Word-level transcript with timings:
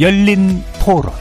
열린 0.00 0.60
토론 0.84 1.12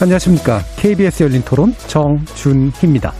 안녕하십니까. 0.00 0.58
KBS 0.74 1.22
열린 1.22 1.42
토론 1.42 1.72
정준희입니다. 1.86 3.12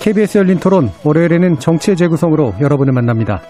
KBS 0.00 0.38
열린 0.38 0.60
토론 0.60 0.92
월요일에는 1.02 1.58
정치의 1.58 1.96
재구성으로 1.96 2.54
여러분을 2.60 2.92
만납니다. 2.92 3.42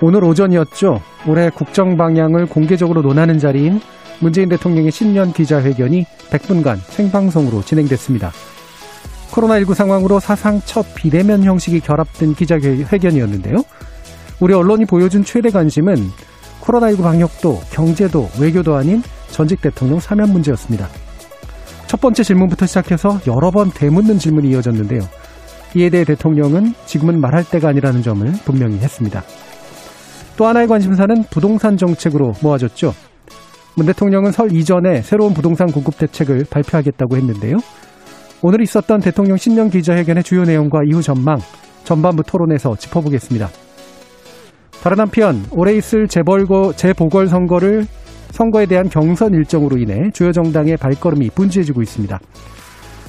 오늘 0.00 0.24
오전이었죠. 0.24 1.02
올해 1.28 1.50
국정 1.50 1.98
방향을 1.98 2.46
공개적으로 2.46 3.02
논하는 3.02 3.38
자리인 3.38 3.78
문재인 4.20 4.48
대통령의 4.48 4.90
신년 4.90 5.34
기자회견이 5.34 6.06
100분간 6.30 6.78
생방송으로 6.78 7.60
진행됐습니다. 7.60 8.32
코로나19 9.34 9.74
상황으로 9.74 10.20
사상 10.20 10.60
첫 10.64 10.86
비대면 10.94 11.42
형식이 11.42 11.80
결합된 11.80 12.34
기자회견이었는데요. 12.34 13.56
우리 14.40 14.54
언론이 14.54 14.84
보여준 14.86 15.24
최대 15.24 15.50
관심은 15.50 15.96
코로나19 16.60 17.02
방역도 17.02 17.60
경제도 17.70 18.28
외교도 18.40 18.74
아닌 18.74 19.02
전직 19.30 19.60
대통령 19.60 19.98
사면 19.98 20.30
문제였습니다. 20.30 20.88
첫 21.86 22.00
번째 22.00 22.22
질문부터 22.22 22.66
시작해서 22.66 23.20
여러 23.26 23.50
번 23.50 23.70
되묻는 23.70 24.18
질문이 24.18 24.48
이어졌는데요. 24.50 25.00
이에 25.76 25.90
대해 25.90 26.04
대통령은 26.04 26.74
지금은 26.86 27.20
말할 27.20 27.44
때가 27.44 27.68
아니라는 27.68 28.02
점을 28.02 28.30
분명히 28.44 28.78
했습니다. 28.78 29.22
또 30.36 30.46
하나의 30.46 30.68
관심사는 30.68 31.24
부동산 31.30 31.76
정책으로 31.76 32.32
모아졌죠. 32.42 32.94
문 33.76 33.86
대통령은 33.86 34.30
설 34.30 34.52
이전에 34.52 35.02
새로운 35.02 35.34
부동산 35.34 35.70
공급 35.70 35.98
대책을 35.98 36.46
발표하겠다고 36.48 37.16
했는데요. 37.16 37.56
오늘 38.46 38.60
있었던 38.60 39.00
대통령 39.00 39.38
신년 39.38 39.70
기자회견의 39.70 40.22
주요 40.22 40.44
내용과 40.44 40.80
이후 40.86 41.00
전망, 41.00 41.38
전반부 41.84 42.22
토론에서 42.24 42.76
짚어보겠습니다. 42.76 43.48
다른 44.82 45.00
한편 45.00 45.42
올해 45.50 45.72
있을 45.72 46.06
재벌고 46.06 46.74
재보궐선거를 46.74 47.86
선거에 48.32 48.66
대한 48.66 48.90
경선 48.90 49.32
일정으로 49.32 49.78
인해 49.78 50.10
주요 50.12 50.30
정당의 50.30 50.76
발걸음이 50.76 51.30
분주해지고 51.30 51.80
있습니다. 51.80 52.20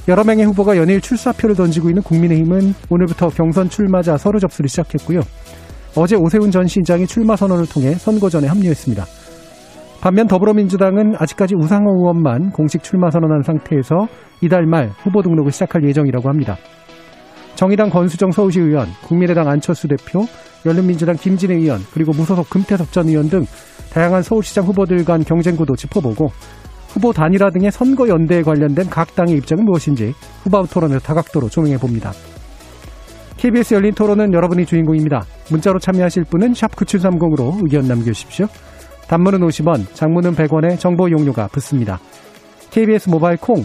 여러 0.08 0.24
명의 0.24 0.46
후보가 0.46 0.78
연일 0.78 1.02
출사표를 1.02 1.54
던지고 1.54 1.90
있는 1.90 2.02
국민의힘은 2.02 2.72
오늘부터 2.88 3.28
경선 3.28 3.68
출마자 3.68 4.16
서류 4.16 4.40
접수를 4.40 4.70
시작했고요. 4.70 5.20
어제 5.96 6.16
오세훈 6.16 6.50
전 6.50 6.66
시장이 6.66 7.06
출마 7.06 7.36
선언을 7.36 7.66
통해 7.66 7.92
선거전에 7.92 8.46
합류했습니다. 8.46 9.04
반면 10.00 10.28
더불어민주당은 10.28 11.16
아직까지 11.18 11.56
우상호 11.56 11.90
의원만 11.98 12.52
공식 12.52 12.82
출마 12.82 13.10
선언한 13.10 13.42
상태에서 13.42 14.06
이달 14.40 14.66
말 14.66 14.90
후보 15.02 15.22
등록을 15.22 15.52
시작할 15.52 15.84
예정이라고 15.84 16.28
합니다. 16.28 16.56
정의당 17.54 17.88
권수정 17.88 18.32
서울시 18.32 18.60
의원, 18.60 18.86
국민의당 19.02 19.48
안철수 19.48 19.88
대표, 19.88 20.26
열린민주당 20.66 21.16
김진애 21.16 21.54
의원, 21.54 21.80
그리고 21.92 22.12
무소속 22.12 22.50
금태섭 22.50 22.92
전 22.92 23.08
의원 23.08 23.28
등 23.28 23.44
다양한 23.92 24.22
서울시장 24.22 24.64
후보들 24.64 25.04
간 25.04 25.24
경쟁 25.24 25.56
구도 25.56 25.74
짚어보고 25.74 26.28
후보 26.88 27.12
단일화 27.12 27.50
등의 27.50 27.70
선거 27.70 28.08
연대에 28.08 28.42
관련된 28.42 28.90
각 28.90 29.14
당의 29.14 29.36
입장은 29.36 29.64
무엇인지 29.64 30.12
후보 30.42 30.64
토론에서 30.66 31.00
다각도로 31.00 31.48
조명해 31.48 31.78
봅니다. 31.78 32.12
KBS 33.36 33.74
열린 33.74 33.92
토론은 33.94 34.32
여러분이 34.32 34.64
주인공입니다. 34.64 35.24
문자로 35.50 35.78
참여하실 35.78 36.24
분은 36.24 36.52
9730으로 36.52 37.58
의견 37.62 37.86
남겨주십시오. 37.86 38.46
단문은 39.08 39.40
50원, 39.40 39.94
장문은 39.94 40.34
100원의 40.34 40.78
정보 40.78 41.10
용료가 41.10 41.48
붙습니다. 41.48 42.00
KBS 42.70 43.10
모바일 43.10 43.36
콩, 43.36 43.64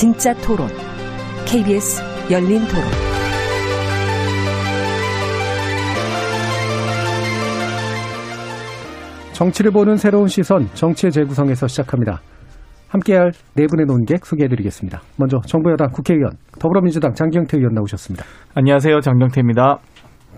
진짜 0.00 0.32
토론, 0.32 0.66
KBS 1.46 2.00
열린 2.32 2.60
토론. 2.68 2.82
정치를 9.34 9.70
보는 9.72 9.98
새로운 9.98 10.26
시선, 10.26 10.64
정치의 10.72 11.10
재구성에서 11.10 11.66
시작합니다. 11.66 12.22
함께할 12.88 13.32
네 13.54 13.66
분의 13.66 13.84
논객 13.84 14.24
소개해드리겠습니다. 14.24 15.02
먼저 15.18 15.38
정부 15.46 15.70
여당 15.70 15.90
국회의원 15.90 16.32
더불어민주당 16.58 17.12
장경태 17.12 17.58
의원 17.58 17.74
나오셨습니다. 17.74 18.24
안녕하세요. 18.54 19.00
장경태입니다. 19.00 19.80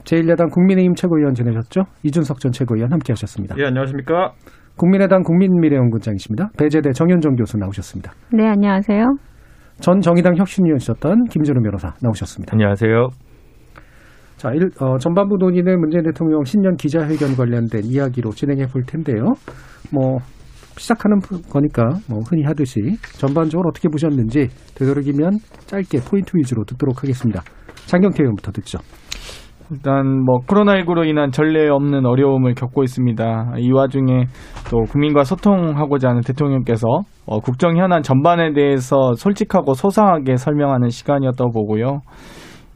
제1야당 0.03 0.51
국민의힘 0.51 0.95
최고위원 0.97 1.35
지내셨죠? 1.35 1.83
이준석 2.03 2.41
전 2.41 2.51
최고위원 2.51 2.91
함께하셨습니다. 2.91 3.55
예, 3.61 3.67
안녕하십니까? 3.67 4.33
국민의당 4.77 5.23
국민미래연구장이십니다. 5.23 6.51
배재대 6.59 6.91
정현정 6.91 7.37
교수 7.37 7.59
나오셨습니다. 7.59 8.11
네, 8.33 8.49
안녕하세요. 8.49 9.07
전 9.83 10.01
정의당 10.01 10.37
혁신위원이셨던 10.37 11.25
김준우 11.25 11.61
변호사 11.61 11.93
나오셨습니다. 12.01 12.53
안녕하세요. 12.55 13.09
자, 14.37 14.53
일, 14.53 14.71
어, 14.81 14.97
전반부 14.97 15.37
논의는 15.41 15.81
문재인 15.81 16.05
대통령 16.05 16.45
신년 16.45 16.77
기자회견 16.77 17.35
관련된 17.35 17.83
이야기로 17.87 18.31
진행해 18.31 18.67
볼 18.67 18.85
텐데요. 18.85 19.25
뭐 19.93 20.19
시작하는 20.79 21.19
거니까 21.51 21.83
뭐 22.09 22.21
흔히 22.21 22.45
하듯이 22.45 22.97
전반적으로 23.19 23.71
어떻게 23.71 23.89
보셨는지 23.89 24.51
되도록이면 24.77 25.41
짧게 25.67 25.99
포인트 26.09 26.37
위주로 26.37 26.63
듣도록 26.65 27.03
하겠습니다. 27.03 27.43
장경태 27.87 28.23
의원부터 28.23 28.53
듣죠. 28.53 28.79
일단 29.73 30.23
뭐 30.25 30.41
코로나19로 30.47 31.09
인한 31.09 31.31
전례 31.31 31.69
없는 31.69 32.05
어려움을 32.05 32.55
겪고 32.55 32.83
있습니다. 32.83 33.55
이 33.59 33.73
와중에 33.73 34.27
또 34.71 34.83
국민과 34.83 35.25
소통하고자 35.25 36.11
하는 36.11 36.21
대통령께서 36.21 36.87
어, 37.25 37.41
국정 37.41 37.79
현안 37.79 38.03
전반에 38.03 38.53
대해서 38.53 39.15
솔직하고 39.15 39.73
소상하게 39.73 40.37
설명하는 40.37 40.91
시간이었다고 40.91 41.53
보고요. 41.53 42.01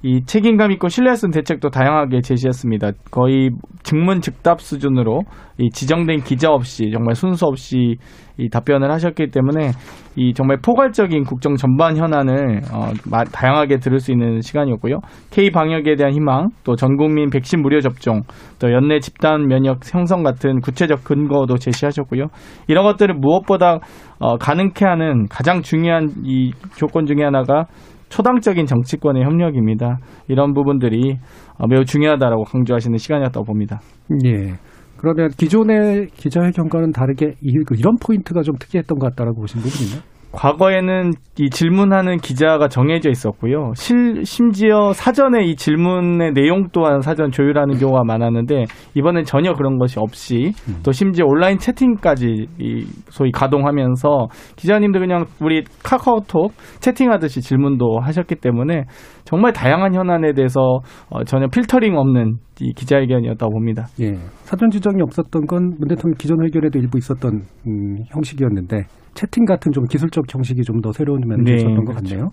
이 0.06 0.24
책임감 0.24 0.70
있고 0.72 0.88
신뢰성 0.88 1.32
대책도 1.32 1.70
다양하게 1.70 2.20
제시했습니다. 2.20 2.92
거의 3.10 3.50
증문 3.82 4.20
즉답 4.20 4.60
수준으로 4.60 5.22
이 5.58 5.68
지정된 5.70 6.20
기자 6.20 6.52
없이 6.52 6.92
정말 6.92 7.16
순서 7.16 7.48
없이 7.48 7.96
이 8.38 8.48
답변을 8.48 8.92
하셨기 8.92 9.30
때문에 9.32 9.72
이 10.14 10.32
정말 10.32 10.58
포괄적인 10.64 11.24
국정 11.24 11.56
전반 11.56 11.96
현안을 11.96 12.60
어, 12.72 12.92
다양하게 13.32 13.78
들을 13.78 13.98
수 13.98 14.12
있는 14.12 14.42
시간이었고요. 14.42 15.00
K 15.32 15.50
방역에 15.50 15.96
대한 15.96 16.12
희망, 16.12 16.50
또 16.62 16.76
전국민 16.76 17.28
백신 17.28 17.60
무료 17.60 17.80
접종, 17.80 18.22
또 18.60 18.70
연내 18.70 19.00
집단 19.00 19.48
면역 19.48 19.80
형성 19.92 20.22
같은 20.22 20.60
구체적 20.60 21.02
근거도 21.02 21.56
제시하셨고요. 21.56 22.26
이런 22.68 22.84
것들을 22.84 23.12
무엇보다 23.16 23.80
어, 24.20 24.36
가능케 24.36 24.84
하는 24.84 25.26
가장 25.28 25.62
중요한 25.62 26.10
이 26.24 26.52
조건 26.76 27.06
중에 27.06 27.24
하나가 27.24 27.64
초당적인 28.08 28.66
정치권의 28.66 29.24
협력입니다. 29.24 29.98
이런 30.28 30.54
부분들이 30.54 31.18
어, 31.58 31.66
매우 31.66 31.84
중요하다라고 31.84 32.44
강조하시는 32.44 32.96
시간이었다고 32.96 33.44
봅니다. 33.44 33.80
예. 34.24 34.54
그러면 34.96 35.28
기존의 35.36 36.06
기자회견과는 36.14 36.92
다르게 36.92 37.34
이런 37.40 37.96
포인트가 38.00 38.42
좀 38.42 38.56
특이했던 38.58 38.98
것 38.98 39.10
같다라고 39.10 39.40
보신 39.40 39.60
부분 39.60 39.86
있나요? 39.86 40.15
과거에는 40.32 41.12
이 41.38 41.50
질문하는 41.50 42.18
기자가 42.18 42.68
정해져 42.68 43.10
있었고요. 43.10 43.72
실, 43.74 44.24
심지어 44.24 44.92
사전에 44.92 45.44
이 45.44 45.56
질문의 45.56 46.32
내용 46.32 46.68
또한 46.72 47.00
사전 47.00 47.30
조율하는 47.30 47.78
경우가 47.78 48.04
많았는데 48.04 48.64
이번엔 48.94 49.24
전혀 49.24 49.52
그런 49.52 49.78
것이 49.78 49.98
없이 49.98 50.52
음. 50.68 50.80
또 50.82 50.92
심지어 50.92 51.24
온라인 51.26 51.58
채팅까지 51.58 52.46
이 52.58 52.84
소위 53.08 53.30
가동하면서 53.32 54.28
기자님들 54.56 55.00
그냥 55.00 55.24
우리 55.40 55.64
카카오톡 55.82 56.52
채팅하듯이 56.80 57.40
질문도 57.40 58.00
하셨기 58.00 58.36
때문에 58.36 58.84
정말 59.26 59.52
다양한 59.52 59.92
현안에 59.92 60.32
대해서 60.34 60.78
어, 61.10 61.24
전혀 61.24 61.48
필터링 61.48 61.96
없는 61.96 62.36
이 62.60 62.72
기자회견이었다고 62.72 63.52
봅니다. 63.52 63.86
예. 64.00 64.14
사전 64.44 64.70
지정이 64.70 65.02
없었던 65.02 65.46
건 65.46 65.62
문 65.78 65.88
대통령 65.88 66.14
기존 66.16 66.42
회견에도 66.44 66.78
일부 66.78 66.96
있었던 66.96 67.42
음, 67.66 67.96
형식이었는데 68.14 68.84
채팅 69.14 69.44
같은 69.44 69.72
좀 69.72 69.84
기술적 69.84 70.24
형식이 70.32 70.62
좀 70.62 70.80
더 70.80 70.92
새로운 70.92 71.20
면이 71.26 71.42
네, 71.44 71.54
있었던 71.56 71.74
것 71.84 71.96
그렇죠. 71.96 72.08
같네요. 72.08 72.28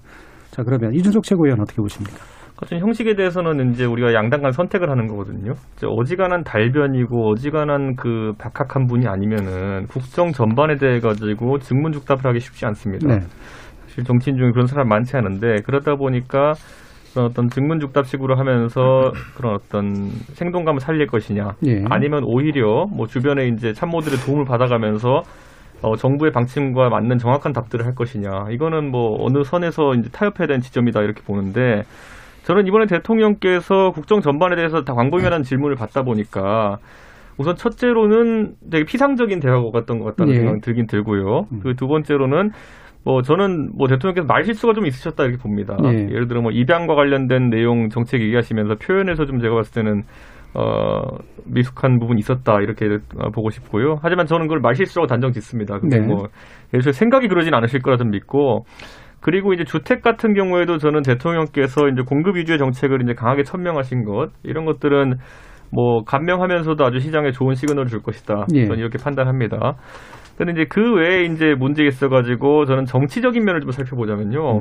자 0.51 0.63
그러면 0.63 0.93
이준석 0.93 1.23
최고위원 1.23 1.59
어떻게 1.61 1.81
보십니까? 1.81 2.17
같은 2.55 2.79
형식에 2.79 3.15
대해서는 3.15 3.71
이제 3.71 3.85
우리가 3.85 4.13
양당 4.13 4.41
간 4.43 4.51
선택을 4.51 4.89
하는 4.91 5.07
거거든요. 5.07 5.53
이제 5.75 5.87
어지간한 5.89 6.43
달변이고 6.43 7.31
어지간한 7.31 7.95
그 7.95 8.33
박학한 8.37 8.85
분이 8.85 9.07
아니면은 9.07 9.87
국정 9.87 10.31
전반에 10.31 10.75
대해 10.75 10.99
가지고 10.99 11.57
증문즉답을 11.57 12.25
하기 12.27 12.39
쉽지 12.39 12.65
않습니다. 12.67 13.07
네. 13.07 13.21
사실 13.87 14.03
정치인 14.03 14.37
중에 14.37 14.51
그런 14.51 14.67
사람 14.67 14.87
많지 14.87 15.17
않은데 15.17 15.61
그러다 15.65 15.95
보니까 15.95 16.53
그런 17.13 17.27
어떤 17.27 17.49
증문죽답식으로 17.49 18.35
하면서 18.35 19.11
그런 19.37 19.55
어떤 19.55 20.09
생동감을 20.33 20.79
살릴 20.81 21.07
것이냐 21.07 21.55
예. 21.65 21.83
아니면 21.89 22.23
오히려 22.25 22.85
뭐 22.91 23.07
주변에 23.07 23.47
이제 23.47 23.73
참모들의 23.73 24.19
도움을 24.19 24.45
받아가면서 24.45 25.23
어, 25.81 25.95
정부의 25.95 26.31
방침과 26.31 26.89
맞는 26.89 27.17
정확한 27.17 27.53
답들을 27.53 27.85
할 27.85 27.93
것이냐 27.93 28.47
이거는 28.51 28.89
뭐 28.89 29.23
어느 29.25 29.43
선에서 29.43 29.93
이제 29.95 30.09
타협해야 30.11 30.47
되는 30.47 30.61
지점이다 30.61 31.01
이렇게 31.01 31.21
보는데 31.21 31.83
저는 32.43 32.67
이번에 32.67 32.85
대통령께서 32.87 33.91
국정 33.91 34.19
전반에 34.21 34.55
대해서 34.55 34.83
다 34.83 34.93
광범위한 34.93 35.43
질문을 35.43 35.75
받다 35.75 36.03
보니까 36.03 36.77
우선 37.37 37.55
첫째로는 37.55 38.55
되게 38.69 38.85
피상적인 38.85 39.39
대화가 39.39 39.71
같던 39.71 39.99
것 39.99 40.05
같다는 40.05 40.33
예. 40.33 40.37
생각이 40.37 40.61
들긴 40.61 40.87
들고요. 40.87 41.47
그 41.63 41.73
두 41.73 41.87
번째로는 41.87 42.51
뭐 43.05 43.21
저는 43.21 43.71
뭐 43.77 43.87
대통령께서 43.87 44.25
말실수가 44.25 44.73
좀 44.73 44.85
있으셨다 44.85 45.23
이렇게 45.25 45.41
봅니다. 45.41 45.75
예. 45.83 46.07
예를 46.09 46.27
들어 46.27 46.41
뭐 46.41 46.51
입양과 46.51 46.95
관련된 46.95 47.49
내용 47.49 47.89
정책 47.89 48.21
얘기하시면서 48.21 48.75
표현에서 48.75 49.25
좀 49.25 49.39
제가 49.39 49.55
봤을 49.55 49.73
때는 49.83 50.03
어 50.55 51.01
미숙한 51.45 51.99
부분이 51.99 52.19
있었다 52.19 52.61
이렇게 52.61 52.85
어, 53.17 53.29
보고 53.31 53.49
싶고요. 53.49 53.97
하지만 54.01 54.25
저는 54.25 54.47
그걸 54.47 54.59
말실수라고 54.61 55.07
단정 55.07 55.31
짓습니다. 55.31 55.79
근데 55.79 55.99
네. 55.99 56.05
뭐 56.05 56.27
예를 56.73 56.81
들어 56.81 56.91
생각이 56.91 57.27
그러진 57.27 57.53
않으실 57.53 57.81
거라 57.81 57.97
좀 57.97 58.11
믿고 58.11 58.65
그리고 59.19 59.53
이제 59.53 59.63
주택 59.63 60.01
같은 60.01 60.33
경우에도 60.33 60.77
저는 60.77 61.01
대통령께서 61.01 61.87
이제 61.87 62.03
공급 62.05 62.35
위주의 62.35 62.57
정책을 62.57 63.01
이제 63.01 63.13
강하게 63.13 63.43
천명하신 63.43 64.05
것 64.05 64.29
이런 64.43 64.65
것들은 64.65 65.15
뭐 65.71 66.03
감명하면서도 66.03 66.85
아주 66.85 66.99
시장에 66.99 67.31
좋은 67.31 67.55
시그널을 67.55 67.87
줄 67.87 68.01
것이다. 68.01 68.45
예. 68.53 68.65
저는 68.65 68.79
이렇게 68.79 68.97
판단합니다. 69.03 69.75
근데 70.37 70.51
이제 70.53 70.65
그 70.69 70.93
외에 70.95 71.23
이제 71.23 71.53
문제 71.57 71.83
있어가지고 71.83 72.65
저는 72.65 72.85
정치적인 72.85 73.43
면을 73.43 73.61
좀 73.61 73.71
살펴보자면요. 73.71 74.59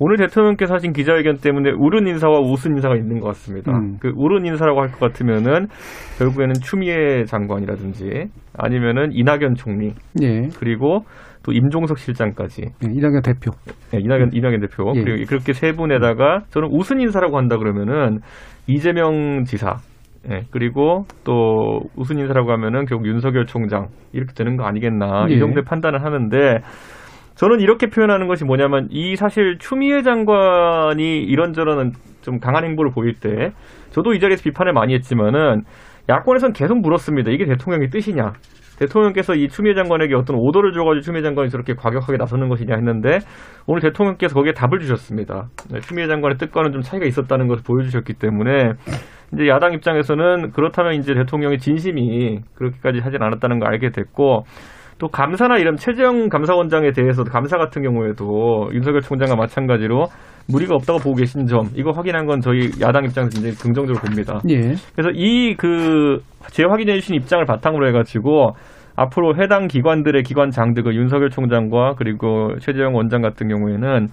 오늘 0.00 0.16
대통령께서 0.16 0.74
하신 0.74 0.92
기자회견 0.92 1.36
때문에 1.36 1.70
울은 1.78 2.06
인사와 2.08 2.40
웃은 2.40 2.74
인사가 2.74 2.96
있는 2.96 3.20
것 3.20 3.28
같습니다. 3.28 3.72
음. 3.72 3.98
그 4.00 4.10
울은 4.16 4.44
인사라고 4.46 4.80
할 4.80 4.92
것 4.92 4.98
같으면은 5.00 5.68
결국에는 6.18 6.54
추미애 6.62 7.24
장관이라든지 7.24 8.26
아니면은 8.58 9.10
이낙연 9.12 9.54
총리 9.54 9.92
예. 10.20 10.48
그리고 10.58 11.04
또 11.44 11.52
임종석 11.52 11.98
실장까지 11.98 12.62
예, 12.62 12.88
이낙연 12.92 13.22
대표. 13.22 13.50
네, 13.90 13.98
이낙연 14.00 14.30
이낙연 14.32 14.60
대표 14.60 14.92
예. 14.96 15.02
그리고 15.02 15.26
그렇게 15.28 15.52
세 15.52 15.72
분에다가 15.72 16.40
저는 16.50 16.68
우승 16.72 17.00
인사라고 17.00 17.38
한다 17.38 17.56
그러면은 17.56 18.18
이재명 18.66 19.44
지사 19.44 19.76
예, 20.30 20.46
그리고 20.50 21.06
또 21.24 21.82
우승 21.96 22.18
인사라고 22.18 22.52
하면은 22.52 22.86
결국 22.86 23.06
윤석열 23.06 23.46
총장 23.46 23.88
이렇게 24.12 24.32
되는 24.34 24.56
거 24.56 24.64
아니겠나 24.64 25.26
예. 25.28 25.34
이 25.34 25.38
정도의 25.38 25.64
판단을 25.64 26.04
하는데 26.04 26.62
저는 27.34 27.60
이렇게 27.60 27.88
표현하는 27.88 28.28
것이 28.28 28.44
뭐냐면 28.44 28.88
이 28.90 29.16
사실 29.16 29.58
추미애 29.58 30.02
장관이 30.02 31.22
이런저런 31.22 31.92
좀 32.20 32.38
강한 32.38 32.64
행보를 32.64 32.92
보일 32.92 33.14
때 33.14 33.52
저도 33.90 34.14
이 34.14 34.20
자리에서 34.20 34.42
비판을 34.44 34.72
많이 34.72 34.94
했지만은 34.94 35.64
야권에서는 36.08 36.52
계속 36.52 36.78
물었습니다. 36.78 37.30
이게 37.30 37.44
대통령의 37.44 37.90
뜻이냐? 37.90 38.34
대통령께서 38.86 39.34
이 39.34 39.48
추미애 39.48 39.74
장관에게 39.74 40.14
어떤 40.14 40.36
오더를 40.38 40.72
줘가지고 40.72 41.00
추미애 41.00 41.22
장관이 41.22 41.50
저렇게 41.50 41.74
과격하게 41.74 42.16
나서는 42.18 42.48
것이냐 42.48 42.74
했는데 42.74 43.18
오늘 43.66 43.80
대통령께서 43.80 44.34
거기에 44.34 44.52
답을 44.52 44.80
주셨습니다. 44.80 45.48
네, 45.70 45.80
추미애 45.80 46.06
장관의 46.06 46.38
뜻과는 46.38 46.72
좀 46.72 46.82
차이가 46.82 47.06
있었다는 47.06 47.48
것을 47.48 47.62
보여주셨기 47.66 48.14
때문에 48.14 48.72
이제 49.32 49.48
야당 49.48 49.72
입장에서는 49.72 50.50
그렇다면 50.52 50.94
이제 50.94 51.14
대통령의 51.14 51.58
진심이 51.58 52.40
그렇게까지 52.54 53.00
하진 53.00 53.22
않았다는 53.22 53.58
걸 53.60 53.68
알게 53.68 53.90
됐고 53.90 54.44
또 54.98 55.08
감사나 55.08 55.58
이런 55.58 55.76
최재형 55.76 56.28
감사원장에 56.28 56.92
대해서도 56.92 57.30
감사 57.30 57.56
같은 57.56 57.82
경우에도 57.82 58.70
윤석열 58.72 59.00
총장과 59.00 59.34
마찬가지로 59.34 60.06
무리가 60.48 60.74
없다고 60.76 60.98
보고 61.00 61.16
계신 61.16 61.46
점 61.46 61.66
이거 61.74 61.90
확인한 61.90 62.26
건 62.26 62.40
저희 62.40 62.70
야당 62.80 63.04
입장에서 63.04 63.30
굉장히 63.30 63.56
긍정적으로 63.56 64.00
봅니다. 64.04 64.40
예. 64.48 64.74
그래서 64.94 65.10
이 65.14 65.54
그 65.56 66.18
재확인해 66.50 66.94
주신 66.94 67.14
입장을 67.14 67.44
바탕으로 67.44 67.86
해가지고 67.88 68.52
앞으로 68.96 69.36
해당 69.36 69.68
기관들의 69.68 70.22
기관장들 70.22 70.82
그 70.82 70.94
윤석열 70.94 71.30
총장과 71.30 71.94
그리고 71.96 72.56
최재형 72.60 72.94
원장 72.94 73.22
같은 73.22 73.48
경우에는 73.48 74.08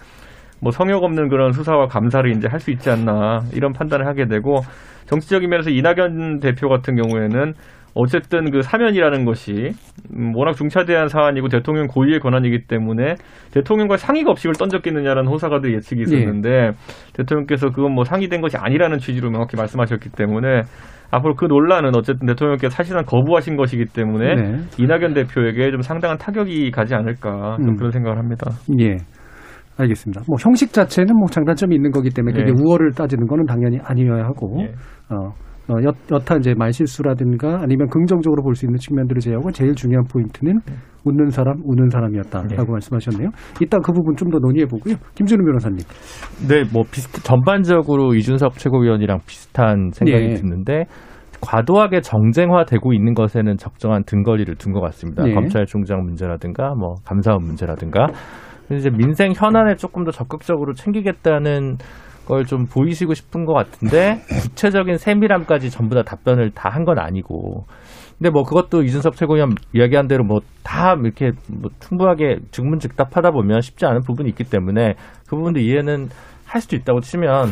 뭐 0.62 0.72
성역 0.72 1.04
없는 1.04 1.30
그런 1.30 1.52
수사와 1.54 1.88
감사를 1.88 2.30
이제 2.32 2.48
할 2.50 2.60
수 2.60 2.72
있지 2.72 2.90
않나 2.90 3.44
이런 3.54 3.72
판단을 3.74 4.06
하게 4.08 4.26
되고 4.28 4.62
정치적인 5.06 5.50
면에서 5.50 5.70
이낙연 5.70 6.40
대표 6.42 6.68
같은 6.70 6.96
경우에는 6.96 7.54
어쨌든 7.96 8.52
그 8.52 8.62
사면이라는 8.62 9.26
것이 9.26 9.72
음, 10.16 10.34
워낙 10.36 10.54
중차대한 10.54 11.08
사안이고 11.08 11.48
대통령 11.48 11.88
고유의 11.88 12.20
권한이기 12.20 12.68
때문에 12.68 13.16
대통령과 13.52 13.98
상의가 13.98 14.32
없이 14.32 14.44
그걸 14.48 14.56
던졌겠느냐라는 14.56 15.30
호사가들 15.32 15.74
예측이 15.74 16.02
있었는데 16.02 16.72
대통령께서 17.14 17.72
그건 17.72 17.94
뭐 17.94 18.04
상의된 18.04 18.42
것이 18.42 18.58
아니라는 18.58 19.00
취지로 19.00 19.32
명확히 19.32 19.58
말씀하셨기 19.58 20.10
때문에 20.10 20.64
앞으로 21.12 21.36
그 21.36 21.46
논란은 21.46 21.96
어쨌든 21.96 22.28
대통령께서 22.28 22.76
사실상 22.76 23.04
거부하신 23.06 23.58
것이기 23.58 23.86
때문에 23.86 24.36
네. 24.36 24.58
이낙연 24.78 25.14
대표에게 25.14 25.72
좀 25.72 25.82
상당한 25.82 26.18
타격이 26.18 26.72
가지 26.72 26.94
않을까 26.96 27.58
좀 27.58 27.70
음. 27.70 27.76
그런 27.76 27.92
생각을 27.92 28.18
합니다. 28.18 28.52
예. 28.80 28.98
알겠습니다. 29.78 30.22
뭐 30.28 30.38
형식 30.40 30.74
자체는 30.74 31.16
뭐 31.16 31.28
장단점이 31.30 31.74
있는 31.76 31.92
거기 31.92 32.10
때문에 32.10 32.38
그게 32.38 32.50
예. 32.50 32.54
우월을 32.62 32.92
따지는 32.92 33.28
거는 33.28 33.46
당연히 33.46 33.80
아니어야 33.84 34.24
하고 34.26 34.58
예. 34.62 34.74
어, 35.10 35.32
어, 35.70 35.76
여, 35.84 35.92
여타 36.12 36.36
이제 36.38 36.54
말 36.56 36.74
실수라든가 36.74 37.60
아니면 37.62 37.88
긍정적으로 37.90 38.42
볼 38.44 38.56
수 38.56 38.66
있는 38.66 38.78
측면들을 38.78 39.22
제외하고 39.22 39.52
제일 39.52 39.76
중요한 39.76 40.04
포인트는 40.12 40.60
웃는 41.06 41.30
사람, 41.30 41.58
우는 41.64 41.90
사람이었다라고 41.90 42.68
예. 42.68 42.72
말씀하셨네요. 42.72 43.30
이따 43.62 43.78
그 43.80 43.92
부분 43.94 44.16
좀 44.16 44.30
더 44.30 44.40
논의해 44.40 44.66
보고요. 44.66 44.96
김준우 45.16 45.44
변호사님. 45.46 45.78
네, 46.48 46.64
뭐 46.74 46.84
비슷 46.92 47.24
전반적으로 47.24 48.14
이준석 48.16 48.54
최고위원이랑 48.54 49.20
비슷한 49.26 49.92
생각이 49.94 50.24
예. 50.24 50.34
드는데 50.34 50.86
과도하게 51.42 52.02
정쟁화되고 52.02 52.92
있는 52.94 53.14
것에는 53.14 53.56
적정한 53.58 54.04
등거리를 54.04 54.54
둔 54.56 54.74
것 54.74 54.82
같습니다. 54.82 55.28
예. 55.28 55.34
검찰총장 55.34 56.04
문제라든가 56.04 56.74
뭐 56.76 56.96
감사원 57.06 57.44
문제라든가 57.44 58.08
이제 58.72 58.90
민생 58.90 59.32
현안에 59.36 59.76
조금 59.76 60.04
더 60.04 60.12
적극적으로 60.12 60.74
챙기겠다는 60.74 61.78
걸 62.30 62.46
좀 62.46 62.66
보이시고 62.66 63.14
싶은 63.16 63.44
것 63.46 63.54
같은데 63.54 64.22
구체적인 64.42 64.98
세밀함까지 64.98 65.70
전부 65.70 65.96
다 65.96 66.04
답변을 66.04 66.52
다 66.52 66.70
한 66.70 66.86
건 66.86 66.98
아니고. 67.00 67.66
근데 68.18 68.30
뭐 68.32 68.44
그것도 68.44 68.84
이준석 68.84 69.16
최고위원 69.16 69.56
이야기한 69.74 70.08
대로 70.08 70.24
뭐 70.24 70.40
다 70.64 70.94
이렇게 71.04 71.32
뭐 71.50 71.70
충분하게 71.80 72.38
증문즉답하다 72.52 73.32
보면 73.32 73.62
쉽지 73.62 73.86
않은 73.88 74.02
부분이 74.02 74.30
있기 74.30 74.44
때문에 74.44 74.94
그 75.28 75.36
부분도 75.36 75.60
이해는 75.60 76.10
할 76.50 76.62
수도 76.62 76.76
있다고 76.76 77.00
치면 77.02 77.48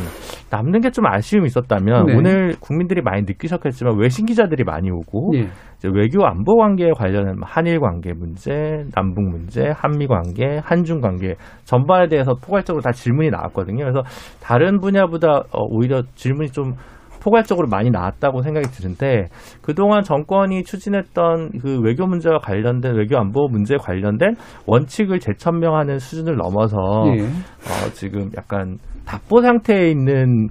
남는 0.50 0.80
게 0.80 0.90
좀 0.98 1.06
아쉬움이 1.06 1.46
있었다면 1.46 2.06
네. 2.06 2.16
오늘 2.16 2.56
국민들이 2.58 3.02
많이 3.02 3.22
느끼셨겠지만 3.22 3.98
외신 3.98 4.26
기자들이 4.26 4.64
많이 4.64 4.90
오고 4.90 5.32
예. 5.36 5.48
이제 5.76 5.88
외교 5.92 6.26
안보 6.26 6.56
관계에 6.56 6.90
관련한 6.96 7.38
뭐 7.38 7.46
한일 7.48 7.78
관계 7.78 8.12
문제, 8.12 8.84
남북 8.94 9.22
문제, 9.28 9.70
한미 9.76 10.08
관계, 10.08 10.58
한중 10.64 11.00
관계 11.00 11.36
전반에 11.64 12.08
대해서 12.08 12.34
포괄적으로 12.34 12.82
다 12.82 12.90
질문이 12.90 13.30
나왔거든요. 13.30 13.84
그래서 13.84 14.02
다른 14.42 14.80
분야보다 14.80 15.44
어, 15.52 15.62
오히려 15.68 16.02
질문이 16.16 16.48
좀 16.48 16.74
포괄적으로 17.20 17.68
많이 17.68 17.90
나왔다고 17.90 18.42
생각이 18.42 18.68
드는데 18.68 19.26
그동안 19.62 20.02
정권이 20.02 20.64
추진했던 20.64 21.58
그 21.60 21.80
외교 21.80 22.06
문제와 22.06 22.38
관련된 22.38 22.96
외교 22.96 23.18
안보 23.18 23.48
문제에 23.48 23.76
관련된 23.78 24.34
원칙을 24.66 25.20
재천명하는 25.20 25.98
수준을 25.98 26.36
넘어서 26.36 26.76
예. 27.16 27.22
어, 27.22 27.90
지금 27.92 28.30
약간 28.36 28.78
답보 29.06 29.42
상태에 29.42 29.90
있는 29.90 30.48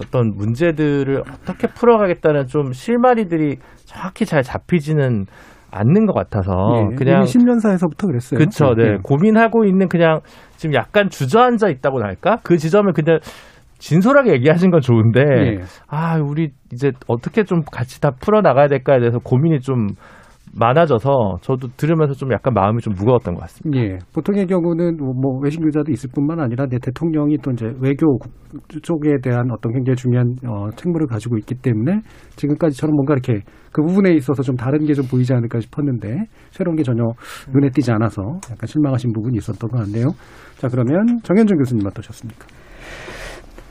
어떤 0.00 0.32
문제들을 0.34 1.20
어떻게 1.20 1.68
풀어가겠다는 1.68 2.46
좀 2.46 2.72
실마리들이 2.72 3.58
정확히 3.84 4.26
잘 4.26 4.42
잡히지는 4.42 5.26
않는 5.70 6.06
것 6.06 6.14
같아서 6.14 6.52
예. 6.92 6.96
그냥 6.96 7.24
신년사에서부터 7.24 8.06
그랬어요. 8.06 8.38
그렇죠. 8.38 8.74
네. 8.74 8.84
예. 8.84 8.96
고민하고 9.02 9.64
있는 9.64 9.88
그냥 9.88 10.20
지금 10.56 10.74
약간 10.74 11.08
주저앉아 11.08 11.68
있다고나 11.68 12.06
할까? 12.06 12.38
그 12.44 12.56
지점을 12.56 12.92
그냥 12.92 13.18
진솔하게 13.88 14.32
얘기하신 14.32 14.70
건 14.70 14.80
좋은데 14.80 15.20
예. 15.20 15.58
아, 15.88 16.16
우리 16.18 16.50
이제 16.72 16.90
어떻게 17.06 17.44
좀 17.44 17.60
같이 17.70 18.00
다 18.00 18.10
풀어 18.18 18.40
나가야 18.40 18.68
될까에 18.68 18.98
대해서 18.98 19.18
고민이 19.18 19.60
좀 19.60 19.88
많아져서 20.56 21.38
저도 21.42 21.68
들으면서 21.76 22.14
좀 22.14 22.32
약간 22.32 22.54
마음이 22.54 22.80
좀 22.80 22.94
무거웠던 22.96 23.34
것 23.34 23.40
같습니다. 23.42 23.82
예. 23.82 23.98
보통의 24.14 24.46
경우는 24.46 24.96
뭐- 24.98 25.12
뭐 25.12 25.40
외신 25.42 25.62
교자도 25.64 25.90
있을 25.90 26.10
뿐만 26.14 26.38
아니라 26.40 26.66
대통령이 26.66 27.38
또 27.38 27.50
이제 27.50 27.66
외교 27.80 28.18
국- 28.18 28.30
쪽에 28.82 29.16
대한 29.22 29.50
어떤 29.50 29.72
굉장히 29.72 29.96
중요한 29.96 30.28
어, 30.46 30.70
책무를 30.76 31.08
가지고 31.08 31.36
있기 31.38 31.56
때문에 31.56 32.00
지금까지처럼 32.36 32.94
뭔가 32.94 33.14
이렇게 33.14 33.42
그 33.72 33.82
부분에 33.82 34.12
있어서 34.14 34.42
좀 34.42 34.54
다른 34.56 34.86
게 34.86 34.94
좀 34.94 35.04
보이지 35.10 35.34
않을까 35.34 35.58
싶었는데 35.58 36.08
새로운 36.52 36.76
게 36.76 36.84
전혀 36.84 37.02
눈에 37.52 37.68
띄지 37.70 37.90
않아서 37.92 38.22
약간 38.50 38.66
실망하신 38.66 39.12
부분이 39.12 39.36
있었던 39.38 39.68
것 39.68 39.78
같네요. 39.84 40.06
자 40.58 40.68
그러면 40.68 41.18
정현준 41.24 41.58
교수님 41.58 41.84
어떠셨습니까? 41.86 42.46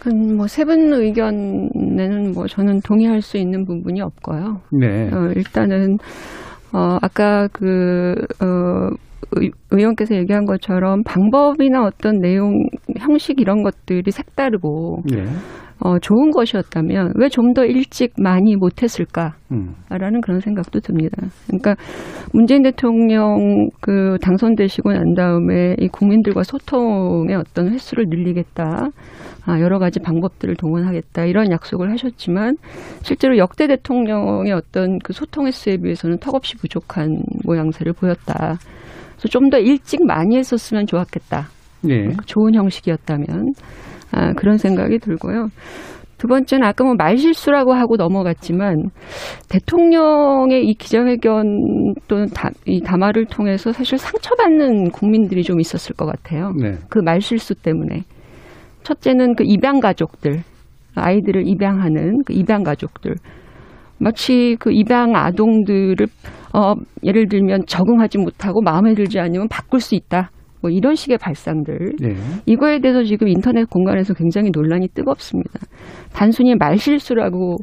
뭐세 0.09 0.65
분 0.65 0.93
의견에는 0.93 2.33
뭐 2.33 2.47
저는 2.47 2.81
동의할 2.81 3.21
수 3.21 3.37
있는 3.37 3.65
부분이 3.65 4.01
없고요. 4.01 4.61
네. 4.71 5.09
어, 5.13 5.31
일단은 5.35 5.97
어 6.73 6.97
아까 7.01 7.47
그 7.53 8.15
어, 8.41 8.89
의, 9.35 9.51
의원께서 9.71 10.15
얘기한 10.15 10.45
것처럼 10.45 11.03
방법이나 11.03 11.83
어떤 11.85 12.19
내용, 12.19 12.53
형식 12.99 13.39
이런 13.39 13.63
것들이 13.63 14.11
색다르고 14.11 15.03
네. 15.11 15.23
어, 15.79 15.97
좋은 15.99 16.31
것이었다면 16.31 17.13
왜 17.15 17.29
좀 17.29 17.53
더 17.53 17.65
일찍 17.65 18.13
많이 18.17 18.55
못했을까? 18.55 19.33
음. 19.51 19.73
라는 19.89 20.21
그런 20.21 20.39
생각도 20.39 20.79
듭니다. 20.79 21.17
그러니까 21.47 21.75
문재인 22.31 22.63
대통령 22.63 23.69
그 23.81 24.17
당선되시고 24.21 24.91
난 24.93 25.13
다음에 25.15 25.75
이 25.79 25.87
국민들과 25.87 26.43
소통의 26.43 27.35
어떤 27.35 27.69
횟수를 27.71 28.05
늘리겠다. 28.09 28.89
아, 29.45 29.59
여러 29.59 29.77
가지 29.77 29.99
방법들을 29.99 30.55
동원하겠다. 30.55 31.25
이런 31.25 31.51
약속을 31.51 31.91
하셨지만 31.91 32.55
실제로 33.01 33.37
역대 33.37 33.67
대통령의 33.67 34.53
어떤 34.53 34.99
그 34.99 35.11
소통 35.13 35.47
횟수에 35.47 35.77
비해서는 35.77 36.17
턱없이 36.19 36.55
부족한 36.57 37.23
모양새를 37.45 37.93
보였다. 37.93 38.57
그래서 39.17 39.27
좀 39.29 39.49
더 39.49 39.57
일찍 39.59 40.05
많이 40.05 40.37
했었으면 40.37 40.85
좋았겠다. 40.85 41.47
네. 41.81 42.09
좋은 42.25 42.55
형식이었다면 42.55 43.53
아, 44.11 44.33
그런 44.33 44.57
생각이 44.57 44.99
들고요. 44.99 45.47
두 46.17 46.27
번째는 46.27 46.65
아까 46.65 46.85
뭐 46.85 46.93
말실수라고 46.95 47.73
하고 47.73 47.97
넘어갔지만 47.97 48.89
대통령의 49.49 50.65
이 50.65 50.73
기자회견 50.75 51.43
또는 52.07 52.27
다, 52.33 52.49
이 52.65 52.81
담화를 52.81 53.25
통해서 53.25 53.73
사실 53.73 53.97
상처받는 53.97 54.91
국민들이 54.91 55.43
좀 55.43 55.59
있었을 55.59 55.95
것 55.95 56.05
같아요. 56.05 56.53
네. 56.57 56.75
그 56.89 56.99
말실수 56.99 57.55
때문에 57.55 58.03
첫째는 58.83 59.35
그 59.35 59.43
입양 59.45 59.79
가족들 59.79 60.43
아이들을 60.95 61.47
입양하는 61.47 62.23
그 62.25 62.33
입양 62.33 62.63
가족들 62.63 63.15
마치 63.99 64.57
그 64.59 64.71
입양 64.71 65.15
아동들을 65.15 65.95
어 66.53 66.73
예를 67.03 67.27
들면 67.27 67.65
적응하지 67.65 68.19
못하고 68.19 68.61
마음에 68.61 68.93
들지 68.93 69.19
않으면 69.19 69.47
바꿀 69.47 69.79
수 69.79 69.95
있다. 69.95 70.29
뭐 70.61 70.71
이런 70.71 70.95
식의 70.95 71.17
발상들 71.17 71.95
네. 71.99 72.15
이거에 72.45 72.79
대해서 72.79 73.03
지금 73.03 73.27
인터넷 73.27 73.69
공간에서 73.69 74.13
굉장히 74.13 74.49
논란이 74.53 74.87
뜨겁습니다. 74.93 75.59
단순히 76.13 76.55
말실수라고 76.55 77.57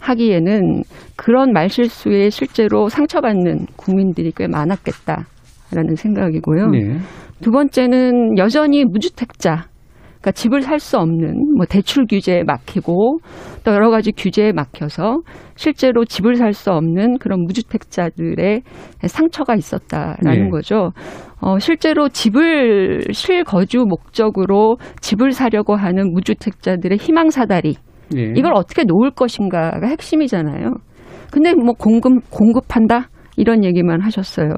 하기에는 0.00 0.82
그런 1.16 1.52
말실수에 1.52 2.30
실제로 2.30 2.88
상처받는 2.88 3.66
국민들이 3.76 4.32
꽤 4.34 4.46
많았겠다라는 4.46 5.96
생각이고요. 5.96 6.68
네. 6.68 6.98
두 7.42 7.50
번째는 7.50 8.38
여전히 8.38 8.84
무주택자, 8.84 9.66
그러니까 10.26 10.32
집을 10.32 10.62
살 10.62 10.80
수 10.80 10.98
없는 10.98 11.54
뭐 11.56 11.66
대출 11.66 12.04
규제에 12.06 12.42
막히고 12.42 13.18
또 13.64 13.72
여러 13.72 13.90
가지 13.90 14.10
규제에 14.12 14.52
막혀서 14.52 15.20
실제로 15.54 16.04
집을 16.04 16.34
살 16.34 16.52
수 16.52 16.70
없는 16.72 17.18
그런 17.18 17.44
무주택자들의 17.44 18.62
상처가 19.06 19.54
있었다라는 19.54 20.44
네. 20.44 20.50
거죠. 20.50 20.92
어, 21.40 21.58
실제로 21.58 22.08
집을 22.08 23.02
실거주 23.12 23.84
목적으로 23.86 24.78
집을 25.00 25.32
사려고 25.32 25.76
하는 25.76 26.12
무주택자들의 26.12 26.98
희망 26.98 27.30
사다리 27.30 27.76
네. 28.10 28.32
이걸 28.36 28.54
어떻게 28.54 28.84
놓을 28.84 29.10
것인가가 29.10 29.86
핵심이잖아요. 29.86 30.72
근데 31.30 31.54
뭐 31.54 31.74
공급 31.74 32.30
공급한다 32.30 33.10
이런 33.36 33.64
얘기만 33.64 34.00
하셨어요. 34.00 34.50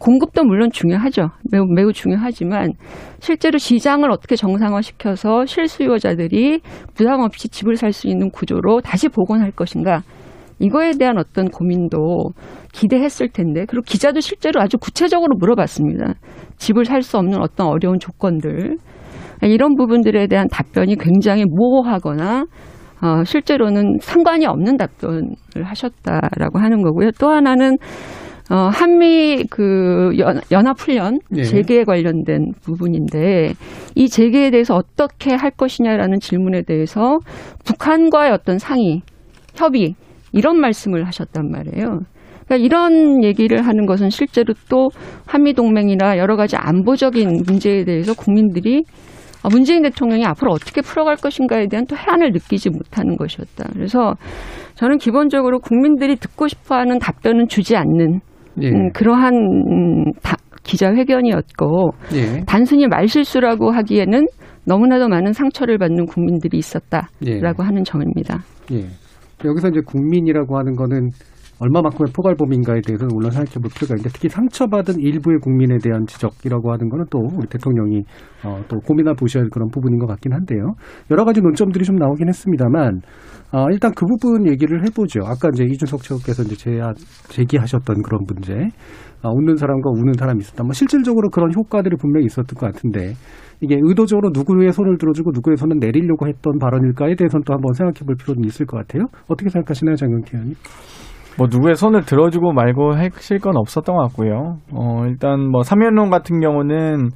공급도 0.00 0.44
물론 0.44 0.70
중요하죠. 0.70 1.30
매우 1.50 1.64
매우 1.66 1.92
중요하지만 1.92 2.72
실제로 3.20 3.58
시장을 3.58 4.10
어떻게 4.10 4.36
정상화시켜서 4.36 5.44
실수요자들이 5.46 6.60
부담 6.94 7.20
없이 7.20 7.48
집을 7.48 7.76
살 7.76 7.92
수 7.92 8.08
있는 8.08 8.30
구조로 8.30 8.80
다시 8.80 9.08
복원할 9.08 9.50
것인가 9.50 10.02
이거에 10.58 10.92
대한 10.98 11.18
어떤 11.18 11.48
고민도 11.48 12.30
기대했을 12.72 13.28
텐데 13.28 13.64
그리고 13.68 13.82
기자도 13.82 14.20
실제로 14.20 14.60
아주 14.60 14.76
구체적으로 14.78 15.36
물어봤습니다. 15.38 16.14
집을 16.56 16.84
살 16.84 17.02
수 17.02 17.16
없는 17.16 17.40
어떤 17.40 17.68
어려운 17.68 17.98
조건들 17.98 18.76
이런 19.42 19.76
부분들에 19.76 20.26
대한 20.26 20.48
답변이 20.50 20.96
굉장히 20.96 21.44
모호하거나 21.46 22.44
어, 23.00 23.24
실제로는 23.24 23.98
상관이 24.00 24.46
없는 24.46 24.76
답변을 24.76 25.30
하셨다라고 25.62 26.58
하는 26.58 26.82
거고요. 26.82 27.10
또 27.18 27.28
하나는 27.28 27.76
어, 28.50 28.70
한미 28.72 29.44
그 29.50 30.12
연, 30.18 30.40
연합훈련 30.50 31.20
네. 31.30 31.42
재개에 31.42 31.84
관련된 31.84 32.52
부분인데 32.62 33.52
이 33.94 34.08
재개에 34.08 34.50
대해서 34.50 34.74
어떻게 34.74 35.34
할 35.34 35.50
것이냐라는 35.50 36.18
질문에 36.18 36.62
대해서 36.62 37.18
북한과의 37.66 38.32
어떤 38.32 38.58
상의, 38.58 39.02
협의 39.54 39.94
이런 40.32 40.58
말씀을 40.58 41.06
하셨단 41.06 41.50
말이에요. 41.50 42.00
그러니까 42.46 42.56
이런 42.56 43.22
얘기를 43.22 43.66
하는 43.66 43.84
것은 43.84 44.08
실제로 44.08 44.54
또 44.70 44.88
한미 45.26 45.52
동맹이나 45.52 46.16
여러 46.16 46.36
가지 46.36 46.56
안보적인 46.56 47.42
문제에 47.46 47.84
대해서 47.84 48.14
국민들이 48.14 48.82
아, 48.82 49.17
문재인 49.50 49.82
대통령이 49.82 50.24
앞으로 50.26 50.52
어떻게 50.52 50.80
풀어갈 50.82 51.16
것인가에 51.16 51.66
대한 51.68 51.86
또 51.86 51.96
해안을 51.96 52.32
느끼지 52.32 52.70
못하는 52.70 53.16
것이었다. 53.16 53.68
그래서 53.72 54.14
저는 54.74 54.98
기본적으로 54.98 55.58
국민들이 55.60 56.16
듣고 56.16 56.48
싶어하는 56.48 56.98
답변은 56.98 57.48
주지 57.48 57.76
않는 57.76 58.20
예. 58.62 58.68
음, 58.70 58.90
그러한 58.92 59.34
음, 59.34 60.04
다- 60.22 60.36
기자회견이었고 60.64 61.90
예. 62.14 62.40
단순히 62.46 62.86
말실수라고 62.88 63.70
하기에는 63.70 64.26
너무나도 64.66 65.08
많은 65.08 65.32
상처를 65.32 65.78
받는 65.78 66.06
국민들이 66.06 66.58
있었다라고 66.58 67.08
예. 67.26 67.42
하는 67.64 67.84
점입니다. 67.84 68.40
예. 68.72 68.84
여기서 69.44 69.68
이제 69.68 69.80
국민이라고 69.86 70.58
하는 70.58 70.74
거는 70.74 71.10
얼마만큼의 71.60 72.12
포괄 72.14 72.34
범위인가에 72.36 72.80
대해서는 72.86 73.14
물론 73.14 73.30
생각해 73.30 73.58
볼 73.60 73.70
필요가 73.74 73.94
있는데 73.94 74.10
특히 74.12 74.28
상처받은 74.28 75.00
일부의 75.00 75.38
국민에 75.40 75.78
대한 75.82 76.06
지적이라고 76.06 76.72
하는 76.72 76.88
거는 76.88 77.06
또 77.10 77.18
우리 77.18 77.46
대통령이 77.48 78.02
어, 78.44 78.62
또 78.68 78.78
고민해 78.80 79.14
보셔야 79.14 79.42
할 79.42 79.50
그런 79.50 79.68
부분인 79.68 79.98
것 79.98 80.06
같긴 80.06 80.32
한데요. 80.32 80.74
여러 81.10 81.24
가지 81.24 81.40
논점들이 81.40 81.84
좀 81.84 81.96
나오긴 81.96 82.28
했습니다만 82.28 83.00
어, 83.52 83.66
일단 83.70 83.92
그 83.96 84.04
부분 84.06 84.46
얘기를 84.46 84.84
해보죠. 84.84 85.20
아까 85.24 85.48
이제 85.52 85.64
이준석 85.64 86.02
최고께서 86.02 86.42
이제 86.42 86.54
제, 86.56 86.80
제기하셨던 87.28 88.02
그런 88.02 88.20
문제. 88.26 88.54
아, 89.20 89.30
웃는 89.30 89.56
사람과 89.56 89.90
우는 89.90 90.12
사람이 90.12 90.38
있었다. 90.40 90.62
뭐 90.62 90.72
실질적으로 90.72 91.28
그런 91.30 91.50
효과들이 91.52 91.96
분명히 91.96 92.26
있었던 92.26 92.54
것 92.54 92.72
같은데 92.72 93.14
이게 93.60 93.76
의도적으로 93.82 94.30
누구의 94.32 94.72
손을 94.72 94.98
들어주고 94.98 95.32
누구의 95.34 95.56
손을 95.56 95.78
내리려고 95.80 96.28
했던 96.28 96.58
발언일까에 96.58 97.16
대해서는 97.16 97.42
또 97.44 97.54
한번 97.54 97.72
생각해 97.72 98.06
볼 98.06 98.14
필요는 98.14 98.44
있을 98.44 98.66
것 98.66 98.76
같아요. 98.76 99.06
어떻게 99.26 99.50
생각하시나요, 99.50 99.96
장경태 99.96 100.30
의원님? 100.36 100.54
뭐 101.38 101.46
누구의 101.48 101.76
손을 101.76 102.02
들어주고 102.02 102.52
말고 102.52 102.94
하실 102.94 103.38
건 103.38 103.56
없었던 103.56 103.94
것 103.94 104.02
같고요. 104.08 104.56
어, 104.72 105.04
일단 105.06 105.48
뭐 105.48 105.62
삼연론 105.62 106.10
같은 106.10 106.40
경우는 106.40 107.10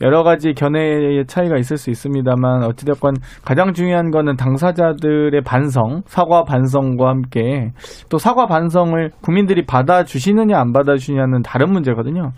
여러 0.00 0.22
가지 0.22 0.54
견해의 0.54 1.26
차이가 1.26 1.58
있을 1.58 1.76
수 1.76 1.90
있습니다만 1.90 2.64
어찌됐건 2.64 3.14
가장 3.44 3.74
중요한 3.74 4.10
거는 4.10 4.36
당사자들의 4.36 5.40
반성, 5.42 6.02
사과 6.06 6.44
반성과 6.44 7.08
함께 7.08 7.72
또 8.08 8.16
사과 8.16 8.46
반성을 8.46 9.10
국민들이 9.22 9.66
받아주시느냐 9.66 10.58
안 10.58 10.72
받아주시냐는 10.72 11.42
다른 11.42 11.70
문제거든요. 11.70 12.30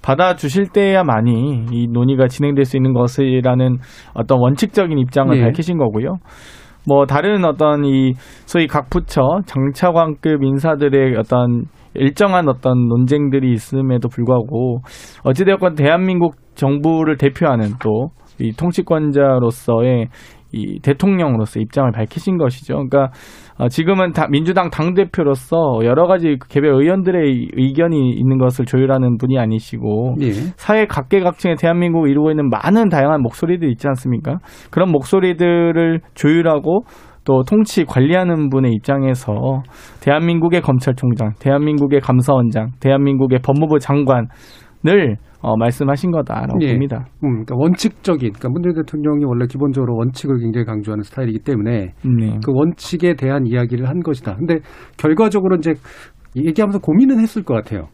받아주실 0.00 0.68
때야만이 0.72 1.66
이 1.70 1.86
논의가 1.90 2.28
진행될 2.28 2.64
수 2.64 2.76
있는 2.76 2.94
것이라는 2.94 3.76
어떤 4.14 4.38
원칙적인 4.40 4.96
입장을 4.98 5.36
네. 5.36 5.42
밝히신 5.42 5.76
거고요. 5.76 6.16
뭐 6.86 7.06
다른 7.06 7.44
어떤 7.44 7.84
이 7.84 8.12
소위 8.46 8.66
각 8.66 8.90
부처 8.90 9.20
장차관급 9.46 10.42
인사들의 10.42 11.16
어떤 11.16 11.64
일정한 11.94 12.48
어떤 12.48 12.88
논쟁들이 12.88 13.52
있음에도 13.52 14.08
불구하고 14.08 14.80
어찌되었건 15.24 15.74
대한민국 15.74 16.36
정부를 16.54 17.16
대표하는 17.16 17.72
또 17.80 18.10
이 18.40 18.52
통치권자로서의 18.52 20.08
이 20.52 20.80
대통령으로서 20.80 21.60
입장을 21.60 21.90
밝히신 21.92 22.38
것이죠. 22.38 22.74
그러니까 22.74 23.04
어, 23.04 23.10
지금은 23.68 24.12
다 24.12 24.28
민주당 24.30 24.70
당 24.70 24.94
대표로서 24.94 25.80
여러 25.82 26.06
가지 26.06 26.36
개별 26.48 26.74
의원들의 26.74 27.50
의견이 27.54 28.10
있는 28.10 28.38
것을 28.38 28.64
조율하는 28.64 29.18
분이 29.18 29.36
아니시고 29.36 30.14
예. 30.20 30.30
사회 30.56 30.86
각계각층의 30.86 31.56
대한민국을 31.56 32.08
이루고 32.08 32.30
있는 32.30 32.48
많은 32.50 32.88
다양한 32.88 33.20
목소리들이 33.22 33.72
있지 33.72 33.88
않습니까? 33.88 34.38
그런 34.70 34.92
목소리들을 34.92 36.00
조율하고 36.14 36.82
또 37.24 37.42
통치 37.42 37.84
관리하는 37.84 38.48
분의 38.48 38.72
입장에서 38.72 39.62
대한민국의 40.00 40.62
검찰총장, 40.62 41.32
대한민국의 41.40 42.00
감사원장, 42.00 42.70
대한민국의 42.80 43.40
법무부 43.42 43.80
장관을 43.80 45.16
어, 45.40 45.56
말씀하신 45.56 46.10
거다라고 46.10 46.58
예. 46.62 46.72
봅니다. 46.72 47.06
음, 47.22 47.44
그러니까 47.44 47.54
원칙적인, 47.56 48.32
그러니까 48.32 48.48
문재인 48.48 48.74
대통령이 48.74 49.24
원래 49.24 49.46
기본적으로 49.46 49.96
원칙을 49.96 50.38
굉장히 50.40 50.64
강조하는 50.64 51.02
스타일이기 51.02 51.40
때문에 51.40 51.94
네. 52.02 52.38
그 52.44 52.52
원칙에 52.52 53.14
대한 53.14 53.46
이야기를 53.46 53.88
한 53.88 54.00
것이다. 54.00 54.34
근데 54.36 54.58
결과적으로 54.96 55.56
이제 55.56 55.74
얘기하면서 56.36 56.80
고민은 56.80 57.20
했을 57.20 57.44
것 57.44 57.54
같아요. 57.54 57.88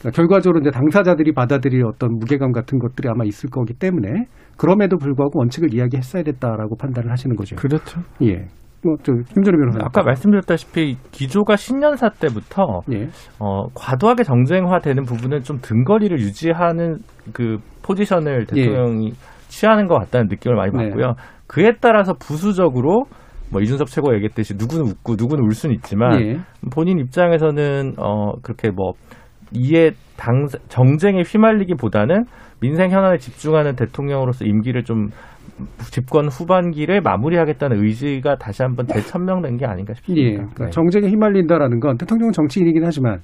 그러니까 0.00 0.16
결과적으로 0.16 0.60
이제 0.60 0.70
당사자들이 0.70 1.32
받아들일 1.32 1.84
어떤 1.84 2.18
무게감 2.18 2.52
같은 2.52 2.78
것들이 2.78 3.08
아마 3.08 3.24
있을 3.24 3.50
거기 3.50 3.74
때문에 3.74 4.24
그럼에도 4.56 4.96
불구하고 4.96 5.38
원칙을 5.40 5.74
이야기했어야 5.74 6.22
됐다라고 6.22 6.76
판단을 6.76 7.10
하시는 7.10 7.36
거죠. 7.36 7.56
그렇죠. 7.56 8.00
예. 8.22 8.46
김준호 9.34 9.58
변호사. 9.58 9.78
아까 9.82 10.02
말씀드렸다시피 10.02 10.96
기조가 11.10 11.56
신년사 11.56 12.10
때부터 12.20 12.80
예. 12.92 13.08
어, 13.38 13.66
과도하게 13.74 14.22
정쟁화되는 14.22 15.04
부분은 15.04 15.42
좀 15.42 15.58
등거리를 15.60 16.18
유지하는 16.18 16.98
그 17.32 17.58
포지션을 17.82 18.46
대통령이 18.46 19.12
취하는 19.48 19.86
것 19.86 19.98
같다는 19.98 20.28
느낌을 20.28 20.56
많이 20.56 20.72
네. 20.72 20.88
받고요. 20.88 21.14
그에 21.46 21.72
따라서 21.80 22.14
부수적으로 22.14 23.04
뭐 23.50 23.60
이준석 23.60 23.88
최고 23.88 24.14
얘기했듯이 24.14 24.54
누구는 24.56 24.86
웃고 24.86 25.16
누구는 25.18 25.44
울 25.44 25.52
수는 25.52 25.74
있지만 25.74 26.20
예. 26.22 26.36
본인 26.72 26.98
입장에서는 26.98 27.94
어 27.98 28.32
그렇게 28.42 28.70
뭐 28.70 28.92
이에 29.52 29.90
당 30.16 30.46
정쟁에 30.68 31.22
휘말리기보다는 31.26 32.24
민생 32.60 32.90
현안에 32.90 33.18
집중하는 33.18 33.74
대통령으로서 33.74 34.44
임기를 34.44 34.84
좀 34.84 35.08
집권 35.90 36.28
후반기를 36.28 37.00
마무리하겠다는 37.02 37.82
의지가 37.82 38.36
다시 38.36 38.62
한번 38.62 38.86
재천명된 38.86 39.56
게 39.56 39.66
아닌가 39.66 39.92
예. 39.92 39.94
싶습니다. 39.94 40.36
그러니까 40.36 40.64
네. 40.66 40.70
정쟁에 40.70 41.08
휘말린다라는 41.08 41.80
건 41.80 41.96
대통령은 41.96 42.32
정치인이긴 42.32 42.84
하지만 42.84 43.20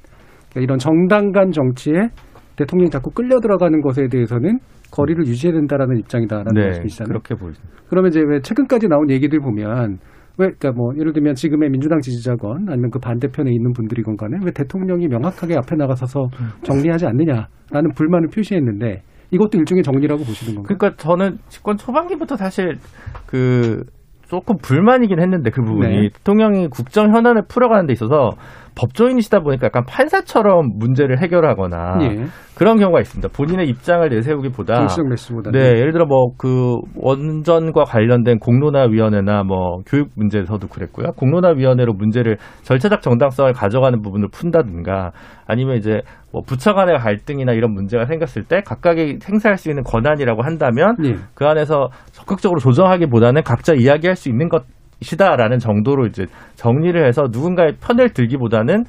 그러니까 0.50 0.60
이런 0.60 0.78
정당 0.78 1.32
간 1.32 1.50
정치에 1.50 2.08
대통령이 2.56 2.90
자꾸 2.90 3.10
끌려 3.10 3.38
들어가는 3.40 3.80
것에 3.82 4.08
대해서는 4.08 4.58
거리를 4.90 5.26
유지해야 5.26 5.54
된다라는 5.54 5.98
입장이다라는 5.98 6.52
네, 6.54 6.64
말씀이시잖아요. 6.66 7.08
그렇게 7.08 7.34
보입니다. 7.34 7.62
그러면 7.88 8.10
이제 8.10 8.20
왜 8.26 8.40
최근까지 8.40 8.88
나온 8.88 9.10
얘기들 9.10 9.40
보면 9.40 9.98
왜 10.38 10.48
그러니까 10.48 10.72
뭐 10.72 10.92
예를 10.98 11.12
들면 11.12 11.34
지금의 11.34 11.70
민주당 11.70 12.00
지지자건 12.00 12.68
아니면 12.68 12.90
그 12.90 12.98
반대편에 12.98 13.50
있는 13.50 13.72
분들이건 13.72 14.16
간에 14.16 14.38
왜 14.44 14.52
대통령이 14.52 15.08
명확하게 15.08 15.56
앞에 15.56 15.76
나가서서 15.76 16.28
정리하지 16.62 17.06
않느냐라는 17.06 17.92
불만을 17.94 18.28
표시했는데 18.28 19.02
이것도 19.30 19.58
일종의 19.58 19.82
정리라고 19.82 20.24
보시는 20.24 20.54
건가요? 20.54 20.76
그러니까 20.78 21.02
저는 21.02 21.38
집권 21.48 21.76
초반기부터 21.76 22.36
사실 22.36 22.78
그 23.26 23.84
조금 24.28 24.56
불만이긴 24.58 25.20
했는데 25.20 25.50
그 25.50 25.62
부분이 25.62 25.96
네. 25.96 26.08
대통령이 26.10 26.68
국정 26.68 27.14
현안을 27.14 27.42
풀어가는 27.48 27.86
데 27.86 27.92
있어서 27.92 28.32
법조인이시다 28.76 29.40
보니까 29.40 29.66
약간 29.66 29.84
판사처럼 29.86 30.78
문제를 30.78 31.20
해결하거나 31.22 31.98
예. 32.02 32.24
그런 32.56 32.78
경우가 32.78 33.00
있습니다. 33.00 33.28
본인의 33.36 33.68
입장을 33.68 34.08
내세우기보다 34.08 34.74
정치적 34.76 35.08
네, 35.50 35.78
예를 35.78 35.92
들어 35.92 36.06
뭐 36.06 36.26
그 36.38 36.76
원전과 36.96 37.84
관련된 37.84 38.38
공론화위원회나 38.38 39.42
뭐 39.44 39.78
교육 39.86 40.10
문제에서도 40.16 40.66
그랬고요. 40.68 41.12
공론화위원회로 41.16 41.94
문제를 41.94 42.36
절차적 42.62 43.00
정당성을 43.00 43.52
가져가는 43.52 44.00
부분을 44.02 44.28
푼다든가 44.32 45.12
아니면 45.46 45.76
이제 45.76 46.00
뭐 46.32 46.42
부처 46.46 46.74
간의 46.74 46.98
갈등이나 46.98 47.52
이런 47.52 47.72
문제가 47.72 48.04
생겼을 48.04 48.44
때 48.44 48.60
각각이 48.60 49.18
행사할 49.28 49.56
수 49.56 49.70
있는 49.70 49.82
권한이라고 49.82 50.42
한다면 50.42 50.96
예. 51.04 51.16
그 51.34 51.46
안에서 51.46 51.88
적극적으로 52.12 52.60
조정하기보다는 52.60 53.42
각자 53.42 53.74
이야기할 53.74 54.16
수 54.16 54.28
있는 54.28 54.48
것 54.48 54.64
이다라는 55.00 55.58
정도로 55.58 56.06
이제 56.06 56.24
정리를 56.54 57.06
해서 57.06 57.24
누군가의 57.30 57.74
편을 57.80 58.10
들기보다는 58.10 58.84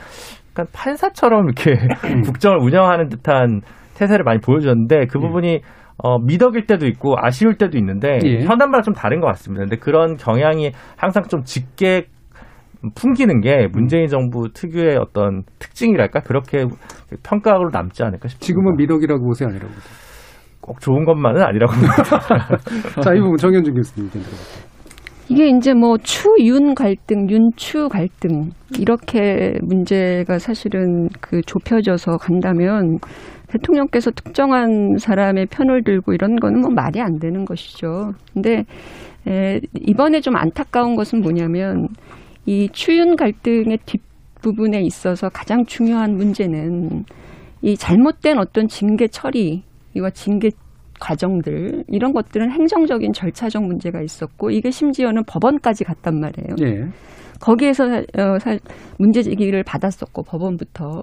약간 0.52 0.66
판사처럼 0.74 1.46
이렇게 1.46 1.76
국정을 2.26 2.58
운영하는 2.60 3.10
듯한 3.10 3.62
태세를 3.96 4.24
많이 4.24 4.40
보여줬는데 4.40 5.08
그 5.08 5.20
부분이 5.20 5.62
어, 6.04 6.20
미덕일 6.20 6.68
때도 6.68 6.86
있고 6.88 7.16
아쉬울 7.18 7.56
때도 7.56 7.78
있는데 7.78 8.20
예. 8.24 8.40
현안마다 8.42 8.84
좀 8.84 8.94
다른 8.94 9.20
것 9.20 9.28
같습니다. 9.28 9.64
근데 9.64 9.78
그런 9.78 10.16
경향이 10.16 10.72
항상 10.96 11.24
좀 11.24 11.42
짙게 11.44 12.06
풍기는 12.96 13.42
게 13.42 13.68
문재인 13.72 14.08
정부 14.08 14.50
특유의 14.54 14.98
어떤 14.98 15.44
특징이랄까 15.58 16.20
그렇게 16.22 16.66
평가로 17.24 17.70
남지 17.72 18.04
않을까 18.04 18.28
싶습니다. 18.28 18.46
지금은 18.46 18.76
미덕이라고 18.78 19.26
보세요, 19.26 19.50
아니라고 19.50 19.74
보세요? 19.74 20.08
꼭 20.62 20.80
좋은 20.80 21.06
것만은 21.06 21.42
아니라고 21.42 21.74
봅니다. 21.74 23.02
자, 23.02 23.14
이 23.14 23.20
부분 23.20 23.38
정현준 23.38 23.74
교수님 23.74 24.06
의견 24.08 24.22
들어볼게요. 24.22 24.67
이게 25.30 25.50
이제 25.50 25.74
뭐 25.74 25.98
추윤 25.98 26.74
갈등, 26.74 27.30
윤추 27.30 27.90
갈등 27.90 28.52
이렇게 28.80 29.54
문제가 29.62 30.40
사실은 30.40 31.10
그 31.20 31.42
좁혀져서 31.42 32.18
간다면 32.18 33.00
대통령께서 33.48 34.12
특정한 34.12 34.98
사람의 34.98 35.48
편을 35.48 35.84
들고 35.84 36.14
이런 36.14 36.38
거는 36.38 36.62
뭐 36.62 36.70
말이 36.70 37.02
안 37.02 37.20
되는 37.20 37.44
것이죠. 37.44 38.14
근데 38.34 38.64
에, 39.28 39.60
이번에 39.82 40.22
좀 40.22 40.36
안타까운 40.38 40.96
것은 40.96 41.22
뭐냐면 41.22 41.88
이 42.46 42.70
추윤 42.72 43.18
갈등의 43.18 43.80
뒷부분에 43.86 44.82
있어서 44.82 45.28
가장 45.28 45.66
중요한 45.66 46.16
문제는 46.16 47.04
이 47.62 47.76
잘못된 47.76 48.38
어떤 48.38 48.68
징계 48.68 49.08
처리와 49.08 50.12
징계 50.14 50.52
과정들 51.00 51.84
이런 51.88 52.14
것들은 52.14 52.52
행정적인 52.52 53.14
절차적 53.14 53.64
문제가 53.64 54.02
있었고 54.02 54.52
이게 54.52 54.72
심지어는 54.72 55.24
법원까지 55.26 55.84
갔단 55.84 56.20
말이에요. 56.20 56.56
예. 56.62 56.88
거기에서 57.40 57.88
사- 57.88 57.98
어, 58.18 58.40
사- 58.40 58.58
문제 58.98 59.22
제기를 59.22 59.64
받았었고 59.64 60.24
법원부터 60.24 61.02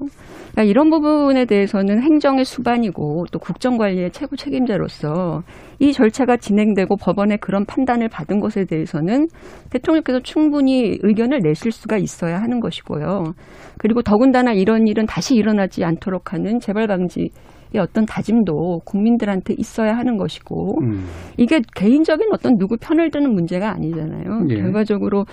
그러니까 0.50 0.62
이런 0.64 0.90
부분에 0.90 1.44
대해서는 1.44 2.02
행정의 2.02 2.44
수반이고 2.44 3.26
또 3.30 3.38
국정관리의 3.38 4.10
최고 4.10 4.34
책임자로서 4.34 5.42
이 5.78 5.92
절차가 5.92 6.36
진행되고 6.36 6.96
법원의 6.96 7.38
그런 7.38 7.64
판단을 7.66 8.08
받은 8.08 8.40
것에 8.40 8.64
대해서는 8.64 9.28
대통령께서 9.70 10.20
충분히 10.20 10.98
의견을 11.02 11.38
내실 11.44 11.70
수가 11.70 11.98
있어야 11.98 12.40
하는 12.40 12.58
것이고요. 12.58 13.32
그리고 13.78 14.02
더군다나 14.02 14.52
이런 14.52 14.88
일은 14.88 15.06
다시 15.06 15.36
일어나지 15.36 15.84
않도록 15.84 16.32
하는 16.32 16.58
재발 16.58 16.88
방지의 16.88 17.28
어떤 17.78 18.06
다짐도 18.06 18.80
국민들한테 18.84 19.54
있어야 19.58 19.96
하는 19.96 20.16
것이고 20.16 20.80
음. 20.82 21.04
이게 21.36 21.60
개인적인 21.74 22.28
어떤 22.32 22.56
누구 22.58 22.76
편을 22.76 23.10
드는 23.10 23.32
문제가 23.32 23.70
아니잖아요. 23.72 24.46
예. 24.50 24.54
결과적으로 24.56 25.24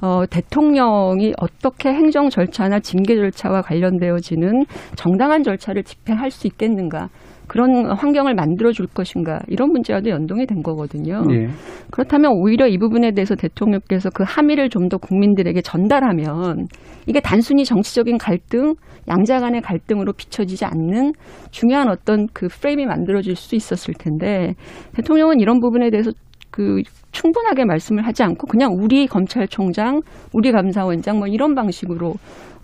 어, 0.00 0.24
대통령이 0.28 1.34
어떻게 1.38 1.90
행정 1.90 2.28
절차나 2.28 2.80
징계 2.80 3.16
절차와 3.16 3.62
관련되어지는 3.62 4.64
정당한 4.96 5.42
절차를 5.42 5.82
집행할 5.84 6.30
수 6.30 6.46
있겠는가. 6.46 7.08
그런 7.50 7.90
환경을 7.90 8.36
만들어 8.36 8.70
줄 8.70 8.86
것인가 8.86 9.40
이런 9.48 9.72
문제와도 9.72 10.08
연동이 10.08 10.46
된 10.46 10.62
거거든요. 10.62 11.24
예. 11.32 11.48
그렇다면 11.90 12.30
오히려 12.36 12.68
이 12.68 12.78
부분에 12.78 13.10
대해서 13.10 13.34
대통령께서 13.34 14.08
그 14.10 14.22
함의를 14.24 14.68
좀 14.68 14.88
더 14.88 14.98
국민들에게 14.98 15.60
전달하면 15.62 16.66
이게 17.06 17.20
단순히 17.20 17.64
정치적인 17.64 18.18
갈등, 18.18 18.74
양자 19.06 19.38
간의 19.38 19.60
갈등으로 19.62 20.12
비춰지지 20.12 20.64
않는 20.64 21.12
중요한 21.52 21.88
어떤 21.88 22.26
그 22.32 22.48
프레임이 22.48 22.86
만들어질 22.86 23.36
수 23.36 23.54
있었을 23.54 23.94
텐데 23.94 24.54
대통령은 24.94 25.38
이런 25.38 25.60
부분에 25.60 25.90
대해서 25.90 26.10
그 26.50 26.82
충분하게 27.12 27.64
말씀을 27.64 28.04
하지 28.06 28.22
않고 28.24 28.46
그냥 28.48 28.72
우리 28.76 29.06
검찰총장, 29.06 30.00
우리 30.32 30.50
감사원장 30.50 31.18
뭐 31.18 31.28
이런 31.28 31.54
방식으로 31.54 32.14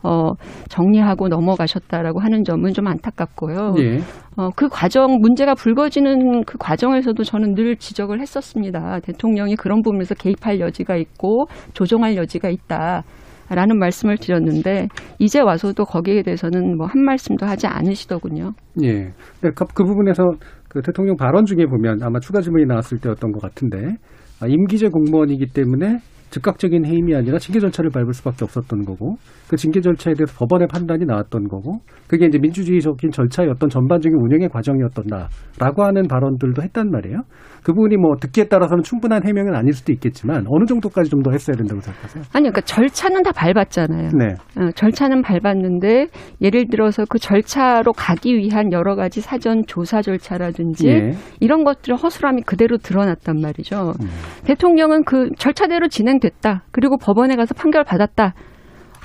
어 0.07 0.33
정리하고 0.69 1.29
넘어가셨다라고 1.29 2.21
하는 2.21 2.45
점은 2.45 2.73
좀 2.73 2.87
안타깝고요. 2.87 3.75
예. 3.81 3.99
어, 4.37 4.51
그 4.55 4.69
과정, 4.69 5.19
문제가 5.21 5.55
불거지는 5.55 6.45
그 6.45 6.59
과정에서도 6.59 7.23
저는 7.25 7.55
늘 7.55 7.77
지적을 7.77 8.21
했었습니다. 8.21 9.01
대통령이 9.01 9.57
그런 9.57 9.83
부분에서 9.83 10.15
개입할 10.15 10.61
여지가 10.61 10.97
있고 10.97 11.47
조정할 11.73 12.17
여지가 12.17 12.51
있다. 12.51 13.03
라는 13.49 13.79
말씀을 13.79 14.17
드렸는데 14.19 14.89
이제 15.21 15.41
와서도 15.41 15.85
거기에 15.85 16.23
대해서는 16.23 16.77
뭐 16.77 16.87
한 16.87 17.05
말씀도 17.05 17.47
하지 17.47 17.67
않으시더군요. 17.67 18.53
예. 18.83 18.93
네, 18.93 19.13
그, 19.55 19.65
그 19.75 19.85
부분에서 19.85 20.25
그 20.69 20.83
대통령 20.83 21.17
발언 21.17 21.45
중에 21.45 21.67
보면 21.67 22.03
아마 22.03 22.19
추가 22.21 22.41
질문이 22.41 22.67
나왔을 22.67 22.99
때였던 22.99 23.33
것 23.33 23.41
같은데 23.41 23.97
아, 24.41 24.47
임기제 24.47 24.89
공무원이기 24.89 25.47
때문에 25.55 25.99
즉각적인 26.31 26.85
해임이 26.85 27.15
아니라 27.15 27.39
징계 27.39 27.61
절차를 27.61 27.91
밟을 27.91 28.13
수밖에 28.13 28.45
없었던 28.45 28.85
거고 28.85 29.17
그 29.49 29.57
징계 29.57 29.81
절차에 29.81 30.15
대해서 30.15 30.33
법원의 30.39 30.69
판단이 30.69 31.05
나왔던 31.05 31.49
거고 31.49 31.81
그게 32.09 32.27
이제 32.27 32.39
민주주의적인 32.39 33.11
절차의 33.11 33.51
어떤 33.51 33.69
전반적인 33.69 34.17
운영의 34.17 34.49
과정이었던다라고 34.49 35.85
하는 35.85 36.09
발언들도 36.09 36.63
했단 36.63 36.91
말이에요. 36.91 37.19
그 37.63 37.73
부분이 37.73 37.97
뭐 37.97 38.15
듣기에 38.21 38.45
따라서는 38.45 38.83
충분한 38.85 39.27
해명은 39.27 39.55
아닐 39.55 39.73
수도 39.73 39.93
있겠지만 39.93 40.45
어느 40.49 40.65
정도까지 40.67 41.11
좀 41.11 41.27
더 41.27 41.33
했어야 41.33 41.57
된다고 41.57 41.81
생각하세요? 41.81 42.23
아니, 42.35 42.43
그러니까 42.45 42.61
절차는 42.61 43.25
다 43.25 43.33
밟았잖아요. 43.33 44.11
네. 44.17 44.35
어, 44.61 44.71
절차는 44.77 45.23
밟았는데 45.23 46.07
예를 46.41 46.69
들어서 46.69 47.05
그 47.09 47.19
절차로 47.19 47.93
가기 47.93 48.37
위한 48.37 48.71
여러 48.71 48.95
가지 48.95 49.21
사전 49.21 49.65
조사 49.67 50.03
절차라든지 50.03 50.87
예. 50.89 51.13
이런 51.41 51.65
것들의 51.65 51.99
허술함이 51.99 52.43
그대로 52.43 52.77
드러났단 52.79 53.41
말이죠. 53.41 53.95
음. 54.01 54.07
대통령은 54.45 55.03
그 55.05 55.31
절차대로 55.37 55.89
진행됐다. 55.89 56.63
그리고 56.71 56.97
법원에 56.97 57.35
가서 57.35 57.55
판결 57.55 57.83
받았다. 57.83 58.35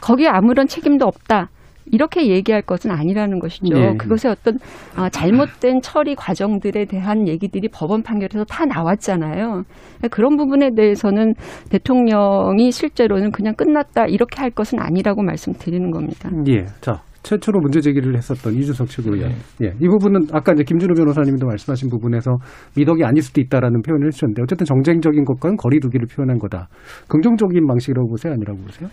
거기에 0.01 0.27
아무런 0.27 0.67
책임도 0.67 1.05
없다. 1.05 1.49
이렇게 1.85 2.27
얘기할 2.27 2.61
것은 2.61 2.91
아니라는 2.91 3.39
것이죠. 3.39 3.75
예. 3.75 3.95
그것의 3.97 4.31
어떤 4.31 4.59
아, 4.95 5.09
잘못된 5.09 5.81
처리 5.81 6.15
과정들에 6.15 6.85
대한 6.85 7.27
얘기들이 7.27 7.67
법원 7.69 8.03
판결에서 8.03 8.45
다 8.45 8.65
나왔잖아요. 8.65 9.63
그런 10.11 10.37
부분에 10.37 10.69
대해서는 10.75 11.33
대통령이 11.69 12.71
실제로는 12.71 13.31
그냥 13.31 13.55
끝났다 13.55 14.05
이렇게 14.05 14.41
할 14.41 14.51
것은 14.51 14.79
아니라고 14.79 15.23
말씀드리는 15.23 15.91
겁니다. 15.91 16.29
예. 16.49 16.65
자, 16.81 17.01
최초로 17.23 17.59
문제 17.59 17.81
제기를 17.81 18.15
했었던 18.15 18.53
이준석 18.53 18.87
최고위원. 18.87 19.31
예. 19.63 19.73
이 19.79 19.87
부분은 19.87 20.27
아까 20.33 20.53
이제 20.53 20.63
김준호 20.63 20.93
변호사님도 20.95 21.45
말씀하신 21.45 21.89
부분에서 21.89 22.37
미덕이 22.75 23.03
아닐 23.03 23.21
수도 23.21 23.41
있다라는 23.41 23.81
표현을 23.81 24.07
해주셨는데 24.07 24.41
어쨌든 24.43 24.65
정쟁적인 24.65 25.25
것과는 25.25 25.57
거리두기를 25.57 26.07
표현한 26.07 26.39
거다. 26.39 26.67
긍정적인 27.07 27.67
방식이라고 27.67 28.07
보세요, 28.07 28.33
아니라고 28.33 28.59
보세요? 28.59 28.89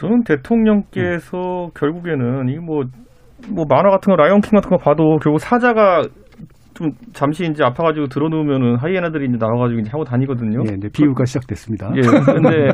저는 0.00 0.22
대통령께서 0.24 1.68
결국에는 1.74 2.48
이뭐뭐 2.48 3.66
만화 3.68 3.90
같은 3.90 4.10
거 4.10 4.16
라이온킹 4.16 4.52
같은 4.52 4.70
거 4.70 4.78
봐도 4.78 5.18
결국 5.18 5.38
사자가 5.38 6.00
좀 6.72 6.92
잠시 7.12 7.44
이제 7.44 7.62
아파가지고 7.62 8.06
들어놓으면은 8.06 8.76
하이에나들이 8.76 9.26
이제 9.26 9.36
나와가지고 9.38 9.80
이제 9.80 9.90
하고 9.92 10.04
다니거든요. 10.04 10.62
예, 10.70 10.76
이제 10.76 10.88
비유가 10.90 11.26
시작됐습니다. 11.26 11.92
예. 11.96 12.00
근데 12.00 12.68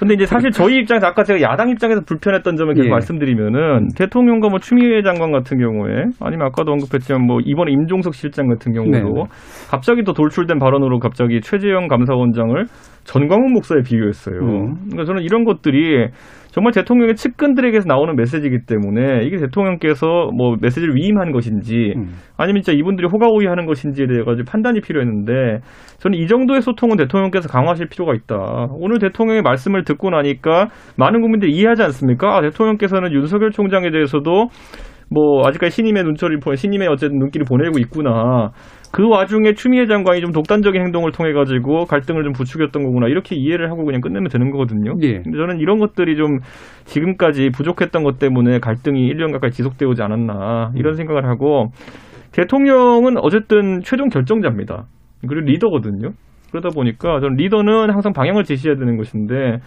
근데 0.00 0.14
이제 0.14 0.26
사실 0.26 0.50
저희 0.50 0.78
입장에서 0.78 1.06
아까 1.06 1.22
제가 1.22 1.40
야당 1.42 1.68
입장에서 1.68 2.00
불편했던 2.04 2.56
점을 2.56 2.74
계속 2.74 2.86
예. 2.86 2.90
말씀드리면은 2.90 3.88
대통령과 3.96 4.48
뭐 4.48 4.58
추미애 4.58 5.02
장관 5.02 5.30
같은 5.30 5.58
경우에 5.58 6.06
아니면 6.20 6.48
아까도 6.48 6.72
언급했지만 6.72 7.24
뭐 7.24 7.38
이번에 7.44 7.70
임종석 7.70 8.14
실장 8.14 8.48
같은 8.48 8.72
경우도 8.72 8.98
네. 8.98 9.24
갑자기 9.70 10.02
또 10.02 10.12
돌출된 10.12 10.58
발언으로 10.58 10.98
갑자기 10.98 11.40
최재형 11.40 11.86
감사원장을 11.86 12.64
전광훈 13.06 13.52
목사에 13.52 13.82
비교했어요. 13.82 14.38
음. 14.40 14.74
그러니까 14.90 15.04
저는 15.04 15.22
이런 15.22 15.44
것들이 15.44 16.08
정말 16.50 16.72
대통령의 16.72 17.14
측근들에게서 17.16 17.86
나오는 17.86 18.16
메시지이기 18.16 18.60
때문에 18.66 19.24
이게 19.24 19.36
대통령께서 19.36 20.30
뭐 20.34 20.56
메시지를 20.60 20.96
위임한 20.96 21.30
것인지 21.30 21.92
음. 21.96 22.14
아니면 22.36 22.62
진짜 22.62 22.76
이분들이 22.76 23.06
호가호위하는 23.12 23.66
것인지에 23.66 24.06
대해 24.06 24.22
가지고 24.24 24.50
판단이 24.50 24.80
필요했는데 24.80 25.60
저는 25.98 26.18
이 26.18 26.26
정도의 26.26 26.62
소통은 26.62 26.96
대통령께서 26.96 27.48
강화하실 27.48 27.88
필요가 27.88 28.14
있다. 28.14 28.68
오늘 28.70 28.98
대통령의 28.98 29.42
말씀을 29.42 29.84
듣고 29.84 30.10
나니까 30.10 30.68
많은 30.96 31.20
국민들이 31.20 31.52
이해하지 31.52 31.82
않습니까? 31.82 32.36
아, 32.36 32.40
대통령께서는 32.40 33.12
윤석열 33.12 33.50
총장에 33.50 33.90
대해서도 33.90 34.48
뭐 35.08 35.46
아직까지 35.46 35.76
신임의 35.76 36.02
눈초리 36.02 36.38
보 36.40 36.54
신임의 36.54 36.88
어쨌든 36.88 37.18
눈길을 37.18 37.44
보내고 37.48 37.78
있구나. 37.78 38.50
그 38.96 39.06
와중에 39.06 39.52
추미애 39.52 39.86
장관이 39.86 40.22
좀 40.22 40.32
독단적인 40.32 40.80
행동을 40.80 41.12
통해 41.12 41.34
가지고 41.34 41.84
갈등을 41.84 42.24
좀 42.24 42.32
부추겼던 42.32 42.82
거구나 42.82 43.08
이렇게 43.08 43.36
이해를 43.36 43.70
하고 43.70 43.84
그냥 43.84 44.00
끝내면 44.00 44.30
되는 44.30 44.50
거거든요. 44.50 44.94
예. 45.02 45.20
근데 45.20 45.36
저는 45.36 45.60
이런 45.60 45.78
것들이 45.78 46.16
좀 46.16 46.38
지금까지 46.86 47.50
부족했던 47.50 48.04
것 48.04 48.18
때문에 48.18 48.58
갈등이 48.58 49.12
1년 49.12 49.32
가까이 49.32 49.50
지속되어 49.50 49.86
오지 49.90 50.00
않았나 50.00 50.72
이런 50.76 50.94
생각을 50.94 51.28
하고 51.28 51.72
대통령은 52.32 53.18
어쨌든 53.18 53.82
최종 53.82 54.08
결정자입니다. 54.08 54.86
그리고 55.28 55.44
리더거든요. 55.44 56.12
그러다 56.50 56.70
보니까 56.74 57.20
저는 57.20 57.36
리더는 57.36 57.90
항상 57.90 58.14
방향을 58.14 58.44
제시해야 58.44 58.78
되는 58.78 58.96
것인데 58.96 59.58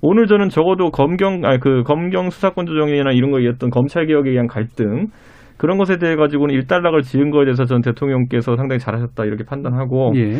오늘 0.00 0.28
저는 0.28 0.48
적어도 0.48 0.90
검경 0.90 1.40
아니 1.42 1.58
그 1.58 1.82
검경 1.82 2.30
수사권 2.30 2.66
조정이나 2.66 3.10
이런 3.10 3.34
의했던 3.34 3.70
검찰 3.70 4.06
개혁에 4.06 4.30
의한 4.30 4.46
갈등 4.46 5.08
그런 5.56 5.78
것에 5.78 5.96
대해 5.98 6.16
가지고는 6.16 6.54
일단락을 6.54 7.02
지은 7.02 7.30
거에 7.30 7.44
대해서 7.44 7.64
전 7.64 7.80
대통령께서 7.80 8.56
상당히 8.56 8.78
잘하셨다 8.78 9.24
이렇게 9.24 9.44
판단하고 9.44 10.12
예. 10.16 10.38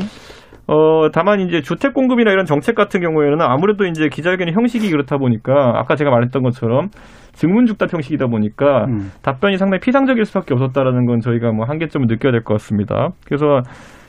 어, 0.68 1.11
다만 1.12 1.40
이제 1.40 1.61
주택 1.61 1.94
공급이나 1.94 2.33
이런 2.33 2.44
정책 2.44 2.74
같은 2.74 3.00
경우에는 3.00 3.40
아무래도 3.40 3.85
이제 3.87 4.09
기자회견의 4.09 4.52
형식이 4.55 4.90
그렇다 4.90 5.16
보니까 5.16 5.74
아까 5.76 5.94
제가 5.94 6.11
말했던 6.11 6.42
것처럼 6.42 6.88
증문즉답 7.35 7.92
형식이다 7.92 8.26
보니까 8.26 8.87
음. 8.87 9.11
답변이 9.22 9.59
상당히 9.59 9.81
피상적일 9.81 10.24
수밖에 10.24 10.55
없었다라는 10.55 11.07
건 11.07 11.20
저희가 11.20 11.52
뭐 11.52 11.66
한계점을 11.66 12.07
느껴야 12.09 12.33
될 12.33 12.42
것 12.42 12.55
같습니다. 12.55 13.11
그래서 13.26 13.61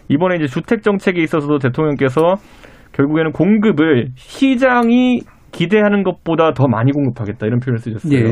이번에 0.09 0.37
이제 0.37 0.47
주택 0.47 0.81
정책에 0.83 1.21
있어서도 1.21 1.59
대통령께서 1.59 2.35
결국에는 2.93 3.33
공급을 3.33 4.07
시장이 4.15 5.21
기대하는 5.51 6.03
것보다 6.03 6.53
더 6.53 6.67
많이 6.67 6.91
공급하겠다 6.91 7.45
이런 7.45 7.59
표현을 7.59 7.79
쓰셨어요. 7.79 8.19
예. 8.19 8.31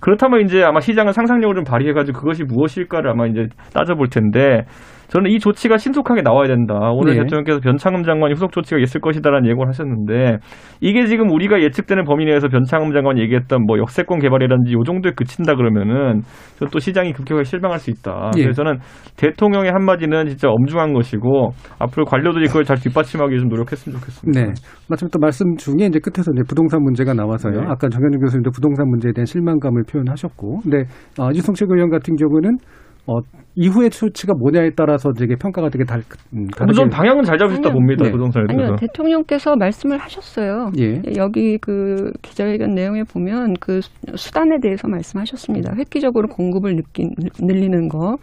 그렇다면 0.00 0.40
이제 0.42 0.62
아마 0.62 0.80
시장은 0.80 1.12
상상력을 1.12 1.54
좀 1.54 1.64
발휘해가지고 1.64 2.18
그것이 2.18 2.44
무엇일까를 2.44 3.10
아마 3.10 3.26
이제 3.26 3.48
따져볼 3.74 4.08
텐데 4.08 4.64
저는 5.10 5.30
이 5.30 5.38
조치가 5.38 5.76
신속하게 5.76 6.22
나와야 6.22 6.46
된다. 6.46 6.74
오늘 6.92 7.14
네. 7.14 7.22
대통령께서 7.22 7.58
변창흠 7.60 8.04
장관이 8.04 8.34
후속 8.34 8.52
조치가 8.52 8.78
있을 8.80 9.00
것이다라는 9.00 9.48
예고를 9.50 9.68
하셨는데 9.68 10.38
이게 10.80 11.04
지금 11.06 11.30
우리가 11.30 11.60
예측되는 11.60 12.04
범위 12.04 12.24
내에서 12.24 12.48
변창흠 12.48 12.92
장관이 12.92 13.20
얘기했던 13.22 13.66
뭐 13.66 13.78
역세권 13.78 14.20
개발이라든지 14.20 14.72
요 14.72 14.82
정도에 14.84 15.12
그친다 15.16 15.56
그러면은 15.56 16.22
저는 16.58 16.70
또 16.70 16.78
시장이 16.78 17.12
급격하게 17.12 17.44
실망할 17.44 17.80
수 17.80 17.90
있다. 17.90 18.30
예. 18.36 18.42
그래서 18.42 18.62
저는 18.62 18.78
대통령의 19.16 19.72
한마디는 19.72 20.28
진짜 20.28 20.48
엄중한 20.48 20.94
것이고 20.94 21.50
앞으로 21.80 22.04
관료들이 22.04 22.46
그걸 22.46 22.64
잘 22.64 22.76
뒷받침하기 22.76 23.32
위해 23.32 23.40
좀 23.40 23.48
노력했으면 23.48 23.98
좋겠습니다. 23.98 24.40
네. 24.40 24.52
마침 24.88 25.08
또 25.08 25.18
말씀 25.18 25.56
중에 25.56 25.86
이제 25.86 25.98
끝에서 25.98 26.30
이제 26.34 26.42
부동산 26.48 26.82
문제가 26.82 27.14
나와서요. 27.14 27.60
네. 27.60 27.66
아까 27.66 27.88
정현준 27.88 28.20
교수님도 28.20 28.50
부동산 28.52 28.88
문제에 28.88 29.12
대한 29.12 29.26
실망감을 29.26 29.82
표현하셨고, 29.90 30.60
근데 30.62 30.84
어, 31.18 31.30
이준석 31.30 31.56
최고위원 31.56 31.90
같은 31.90 32.14
경우는 32.14 32.58
어, 33.06 33.18
이후의 33.56 33.90
조치가 33.90 34.34
뭐냐에 34.34 34.70
따라서 34.76 35.10
되게 35.12 35.34
평가가 35.34 35.68
되게 35.70 35.84
달, 35.84 36.02
음, 36.34 36.46
다르게. 36.48 36.72
저는 36.74 36.90
방향은 36.90 37.24
잘 37.24 37.38
잡으셨다 37.38 37.68
아니요. 37.68 37.72
봅니다. 37.74 38.04
네. 38.04 38.10
부동산에 38.12 38.46
대해서. 38.46 38.62
아니요, 38.64 38.76
대통령께서 38.76 39.56
말씀을 39.56 39.98
하셨어요. 39.98 40.70
예. 40.78 41.02
여기 41.16 41.58
그 41.58 42.12
기자회견 42.22 42.74
내용에 42.74 43.02
보면 43.04 43.54
그 43.60 43.80
수- 43.80 43.90
수단에 44.14 44.58
대해서 44.62 44.86
말씀하셨습니다. 44.88 45.74
획기적으로 45.76 46.28
공급을 46.28 46.76
느낀, 46.76 47.10
늘리는 47.40 47.88
거, 47.88 48.16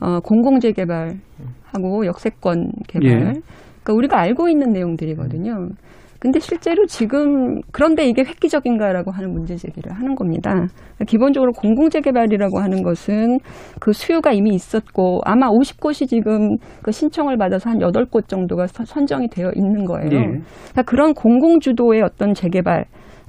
어, 0.00 0.20
공공재 0.20 0.72
개발하고 0.72 2.06
역세권 2.06 2.72
개발. 2.88 3.10
예. 3.10 3.18
그러니까 3.18 3.92
우리가 3.94 4.18
알고 4.20 4.48
있는 4.48 4.72
내용들이거든요. 4.72 5.68
근데 6.18 6.38
실제로 6.40 6.86
지금 6.86 7.60
그런데 7.72 8.06
이게 8.06 8.22
획기적인가라고 8.22 9.10
하는 9.10 9.32
문제 9.32 9.56
제기를 9.56 9.92
하는 9.92 10.14
겁니다. 10.14 10.50
기본적으로 11.06 11.52
공공 11.52 11.90
재 11.90 12.00
개발이라고 12.00 12.58
하는 12.58 12.82
것은 12.82 13.38
그 13.80 13.92
수요가 13.92 14.32
이미 14.32 14.50
있었고 14.54 15.20
아마 15.24 15.48
50곳이 15.50 16.08
지금 16.08 16.56
그 16.82 16.90
신청을 16.90 17.36
받아서 17.36 17.70
한 17.70 17.78
8곳 17.78 18.28
정도가 18.28 18.66
선- 18.66 18.86
선정이 18.86 19.28
되어 19.28 19.50
있는 19.54 19.84
거예요. 19.84 20.10
예. 20.12 20.18
그러니까 20.26 20.82
그런 20.86 21.12
공공 21.14 21.60
주도의 21.60 22.02
어떤 22.02 22.32
재개발 22.34 22.86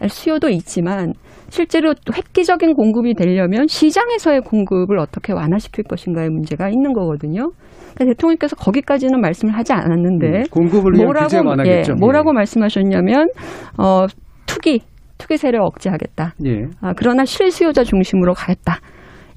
수요도 0.08 0.50
있지만 0.50 1.14
실제로 1.50 1.94
또 2.06 2.14
획기적인 2.14 2.74
공급이 2.76 3.14
되려면 3.16 3.68
시장에서의 3.68 4.42
공급을 4.42 5.00
어떻게 5.00 5.34
완화시킬 5.34 5.86
것인가의 5.86 6.30
문제가 6.30 6.70
있는 6.70 6.94
거거든요. 6.94 7.52
그러니까 7.98 8.14
대통령께서 8.14 8.56
거기까지는 8.56 9.20
말씀을 9.20 9.56
하지 9.56 9.74
않았는데 9.74 10.28
음, 10.28 10.44
공급을 10.52 10.92
뭐라고. 10.92 11.28
예, 11.66 11.84
뭐라고 12.00 12.32
말씀하셨냐면 12.32 13.30
어 13.78 14.06
투기 14.46 14.82
투기 15.18 15.38
세력 15.38 15.64
억제하겠다. 15.64 16.36
예. 16.46 16.66
아, 16.80 16.94
그러나 16.96 17.26
실수요자 17.26 17.84
중심으로 17.84 18.34
가겠다. 18.34 18.80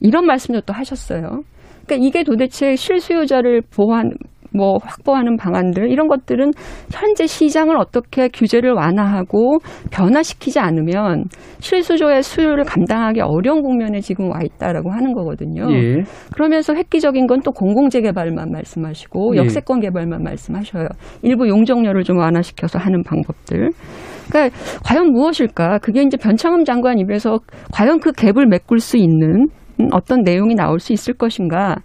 이런 0.00 0.26
말씀도 0.26 0.60
또 0.62 0.74
하셨어요. 0.74 1.42
그러니까 1.86 2.06
이게 2.06 2.22
도대체 2.22 2.76
실수요자를 2.76 3.62
보호한 3.74 4.12
뭐 4.54 4.78
확보하는 4.82 5.36
방안들 5.36 5.90
이런 5.90 6.06
것들은 6.06 6.52
현재 6.92 7.26
시장을 7.26 7.76
어떻게 7.76 8.28
규제를 8.28 8.72
완화하고 8.72 9.58
변화시키지 9.90 10.60
않으면 10.60 11.24
실수요의 11.58 12.22
수요를 12.22 12.64
감당하기 12.64 13.20
어려운 13.22 13.62
국면에 13.62 14.00
지금 14.00 14.30
와 14.30 14.40
있다라고 14.42 14.90
하는 14.90 15.12
거거든요. 15.14 15.66
예. 15.72 16.02
그러면서 16.32 16.74
획기적인 16.74 17.26
건 17.26 17.40
또 17.42 17.52
공공재 17.52 18.00
개발만 18.02 18.50
말씀하시고 18.52 19.34
예. 19.36 19.38
역세권 19.40 19.80
개발만 19.80 20.22
말씀하셔요. 20.22 20.86
일부 21.22 21.48
용적률을 21.48 22.02
좀 22.04 22.18
완화시켜서 22.18 22.78
하는 22.78 23.02
방법들. 23.02 23.70
그러니까 24.28 24.56
과연 24.84 25.10
무엇일까? 25.12 25.78
그게 25.78 26.02
이제 26.02 26.16
변창흠 26.16 26.64
장관 26.64 26.98
입에서 26.98 27.38
과연 27.72 28.00
그 28.00 28.12
갭을 28.12 28.46
메꿀 28.46 28.78
수 28.78 28.96
있는 28.96 29.30
음, 29.42 29.46
어떤 29.92 30.22
내용이 30.22 30.54
나올 30.54 30.80
수 30.80 30.92
있을 30.92 31.14
것인가? 31.14 31.76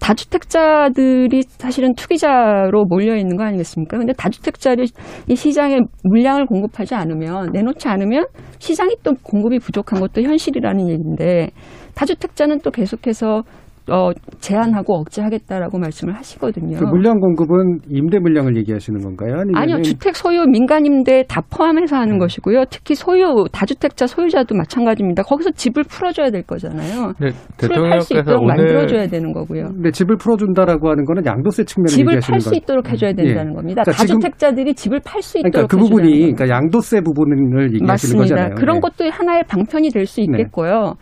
다주택자들이 0.00 1.42
사실은 1.42 1.94
투기자로 1.94 2.84
몰려 2.84 3.16
있는 3.16 3.36
거 3.36 3.44
아니겠습니까? 3.44 3.96
근데 3.96 4.12
다주택자를 4.12 4.86
이 5.28 5.36
시장에 5.36 5.80
물량을 6.04 6.46
공급하지 6.46 6.94
않으면 6.94 7.50
내놓지 7.52 7.88
않으면 7.88 8.26
시장이 8.58 8.96
또 9.02 9.14
공급이 9.22 9.58
부족한 9.58 10.00
것도 10.00 10.22
현실이라는 10.22 10.88
얘기인데 10.88 11.50
다주택자는 11.94 12.60
또 12.60 12.70
계속해서 12.70 13.42
어, 13.90 14.10
제한하고 14.40 14.94
억제하겠다라고 15.00 15.78
말씀을 15.78 16.14
하시거든요. 16.16 16.76
그 16.78 16.84
물량 16.84 17.20
공급은 17.20 17.80
임대 17.88 18.18
물량을 18.18 18.56
얘기하시는 18.56 19.00
건가요? 19.00 19.34
아니면 19.40 19.62
아니요, 19.62 19.82
주택 19.82 20.16
소유 20.16 20.44
민간 20.46 20.84
임대 20.86 21.22
다 21.28 21.40
포함해서 21.50 21.96
하는 21.96 22.18
것이고요. 22.18 22.64
특히 22.70 22.94
소유 22.94 23.44
다주택자 23.52 24.06
소유자도 24.06 24.54
마찬가지입니다. 24.56 25.22
거기서 25.22 25.50
집을 25.52 25.84
풀어줘야 25.84 26.30
될 26.30 26.42
거잖아요. 26.42 27.12
네, 27.20 27.28
집을 27.58 27.76
팔수 27.90 28.08
대통령께서 28.08 28.14
있도록 28.20 28.42
오늘 28.42 28.56
만들어줘야 28.56 29.06
되는 29.06 29.32
거고요. 29.32 29.64
근데 29.68 29.90
집을 29.92 30.16
풀어준다라고 30.16 30.90
하는 30.90 31.04
거는 31.04 31.24
양도세 31.24 31.64
측면을 31.64 31.88
집을 31.88 32.12
얘기하시는 32.14 32.32
팔수 32.34 32.50
거예요. 32.50 32.60
있도록 32.62 32.90
해줘야 32.90 33.12
된다는 33.12 33.52
예. 33.52 33.54
겁니다. 33.54 33.82
그러니까 33.82 33.92
다주택자들이 34.02 34.74
집을 34.74 35.00
팔 35.04 35.22
수 35.22 35.38
있도록 35.38 35.52
그러니까 35.52 35.76
그 35.76 35.80
부분이. 35.82 36.18
그러니까 36.32 36.48
양도세 36.48 37.00
부분을 37.02 37.74
얘기하시는 37.74 37.86
맞습니다. 37.86 38.34
거잖아요. 38.34 38.54
그런 38.56 38.76
예. 38.76 38.80
것도 38.80 39.10
하나의 39.10 39.44
방편이 39.48 39.90
될 39.90 40.06
수 40.06 40.20
있겠고요. 40.20 40.94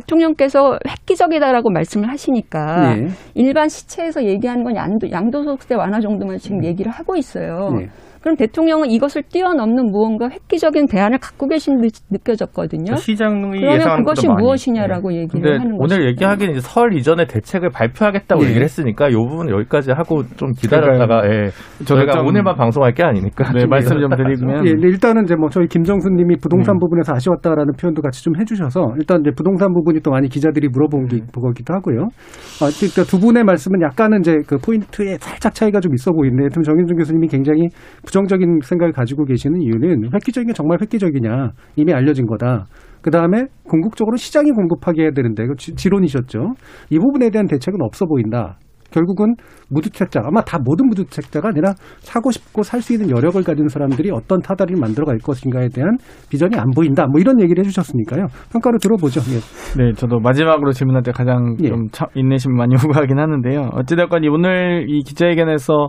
대통령께서 0.00 0.78
획기적이다라고 0.88 1.70
말씀을 1.70 2.08
하시니까 2.10 2.96
예. 2.98 3.08
일반 3.34 3.68
시체에서 3.68 4.24
얘기하는 4.24 4.64
건 4.64 4.76
양도, 4.76 5.10
양도소득세 5.10 5.74
완화 5.74 6.00
정도만 6.00 6.38
지금 6.38 6.64
얘기를 6.64 6.90
하고 6.92 7.16
있어요. 7.16 7.70
예. 7.80 7.88
그럼 8.26 8.34
대통령은 8.34 8.90
이것을 8.90 9.22
뛰어넘는 9.30 9.92
무언가 9.92 10.28
획기적인 10.28 10.88
대안을 10.88 11.18
갖고 11.18 11.46
계신 11.46 11.80
듯 11.80 11.92
느껴졌거든요. 12.10 12.96
시장의 12.96 13.60
그러면 13.60 13.72
예상보다 13.74 13.98
그것이 13.98 14.26
많이. 14.26 14.42
무엇이냐라고 14.42 15.10
근데 15.10 15.20
얘기를 15.20 15.60
하는 15.60 15.78
거죠. 15.78 15.94
오늘 15.94 16.08
얘기하기는 16.08 16.58
설 16.58 16.92
이전에 16.94 17.26
대책을 17.26 17.70
발표하겠다고 17.70 18.42
예. 18.42 18.46
얘기를 18.48 18.64
했으니까 18.64 19.10
이 19.10 19.12
부분 19.12 19.48
여기까지 19.48 19.92
하고 19.92 20.24
좀 20.36 20.50
기다렸다가 20.58 21.22
예. 21.26 21.50
저희가 21.84 22.14
좀- 22.14 22.26
오늘만 22.26 22.56
방송할 22.56 22.94
게 22.94 23.04
아니니까 23.04 23.52
네, 23.52 23.64
말씀 23.64 24.00
좀 24.00 24.10
드리면 24.10 24.66
예, 24.66 24.72
네, 24.72 24.88
일단은 24.88 25.22
이제 25.22 25.36
뭐 25.36 25.48
저희 25.48 25.68
김정수님이 25.68 26.38
부동산 26.42 26.74
음. 26.74 26.80
부분에서 26.80 27.12
아쉬웠다라는 27.14 27.74
표현도 27.80 28.02
같이 28.02 28.24
좀 28.24 28.34
해주셔서 28.40 28.94
일단 28.98 29.20
이제 29.20 29.30
부동산 29.36 29.72
부분이 29.72 30.00
또 30.00 30.10
많이 30.10 30.28
기자들이 30.28 30.66
물어본 30.72 31.06
기, 31.06 31.20
거기도 31.32 31.74
하고요. 31.74 32.08
아, 32.58 32.66
그러니까 32.74 33.04
두 33.04 33.20
분의 33.20 33.44
말씀은 33.44 33.82
약간은 33.82 34.18
이제 34.22 34.34
그 34.48 34.58
포인트에 34.58 35.16
살짝 35.20 35.54
차이가 35.54 35.78
좀 35.78 35.94
있어 35.94 36.10
보이는데, 36.10 36.48
정윤준 36.60 36.96
교수님이 36.96 37.28
굉장히 37.28 37.68
부정 38.04 38.15
적인 38.26 38.58
생각을 38.62 38.92
가지고 38.92 39.26
계시는 39.26 39.60
이유는 39.60 40.10
획기적인 40.14 40.46
게 40.46 40.52
정말 40.54 40.78
획기적이냐 40.80 41.50
이미 41.76 41.92
알려진 41.92 42.24
거다. 42.26 42.64
그 43.02 43.10
다음에 43.10 43.44
궁극적으로 43.68 44.16
시장이 44.16 44.50
공급하게 44.52 45.02
해야 45.02 45.10
되는데 45.10 45.46
그 45.46 45.54
지- 45.56 45.74
지론이셨죠. 45.74 46.54
이 46.90 46.98
부분에 46.98 47.28
대한 47.28 47.46
대책은 47.46 47.78
없어 47.82 48.06
보인다. 48.06 48.56
결국은 48.90 49.34
무주택자 49.68 50.20
아마 50.24 50.40
다 50.42 50.58
모든 50.64 50.86
무주택자가 50.88 51.48
아니라 51.48 51.74
사고 51.98 52.30
싶고 52.30 52.62
살 52.62 52.80
수 52.80 52.92
있는 52.94 53.10
여력을 53.10 53.42
가진 53.42 53.66
사람들이 53.66 54.10
어떤 54.12 54.40
타다리를 54.40 54.80
만들어갈 54.80 55.18
것인가에 55.18 55.68
대한 55.68 55.98
비전이 56.30 56.56
안 56.56 56.70
보인다. 56.74 57.04
뭐 57.06 57.20
이런 57.20 57.40
얘기를 57.42 57.62
해주셨으니까요. 57.64 58.26
평가를 58.52 58.78
들어보죠. 58.80 59.20
예. 59.34 59.82
네, 59.82 59.92
저도 59.92 60.20
마지막으로 60.20 60.70
질문할 60.70 61.02
때 61.02 61.10
가장 61.10 61.56
예. 61.64 61.68
좀 61.68 61.88
참- 61.90 62.08
인내심 62.14 62.54
많이 62.54 62.74
요구하긴 63.10 63.18
하는데요. 63.18 63.70
어찌됐건 63.72 64.22
이 64.24 64.28
오늘 64.28 64.86
이 64.88 65.02
기자회견에서 65.02 65.88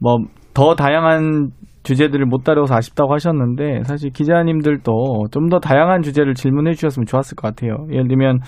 뭐 0.00 0.16
더 0.54 0.74
다양한 0.74 1.50
주제들을 1.82 2.26
못 2.26 2.44
다뤄서 2.44 2.74
아쉽다고 2.74 3.12
하셨는데 3.12 3.82
사실 3.84 4.10
기자님들도 4.10 5.26
좀 5.32 5.48
더 5.48 5.58
다양한 5.58 6.02
주제를 6.02 6.34
질문해 6.34 6.74
주셨으면 6.74 7.06
좋았을 7.06 7.34
것 7.34 7.48
같아요. 7.48 7.86
예를 7.90 8.06
들면 8.06 8.38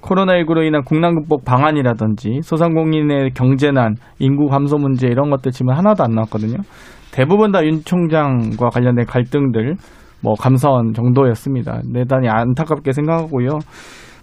코로나19로 0.00 0.64
인한 0.64 0.82
국난 0.84 1.14
극복 1.16 1.44
방안이라든지 1.44 2.40
소상공인의 2.42 3.30
경제난, 3.34 3.96
인구 4.20 4.46
감소 4.46 4.76
문제 4.76 5.08
이런 5.08 5.30
것들 5.30 5.50
질문 5.50 5.74
하나도 5.76 6.04
안 6.04 6.12
나왔거든요. 6.12 6.58
대부분 7.12 7.50
다 7.52 7.62
윤 7.62 7.80
총장과 7.84 8.68
관련된 8.70 9.04
갈등들 9.06 9.74
뭐 10.22 10.34
감사원 10.34 10.94
정도였습니다. 10.94 11.80
대단히 11.92 12.28
안타깝게 12.28 12.92
생각하고요. 12.92 13.58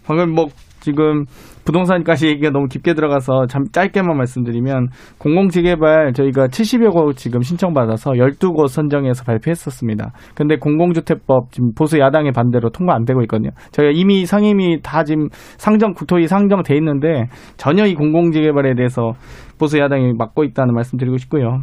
방금 0.07 0.33
뭐 0.33 0.45
지금 0.81 1.25
부동산까지 1.63 2.27
얘기가 2.27 2.49
너무 2.49 2.67
깊게 2.67 2.93
들어가서 2.93 3.45
잠 3.47 3.63
짧게만 3.71 4.17
말씀드리면 4.17 4.87
공공지개발 5.19 6.13
저희가 6.13 6.47
70여 6.47 6.91
곳 6.91 7.15
지금 7.15 7.41
신청받아서 7.41 8.11
12곳 8.11 8.67
선정해서 8.67 9.23
발표했었습니다. 9.23 10.11
근데 10.35 10.57
공공주택법 10.57 11.51
지금 11.51 11.73
보수 11.73 11.99
야당의 11.99 12.31
반대로 12.33 12.69
통과 12.69 12.95
안 12.95 13.05
되고 13.05 13.21
있거든요. 13.21 13.51
저희가 13.71 13.93
이미 13.95 14.25
상임위 14.25 14.81
다 14.81 15.03
지금 15.03 15.29
상정 15.31 15.93
국토위 15.93 16.27
상정돼 16.27 16.75
있는데 16.75 17.27
전혀 17.57 17.85
이 17.85 17.95
공공지개발에 17.95 18.75
대해서 18.75 19.13
보수 19.61 19.77
야당이 19.77 20.13
막고 20.17 20.43
있다는 20.43 20.73
말씀 20.73 20.97
드리고 20.97 21.17
싶고요. 21.17 21.61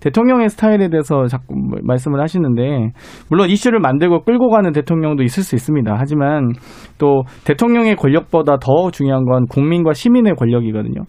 대통령의 0.00 0.48
스타일에 0.48 0.88
대해서 0.88 1.26
자꾸 1.26 1.54
말씀을 1.82 2.20
하시는데 2.20 2.90
물론 3.30 3.48
이슈를 3.48 3.78
만들고 3.78 4.24
끌고 4.24 4.50
가는 4.50 4.72
대통령도 4.72 5.22
있을 5.22 5.44
수 5.44 5.54
있습니다. 5.54 5.94
하지만 5.96 6.50
또 6.98 7.22
대통령의 7.44 7.94
권력보다 7.94 8.58
더 8.58 8.90
중요한 8.90 9.24
건 9.24 9.46
국민과 9.46 9.92
시민의 9.92 10.34
권력이거든요. 10.34 11.02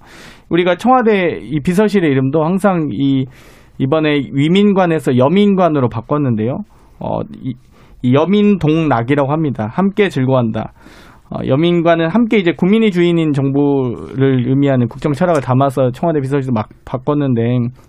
우리가 0.49 0.75
청와대 0.75 1.39
이 1.41 1.59
비서실의 1.59 2.09
이름도 2.11 2.43
항상 2.43 2.89
이 2.91 3.25
이번에 3.79 4.21
위민관에서 4.31 5.17
여민관으로 5.17 5.89
바꿨는데요. 5.89 6.59
어, 6.99 7.21
이, 7.43 7.53
이 8.03 8.13
여민동락이라고 8.13 9.31
합니다. 9.31 9.67
함께 9.71 10.09
즐거워한다. 10.09 10.73
어, 11.29 11.45
여민과는 11.45 12.07
함께 12.09 12.37
이제 12.37 12.53
국민이 12.53 12.91
주인인 12.91 13.33
정부를 13.33 14.47
의미하는 14.47 14.87
국정 14.87 15.11
철학을 15.11 15.41
담아서 15.41 15.91
청와대 15.91 16.21
비서실도 16.21 16.53
막 16.53 16.69
바꿨는데 16.85 17.41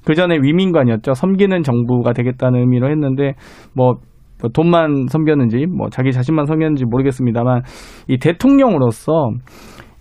그 0.04 0.14
전에 0.14 0.38
위민관이었죠. 0.42 1.14
섬기는 1.14 1.62
정부가 1.62 2.12
되겠다는 2.12 2.60
의미로 2.60 2.90
했는데 2.90 3.34
뭐, 3.74 3.94
뭐 4.40 4.50
돈만 4.52 5.06
섬겼는지 5.08 5.66
뭐 5.66 5.88
자기 5.90 6.10
자신만 6.12 6.46
섬겼는지 6.46 6.84
모르겠습니다만 6.86 7.62
이 8.08 8.18
대통령으로서 8.18 9.30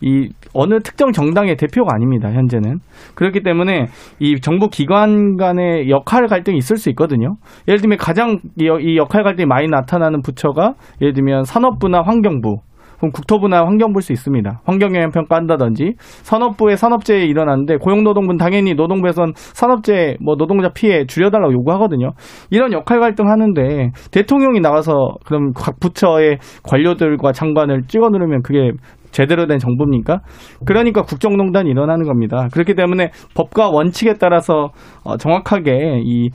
이 0.02 0.30
어느 0.54 0.80
특정 0.80 1.12
정당의 1.12 1.56
대표가 1.56 1.94
아닙니다. 1.96 2.32
현재는 2.32 2.80
그렇기 3.16 3.42
때문에 3.42 3.88
이 4.20 4.40
정부 4.40 4.70
기관 4.70 5.38
간의 5.38 5.90
역할 5.90 6.28
갈등이 6.28 6.58
있을 6.58 6.78
수 6.78 6.90
있거든요. 6.92 7.36
예를 7.68 7.82
들면 7.82 7.98
가장 7.98 8.38
이, 8.60 8.70
이 8.82 8.98
역할 8.98 9.24
갈등이 9.24 9.48
많이 9.48 9.68
나타나는 9.68 10.22
부처가 10.22 10.74
예를 11.02 11.14
들면 11.14 11.46
산업부나 11.46 12.04
환경부 12.04 12.58
그럼 12.98 13.12
국토부나 13.12 13.66
환경부일 13.66 14.02
수 14.02 14.12
있습니다. 14.12 14.62
환경영향 14.66 15.12
평가한다든지 15.12 15.94
산업부에 16.00 16.76
산업재해 16.76 17.26
일어났는데 17.26 17.78
고용노동부는 17.78 18.38
당연히 18.38 18.74
노동부에선 18.74 19.34
산업재해 19.36 20.18
뭐 20.24 20.36
노동자 20.36 20.70
피해 20.70 21.06
줄여달라고 21.06 21.54
요구하거든요. 21.54 22.12
이런 22.50 22.74
역할 22.74 23.00
갈등 23.00 23.28
하는데 23.30 23.92
대통령이 24.12 24.60
나가서 24.60 25.18
그럼 25.26 25.54
각 25.54 25.80
부처의 25.80 26.40
관료들과 26.64 27.32
장관을 27.32 27.84
찍어 27.88 28.10
누르면 28.10 28.42
그게 28.42 28.72
제대로 29.12 29.48
된 29.48 29.58
정부입니까? 29.58 30.20
그러니까 30.66 31.02
국정농단이 31.02 31.70
일어나는 31.70 32.06
겁니다. 32.06 32.48
그렇기 32.52 32.76
때문에 32.76 33.12
법과 33.36 33.70
원칙에 33.70 34.14
따라서 34.20 34.72
어, 35.04 35.18
정확하게 35.18 36.02
이 36.04 36.30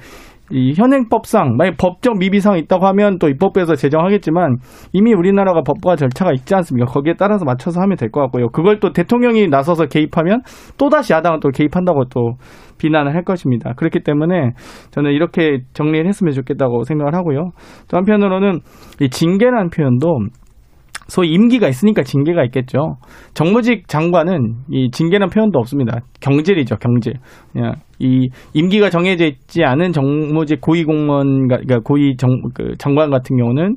이 0.53 0.75
현행법상 0.77 1.57
만약 1.57 1.77
법적 1.79 2.19
미비상이 2.19 2.61
있다고 2.61 2.87
하면 2.88 3.19
또 3.19 3.29
입법부에서 3.29 3.75
제정하겠지만 3.75 4.59
이미 4.93 5.15
우리나라가 5.15 5.62
법과 5.62 5.97
절차가 5.97 6.33
있지 6.35 6.55
않습니까? 6.55 6.93
거기에 6.93 7.15
따라서 7.19 7.45
맞춰서 7.47 7.81
하면 7.81 7.97
될 7.97 8.11
것 8.11 8.21
같고요. 8.21 8.49
그걸 8.51 8.79
또 8.79 8.93
대통령이 8.93 9.49
나서서 9.49 9.87
개입하면 9.87 10.43
또 10.77 10.91
다시 10.91 11.15
야당은 11.15 11.41
또 11.41 11.49
개입한다고 11.49 12.05
또 12.11 12.35
비난을 12.79 13.15
할 13.15 13.25
것입니다. 13.25 13.73
그렇기 13.75 14.01
때문에 14.01 14.51
저는 14.91 15.12
이렇게 15.12 15.61
정리를 15.73 16.07
했으면 16.07 16.33
좋겠다고 16.35 16.85
생각을 16.85 17.15
하고요. 17.15 17.53
또 17.88 17.97
한편으로는 17.97 18.61
이 19.01 19.09
징계라는 19.09 19.71
표현도 19.71 20.19
소위 21.09 21.31
임기가 21.33 21.69
있으니까 21.69 22.03
징계가 22.03 22.45
있겠죠. 22.45 22.97
정무직 23.35 23.88
장관은 23.88 24.55
이 24.71 24.91
징계라는 24.91 25.31
표현도 25.31 25.59
없습니다. 25.59 26.01
경질이죠, 26.21 26.77
경질. 26.77 27.15
그냥 27.53 27.75
이 27.99 28.29
임기가 28.55 28.91
정해져 28.91 29.27
있지 29.27 29.65
않은 29.65 29.93
정무직 29.93 30.61
고위 30.61 30.85
공무원, 30.85 31.49
그러니까 31.49 31.81
고위 31.81 32.17
정, 32.17 32.31
그 32.55 32.75
장관 32.79 33.11
같은 33.11 33.37
경우는 33.37 33.77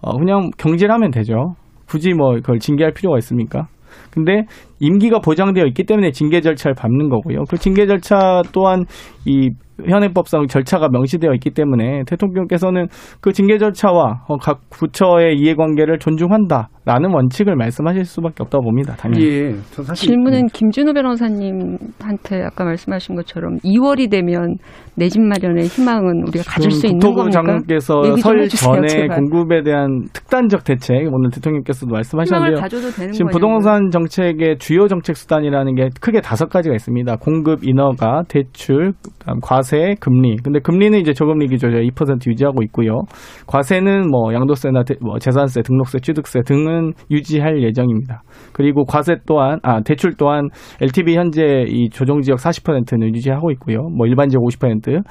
어, 0.00 0.16
그냥 0.18 0.50
경질하면 0.58 1.10
되죠. 1.10 1.54
굳이 1.88 2.12
뭐 2.12 2.34
그걸 2.34 2.58
징계할 2.58 2.92
필요가 2.92 3.18
있습니까? 3.18 3.66
근데 4.10 4.42
임기가 4.80 5.20
보장되어 5.20 5.64
있기 5.66 5.84
때문에 5.84 6.10
징계 6.12 6.40
절차를 6.40 6.74
밟는 6.74 7.08
거고요. 7.08 7.44
그 7.48 7.56
징계 7.56 7.86
절차 7.86 8.42
또한 8.52 8.84
이 9.24 9.50
현행법상 9.86 10.48
절차가 10.48 10.88
명시되어 10.88 11.32
있기 11.34 11.50
때문에 11.50 12.02
대통령께서는 12.08 12.88
그 13.20 13.32
징계 13.32 13.58
절차와 13.58 14.24
어, 14.26 14.36
각 14.38 14.58
부처의 14.70 15.36
이해관계를 15.36 16.00
존중한다라는 16.00 17.12
원칙을 17.14 17.54
말씀하실 17.54 18.04
수밖에 18.04 18.42
없다고 18.42 18.64
봅니다. 18.64 18.96
당연히. 18.96 19.24
예, 19.24 19.54
저 19.70 19.84
사실 19.84 20.08
질문은 20.08 20.46
김준호 20.48 20.94
변호사님한테 20.94 22.42
아까 22.44 22.64
말씀하신 22.64 23.14
것처럼 23.14 23.58
2월이 23.58 24.10
되면 24.10 24.56
내 24.96 25.08
집 25.08 25.22
마련의 25.22 25.66
희망은 25.68 26.26
우리가 26.26 26.44
가질 26.46 26.70
수 26.72 26.86
있는 26.86 26.98
국토부 26.98 27.16
겁니까? 27.30 27.40
장관께서 27.40 28.02
설 28.16 28.48
전에 28.48 28.88
제발. 28.88 29.16
공급에 29.20 29.62
대한 29.62 30.06
특단적 30.12 30.64
대책 30.64 31.08
오늘 31.12 31.30
대통령께서도 31.30 31.92
말씀하셨는데요. 31.92 32.60
가져도 32.60 32.90
되는 32.90 33.12
지금 33.12 33.26
거냐고요. 33.28 33.32
부동산 33.32 33.90
정책의 33.90 34.58
주요 34.68 34.86
정책 34.86 35.16
수단이라는 35.16 35.76
게 35.76 35.88
크게 35.98 36.20
다섯 36.20 36.50
가지가 36.50 36.74
있습니다. 36.74 37.16
공급 37.16 37.66
인허가, 37.66 38.22
대출, 38.28 38.92
과세, 39.40 39.94
금리. 39.98 40.36
근데 40.44 40.60
금리는 40.60 41.00
이제 41.00 41.14
저금리 41.14 41.46
기조죠. 41.46 41.78
2% 41.78 42.26
유지하고 42.26 42.62
있고요. 42.64 43.00
과세는 43.46 44.10
뭐 44.10 44.34
양도세나 44.34 44.82
대- 44.82 44.96
뭐 45.00 45.18
재산세, 45.18 45.62
등록세, 45.62 46.00
취득세 46.00 46.40
등은 46.44 46.92
유지할 47.10 47.62
예정입니다. 47.62 48.20
그리고 48.52 48.84
과세 48.84 49.16
또한 49.26 49.58
아 49.62 49.80
대출 49.80 50.12
또한 50.18 50.50
LTV 50.82 51.16
현재 51.16 51.64
이 51.66 51.88
조정 51.88 52.20
지역 52.20 52.36
40%는 52.36 53.14
유지하고 53.14 53.50
있고요. 53.52 53.88
뭐 53.96 54.06
일반 54.06 54.28
지역 54.28 54.42
50%. 54.42 55.02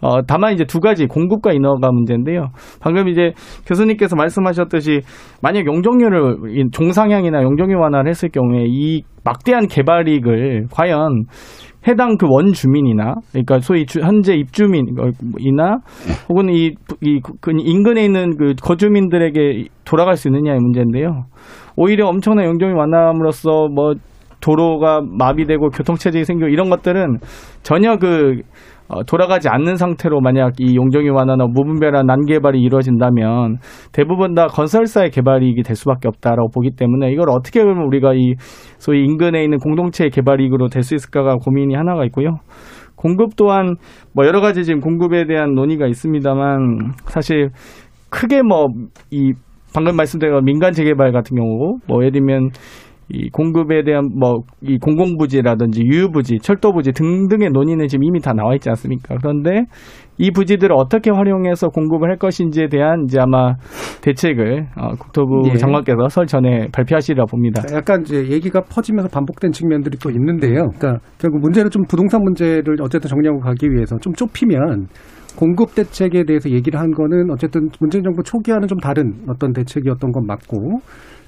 어, 0.00 0.22
다만 0.26 0.52
이제 0.52 0.64
두 0.64 0.80
가지 0.80 1.06
공급과 1.06 1.52
인허가 1.52 1.90
문제인데요. 1.90 2.48
방금 2.80 3.08
이제 3.08 3.32
교수님께서 3.66 4.16
말씀하셨듯이 4.16 5.00
만약 5.42 5.66
용적률을 5.66 6.36
이 6.56 6.70
종상향이나 6.70 7.42
용적률 7.42 7.78
완화를 7.78 8.10
했을 8.10 8.28
경우에 8.28 8.64
이 8.66 9.02
막대한 9.24 9.66
개발 9.66 10.08
이익을 10.08 10.66
과연 10.70 11.24
해당 11.86 12.16
그 12.16 12.26
원주민이나 12.28 13.14
그러니까 13.30 13.58
소위 13.60 13.84
주- 13.84 14.00
현재 14.00 14.34
입주민이나 14.34 15.78
혹은 16.28 16.48
이, 16.48 16.74
이그 17.02 17.52
인근에 17.58 18.04
있는 18.04 18.36
그 18.36 18.54
거주민들에게 18.62 19.64
돌아갈 19.84 20.16
수 20.16 20.28
있느냐의 20.28 20.60
문제인데요. 20.60 21.24
오히려 21.76 22.06
엄청난 22.06 22.46
용적률 22.46 22.76
완화함으로써 22.78 23.68
뭐 23.68 23.92
도로가 24.40 25.00
마비되고 25.18 25.70
교통체증이 25.70 26.24
생기고 26.24 26.48
이런 26.48 26.68
것들은 26.70 27.18
전혀 27.62 27.96
그 27.96 28.40
어, 28.88 29.02
돌아가지 29.04 29.48
않는 29.48 29.76
상태로 29.76 30.20
만약 30.20 30.52
이 30.58 30.76
용적이 30.76 31.08
완화나 31.08 31.46
무분별한 31.46 32.06
난개발이 32.06 32.60
이루어진다면 32.60 33.58
대부분 33.92 34.34
다 34.34 34.46
건설사의 34.46 35.10
개발이익이 35.10 35.62
될 35.62 35.74
수밖에 35.74 36.08
없다라고 36.08 36.50
보기 36.54 36.72
때문에 36.76 37.10
이걸 37.12 37.30
어떻게 37.30 37.62
그러면 37.62 37.86
우리가 37.86 38.14
이 38.14 38.34
소위 38.78 39.04
인근에 39.04 39.42
있는 39.42 39.58
공동체의 39.58 40.10
개발이익으로 40.10 40.68
될 40.68 40.82
수 40.82 40.94
있을까가 40.94 41.36
고민이 41.36 41.74
하나가 41.74 42.04
있고요. 42.04 42.36
공급 42.94 43.36
또한 43.36 43.76
뭐 44.14 44.26
여러 44.26 44.40
가지 44.42 44.64
지금 44.64 44.80
공급에 44.80 45.26
대한 45.26 45.54
논의가 45.54 45.86
있습니다만 45.86 46.92
사실 47.06 47.48
크게 48.10 48.42
뭐 48.42 48.66
이 49.10 49.32
방금 49.74 49.96
말씀드린 49.96 50.38
민간 50.44 50.72
재개발 50.72 51.10
같은 51.10 51.36
경우 51.36 51.78
뭐 51.88 52.00
예를 52.02 52.12
들면 52.12 52.50
이 53.08 53.28
공급에 53.30 53.84
대한 53.84 54.08
뭐 54.18 54.44
이 54.66 54.78
공공부지라든지 54.78 55.82
유유부지, 55.84 56.38
철도부지 56.40 56.92
등등의 56.92 57.50
논의는 57.50 57.86
지금 57.86 58.04
이미 58.04 58.20
다 58.20 58.32
나와 58.32 58.54
있지 58.54 58.70
않습니까? 58.70 59.16
그런데 59.20 59.64
이 60.16 60.30
부지들을 60.30 60.74
어떻게 60.74 61.10
활용해서 61.10 61.68
공급을 61.68 62.08
할 62.08 62.16
것인지에 62.16 62.68
대한 62.68 63.04
이제 63.06 63.18
아마 63.20 63.54
대책을 64.00 64.68
어, 64.76 64.88
국토부 64.98 65.42
예. 65.50 65.56
장관께서 65.56 66.08
설 66.08 66.26
전에 66.26 66.68
발표하시리라 66.72 67.26
봅니다. 67.26 67.62
약간 67.74 68.02
이제 68.02 68.26
얘기가 68.30 68.62
퍼지면서 68.62 69.08
반복된 69.08 69.52
측면들이 69.52 69.98
또 69.98 70.10
있는데요. 70.10 70.70
그러니까 70.78 70.98
결국 71.18 71.40
문제는 71.40 71.70
좀 71.70 71.82
부동산 71.86 72.22
문제를 72.22 72.76
어쨌든 72.80 73.10
정리하고 73.10 73.40
가기 73.40 73.68
위해서 73.70 73.96
좀 73.98 74.14
좁히면 74.14 74.86
공급 75.36 75.74
대책에 75.74 76.24
대해서 76.24 76.50
얘기를 76.50 76.78
한 76.78 76.90
거는 76.92 77.30
어쨌든 77.30 77.68
문재인 77.80 78.04
정부 78.04 78.22
초기와는 78.22 78.68
좀 78.68 78.78
다른 78.78 79.12
어떤 79.28 79.52
대책이었던 79.52 80.12
건 80.12 80.26
맞고 80.26 80.80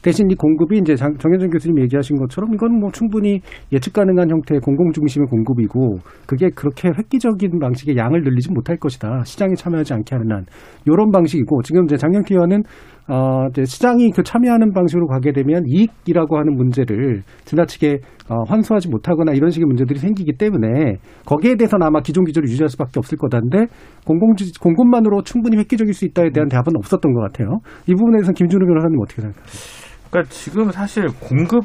대신 0.02 0.30
이 0.30 0.34
공급이 0.36 0.78
이제 0.78 0.94
장- 0.94 1.16
정현준 1.18 1.50
교수님 1.50 1.80
얘기하신 1.82 2.16
것처럼 2.18 2.54
이건 2.54 2.78
뭐 2.78 2.90
충분히 2.92 3.40
예측 3.72 3.92
가능한 3.92 4.30
형태의 4.30 4.60
공공 4.60 4.92
중심의 4.92 5.26
공급이고 5.26 5.98
그게 6.26 6.48
그렇게 6.54 6.88
획기적인 6.96 7.58
방식의 7.58 7.96
양을 7.96 8.22
늘리지 8.22 8.52
못할 8.52 8.76
것이다. 8.76 9.24
시장에 9.24 9.54
참여하지 9.54 9.94
않게 9.94 10.14
하는 10.14 10.30
한 10.36 10.44
이런 10.86 11.10
방식이고 11.10 11.62
지금 11.62 11.84
이제 11.86 11.96
장현기 11.96 12.34
의원은 12.34 12.62
어, 13.08 13.46
이제 13.50 13.64
시장이 13.64 14.10
그 14.10 14.22
참여하는 14.22 14.72
방식으로 14.72 15.06
가게 15.06 15.32
되면 15.32 15.62
이익이라고 15.66 16.38
하는 16.38 16.56
문제를 16.56 17.22
지나치게 17.44 18.00
어, 18.28 18.42
환수하지 18.48 18.88
못하거나 18.88 19.32
이런 19.32 19.50
식의 19.50 19.64
문제들이 19.66 19.98
생기기 20.00 20.32
때문에 20.36 20.96
거기에 21.24 21.54
대해서는 21.54 21.86
아마 21.86 22.00
기존 22.00 22.24
기조를 22.24 22.48
유지할 22.48 22.68
수밖에 22.68 22.98
없을 22.98 23.16
거다인데 23.18 23.66
공공 24.04 24.34
공급만으로 24.60 25.22
충분히 25.22 25.56
획기적일 25.58 25.94
수 25.94 26.04
있다에 26.04 26.30
대한 26.30 26.48
대답은 26.48 26.72
없었던 26.76 27.12
것 27.12 27.20
같아요. 27.20 27.60
이 27.86 27.94
부분에 27.94 28.18
대해서 28.18 28.32
김준우 28.32 28.66
변호사님 28.66 28.98
어떻게 29.00 29.22
생각하세요? 29.22 29.86
그러니까 30.10 30.30
지금 30.30 30.70
사실 30.70 31.06
공급 31.20 31.64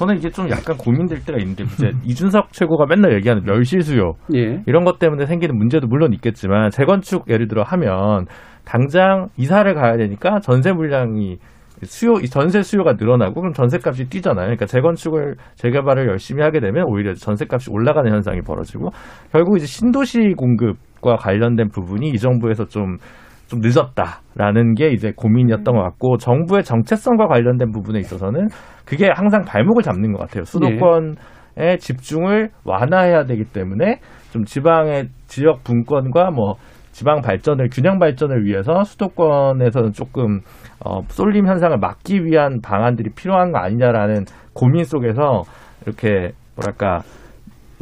저는 0.00 0.16
이게 0.16 0.30
좀 0.30 0.48
약간 0.48 0.78
고민될 0.78 1.24
때가 1.26 1.38
있는데 1.40 1.64
이제 1.64 1.90
이준석 2.04 2.52
최고가 2.52 2.86
맨날 2.88 3.12
얘기하는 3.16 3.44
멸실 3.44 3.82
수요 3.82 4.14
예. 4.34 4.62
이런 4.66 4.84
것 4.84 4.98
때문에 4.98 5.26
생기는 5.26 5.54
문제도 5.54 5.86
물론 5.86 6.14
있겠지만 6.14 6.70
재건축 6.70 7.28
예를 7.28 7.48
들어 7.48 7.62
하면 7.64 8.24
당장 8.70 9.26
이사를 9.36 9.74
가야 9.74 9.96
되니까 9.96 10.38
전세 10.38 10.72
물량이 10.72 11.38
수요 11.82 12.20
이 12.22 12.28
전세 12.28 12.62
수요가 12.62 12.92
늘어나고 12.92 13.40
그럼 13.40 13.52
전세값이 13.52 14.08
뛰잖아요. 14.10 14.44
그러니까 14.44 14.66
재건축을 14.66 15.34
재개발을 15.56 16.06
열심히 16.06 16.44
하게 16.44 16.60
되면 16.60 16.84
오히려 16.86 17.12
전세값이 17.14 17.70
올라가는 17.72 18.08
현상이 18.08 18.42
벌어지고 18.42 18.90
결국 19.32 19.56
이제 19.56 19.66
신도시 19.66 20.34
공급과 20.36 21.16
관련된 21.16 21.70
부분이 21.70 22.10
이 22.10 22.18
정부에서 22.18 22.66
좀좀 22.66 23.58
늦었다라는 23.60 24.74
게 24.74 24.90
이제 24.90 25.12
고민이었던 25.16 25.74
것 25.74 25.82
같고 25.82 26.18
정부의 26.18 26.62
정체성과 26.62 27.26
관련된 27.26 27.72
부분에 27.72 27.98
있어서는 27.98 28.46
그게 28.84 29.08
항상 29.12 29.42
발목을 29.44 29.82
잡는 29.82 30.12
것 30.12 30.20
같아요. 30.20 30.44
수도권의 30.44 31.78
집중을 31.80 32.50
완화해야 32.64 33.24
되기 33.24 33.42
때문에 33.42 33.98
좀 34.30 34.44
지방의 34.44 35.08
지역 35.26 35.64
분권과 35.64 36.30
뭐 36.30 36.54
지방 36.92 37.20
발전을 37.20 37.68
균형 37.70 37.98
발전을 37.98 38.44
위해서 38.44 38.84
수도권에서는 38.84 39.92
조금 39.92 40.40
어, 40.84 41.00
쏠림 41.08 41.46
현상을 41.46 41.76
막기 41.78 42.24
위한 42.24 42.60
방안들이 42.62 43.10
필요한 43.16 43.52
거 43.52 43.58
아니냐라는 43.58 44.24
고민 44.54 44.84
속에서 44.84 45.42
이렇게 45.86 46.32
뭐랄까 46.56 47.00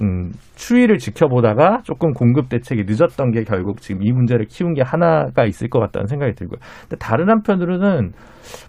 음, 0.00 0.30
추이를 0.54 0.98
지켜보다가 0.98 1.82
조금 1.82 2.12
공급 2.12 2.48
대책이 2.48 2.84
늦었던 2.86 3.32
게 3.32 3.42
결국 3.42 3.80
지금 3.80 4.02
이 4.04 4.12
문제를 4.12 4.46
키운 4.46 4.74
게 4.74 4.82
하나가 4.82 5.44
있을 5.44 5.68
것 5.68 5.80
같다는 5.80 6.06
생각이 6.06 6.34
들고요. 6.34 6.58
근데 6.82 6.96
다른 6.96 7.28
한편으로는 7.28 8.12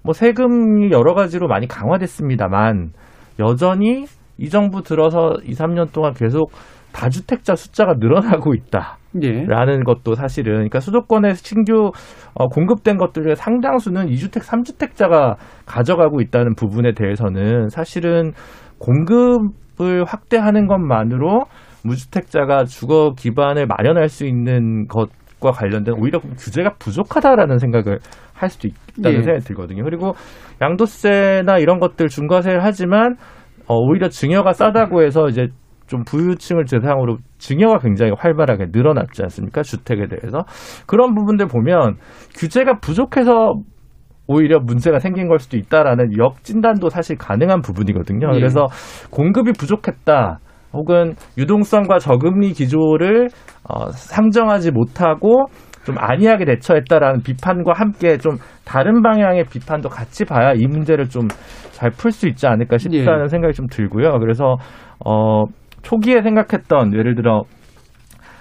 뭐 0.03 0.13
세금이 0.13 0.91
여러 0.91 1.13
가지로 1.13 1.47
많이 1.47 1.67
강화됐습니다만 1.67 2.91
여전히 3.39 4.05
이 4.37 4.49
정부 4.49 4.81
들어서 4.81 5.35
2, 5.43 5.51
3년 5.51 5.93
동안 5.93 6.13
계속 6.13 6.51
다주택자 6.91 7.55
숫자가 7.55 7.95
늘어나고 7.99 8.53
있다. 8.53 8.97
예. 9.23 9.43
라는 9.45 9.83
것도 9.83 10.13
사실은 10.13 10.53
그러니까 10.53 10.79
수도권에 10.79 11.33
신규 11.33 11.91
어, 12.35 12.47
공급된 12.47 12.97
것들의 12.97 13.35
상당수는 13.35 14.07
2주택, 14.07 14.43
3주택자가 14.43 15.35
가져가고 15.65 16.21
있다는 16.21 16.53
부분에 16.55 16.93
대해서는 16.93 17.69
사실은 17.69 18.33
공급을 18.77 20.05
확대하는 20.05 20.67
것만으로 20.67 21.45
무주택자가 21.83 22.65
주거 22.65 23.13
기반을 23.17 23.65
마련할 23.65 24.09
수 24.09 24.25
있는 24.25 24.87
것과 24.87 25.51
관련된 25.51 25.95
오히려 25.97 26.19
규제가 26.19 26.75
부족하다라는 26.77 27.57
생각을 27.57 27.99
할 28.33 28.49
수도 28.49 28.67
있다는 28.67 29.19
예. 29.19 29.23
생각이 29.23 29.45
들거든요. 29.45 29.83
그리고 29.83 30.13
양도세나 30.61 31.57
이런 31.57 31.79
것들 31.79 32.09
중과세를 32.09 32.63
하지만 32.63 33.15
어, 33.67 33.75
오히려 33.75 34.09
증여가 34.09 34.53
싸다고 34.53 35.03
해서 35.03 35.27
이제 35.29 35.47
좀 35.89 36.03
부유층을 36.03 36.65
대상으로 36.65 37.17
증여가 37.39 37.79
굉장히 37.79 38.13
활발하게 38.17 38.67
늘어났지 38.71 39.23
않습니까? 39.23 39.63
주택에 39.63 40.07
대해서. 40.07 40.45
그런 40.85 41.15
부분들 41.15 41.47
보면 41.47 41.95
규제가 42.37 42.79
부족해서 42.79 43.53
오히려 44.27 44.59
문제가 44.59 44.99
생긴 44.99 45.27
걸 45.27 45.39
수도 45.39 45.57
있다라는 45.57 46.17
역진단도 46.17 46.89
사실 46.89 47.17
가능한 47.17 47.61
부분이거든요. 47.61 48.29
예. 48.33 48.37
그래서 48.37 48.67
공급이 49.09 49.51
부족했다. 49.53 50.39
혹은 50.71 51.15
유동성과 51.37 51.97
저금리 51.97 52.53
기조를 52.53 53.29
어, 53.67 53.89
상정하지 53.89 54.69
못하고 54.71 55.47
좀 55.83 55.95
안이하게 55.97 56.45
대처했다라는 56.45 57.23
비판과 57.23 57.73
함께 57.73 58.17
좀 58.19 58.37
다른 58.65 59.01
방향의 59.01 59.45
비판도 59.45 59.89
같이 59.89 60.25
봐야 60.25 60.53
이 60.53 60.67
문제를 60.67 61.09
좀 61.09 61.27
잘 61.79 61.91
풀 61.91 62.11
수 62.11 62.27
있지 62.27 62.45
않을까 62.45 62.77
싶다는 62.77 63.23
예. 63.23 63.27
생각이 63.29 63.53
좀 63.53 63.65
들고요. 63.67 64.19
그래서 64.19 64.57
어 65.05 65.45
초기에 65.89 66.21
생각했던 66.21 66.93
예를 66.93 67.15
들어 67.15 67.45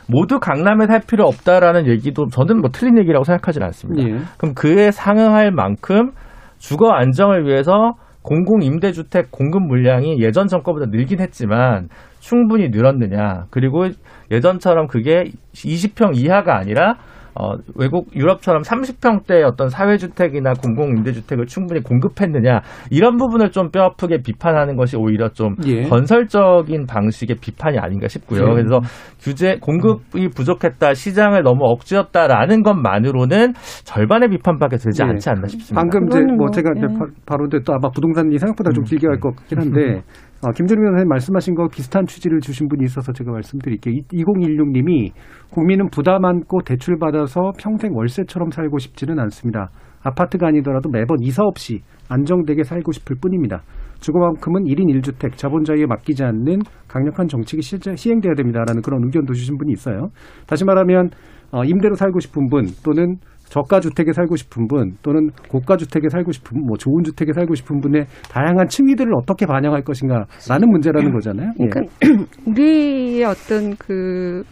모두 0.07 0.39
강남에 0.39 0.87
살 0.87 1.01
필요 1.01 1.25
없다라는 1.27 1.87
얘기도 1.87 2.27
저는 2.29 2.61
뭐 2.61 2.71
틀린 2.71 2.99
얘기라고 2.99 3.25
생각하지는 3.25 3.67
않습니다. 3.69 4.09
예. 4.09 4.19
그럼 4.37 4.55
그에 4.55 4.91
상응할 4.91 5.51
만큼 5.51 6.11
주거 6.59 6.91
안정을 6.93 7.47
위해서 7.47 7.95
공공 8.23 8.63
임대주택 8.63 9.31
공급 9.31 9.63
물량이 9.63 10.21
예전 10.21 10.47
정권보다 10.47 10.87
늘긴 10.91 11.21
했지만 11.21 11.89
충분히 12.21 12.69
늘었느냐 12.69 13.47
그리고 13.51 13.87
예전처럼 14.31 14.87
그게 14.87 15.25
20평 15.55 16.17
이하가 16.17 16.59
아니라 16.59 16.97
어, 17.41 17.53
외국 17.77 18.09
유럽처럼 18.17 18.63
30평대 18.63 19.45
어떤 19.45 19.69
사회주택이나 19.69 20.55
공공 20.55 20.89
임대주택을 20.97 21.47
충분히 21.47 21.81
공급했느냐 21.83 22.63
이런 22.91 23.17
부분을 23.17 23.51
좀 23.53 23.71
뼈아프게 23.71 24.23
비판하는 24.23 24.75
것이 24.77 24.97
오히려 24.97 25.29
좀 25.29 25.55
예. 25.65 25.83
건설적인 25.83 26.87
방식의 26.87 27.37
비판이 27.41 27.79
아닌가 27.79 28.09
싶고요. 28.09 28.41
예. 28.41 28.55
그래서 28.55 28.81
규제 29.21 29.59
공급이 29.61 30.29
부족했다, 30.31 30.95
시장을 30.95 31.45
너무 31.45 31.61
억지였다라는 31.63 32.65
것만으로는 32.65 33.53
절반의 33.85 34.31
비판밖에 34.31 34.77
되지 34.77 35.03
예. 35.05 35.07
않지 35.07 35.31
않나 35.31 35.47
싶습니다. 35.47 35.81
방금 35.81 36.09
이제 36.09 36.21
뭐 36.21 36.37
뭐, 36.39 36.51
제가 36.51 36.71
이제 36.77 36.87
예. 36.91 36.99
바, 36.99 37.07
바로 37.25 37.49
또 37.49 37.73
아마 37.73 37.89
부동산이 37.91 38.37
생각보다 38.37 38.73
좀 38.73 38.83
길게 38.83 39.07
갈 39.07 39.19
것 39.21 39.37
같긴 39.37 39.59
한데 39.61 40.03
어, 40.41 40.53
김준우 40.53 40.81
변호사님 40.81 41.09
말씀하신 41.09 41.57
거 41.57 41.67
비슷한 41.67 42.07
취지를 42.07 42.41
주신 42.41 42.69
분이 42.69 42.85
있어서 42.85 43.13
제가 43.13 43.33
말씀드릴게요. 43.33 43.95
2016님이 44.13 45.11
국민은 45.51 45.89
부담 45.91 46.25
안고 46.25 46.61
대출 46.65 46.97
받아서 46.97 47.51
평생 47.59 47.93
월세처럼 47.97 48.51
살고 48.53 48.79
싶지는 48.79 49.19
않습니다. 49.19 49.71
아파트가 50.01 50.47
아니더라도 50.47 50.91
매번 50.91 51.17
이사 51.23 51.43
없이 51.43 51.81
안정되게 52.09 52.63
살고 52.63 52.93
싶을 52.93 53.17
뿐입니다. 53.21 53.63
주거만큼은 53.99 54.63
1인 54.63 54.87
1주택 55.03 55.37
자본주의에 55.37 55.87
맡기지 55.87 56.23
않는 56.23 56.61
강력한 56.87 57.27
정책이 57.27 57.61
시, 57.63 57.77
시행돼야 57.97 58.35
됩니다라는 58.35 58.83
그런 58.83 59.03
의견도 59.05 59.35
주신 59.35 59.59
분이 59.59 59.73
있어요. 59.73 60.11
다시 60.47 60.65
말하면 60.65 61.11
어, 61.51 61.65
임대로 61.65 61.97
살고 61.97 62.21
싶은 62.21 62.49
분 62.49 62.67
또는 62.85 63.17
저가 63.51 63.81
주택에 63.81 64.13
살고 64.13 64.37
싶은 64.37 64.69
분 64.69 64.97
또는 65.03 65.31
고가 65.49 65.77
주택에 65.77 66.09
살고 66.09 66.33
싶은 66.33 66.59
분, 66.59 66.67
뭐 66.67 66.77
좋은 66.77 67.03
주택에 67.05 67.33
살고 67.33 67.55
싶은 67.55 67.81
분의 67.81 68.07
다양한 68.31 68.69
층위들을 68.69 69.13
어떻게 69.15 69.47
반영할 69.47 69.83
것인가라는 69.83 70.71
문제라는 70.71 71.13
거잖아요. 71.13 71.53
예. 71.61 71.67
그러니까 71.67 71.95
우리의 72.47 73.25
어떤 73.25 73.75
그 73.77 74.43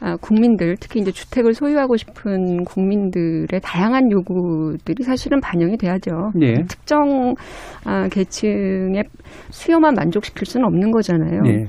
아, 0.00 0.16
국민들 0.16 0.76
특히 0.78 1.00
이제 1.00 1.10
주택을 1.10 1.54
소유하고 1.54 1.96
싶은 1.96 2.64
국민들의 2.64 3.60
다양한 3.62 4.12
요구들이 4.12 5.02
사실은 5.02 5.40
반영이 5.40 5.76
돼야죠. 5.76 6.30
예. 6.40 6.54
특정 6.68 7.34
아, 7.84 8.06
계층의 8.08 9.02
수요만 9.50 9.94
만족시킬 9.94 10.46
수는 10.46 10.66
없는 10.66 10.92
거잖아요. 10.92 11.40
예. 11.46 11.66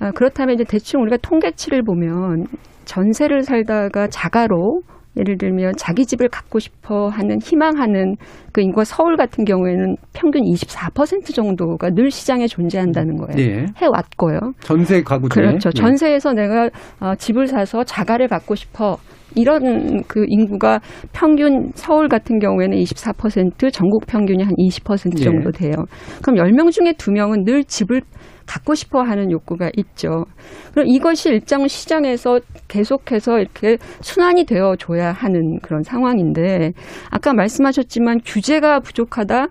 아, 0.00 0.10
그렇다면 0.10 0.54
이제 0.54 0.64
대충 0.64 1.02
우리가 1.02 1.18
통계치를 1.18 1.82
보면 1.82 2.46
전세를 2.84 3.42
살다가 3.42 4.08
자가로 4.08 4.80
예를 5.18 5.36
들면 5.36 5.74
자기 5.76 6.06
집을 6.06 6.28
갖고 6.28 6.58
싶어 6.58 7.08
하는 7.08 7.38
희망하는 7.40 8.16
그 8.52 8.60
인구가 8.60 8.84
서울 8.84 9.16
같은 9.16 9.44
경우에는 9.44 9.96
평균 10.12 10.42
24% 10.42 11.34
정도가 11.34 11.90
늘 11.90 12.10
시장에 12.10 12.46
존재한다는 12.46 13.16
거예요. 13.16 13.38
예. 13.38 13.66
해왔고요. 13.76 14.38
전세 14.60 15.02
가구 15.02 15.28
중에 15.28 15.44
그렇죠. 15.44 15.70
예. 15.74 15.80
전세에서 15.80 16.32
내가 16.32 16.70
어, 17.00 17.14
집을 17.16 17.46
사서 17.48 17.84
자가를 17.84 18.28
갖고 18.28 18.54
싶어. 18.54 18.96
이런 19.34 20.02
그 20.04 20.24
인구가 20.26 20.80
평균 21.12 21.70
서울 21.74 22.08
같은 22.08 22.38
경우에는 22.38 22.78
24%, 22.78 23.70
전국 23.72 24.06
평균이 24.06 24.42
한 24.42 24.54
20% 24.54 25.18
예. 25.18 25.22
정도 25.24 25.50
돼요. 25.50 25.72
그럼 26.22 26.38
10명 26.38 26.72
중에 26.72 26.92
2명은 26.92 27.44
늘 27.44 27.62
집을 27.64 28.00
갖고 28.46 28.74
싶어 28.74 29.02
하는 29.02 29.30
욕구가 29.30 29.70
있죠. 29.76 30.24
그럼 30.72 30.88
이것이 30.88 31.28
일정 31.28 31.68
시장에서 31.68 32.40
계속해서 32.68 33.38
이렇게 33.38 33.78
순환이 34.00 34.44
되어 34.44 34.76
줘야 34.76 35.12
하는 35.12 35.58
그런 35.62 35.82
상황인데 35.82 36.72
아까 37.10 37.32
말씀하셨지만 37.34 38.20
규제가 38.24 38.80
부족하다. 38.80 39.48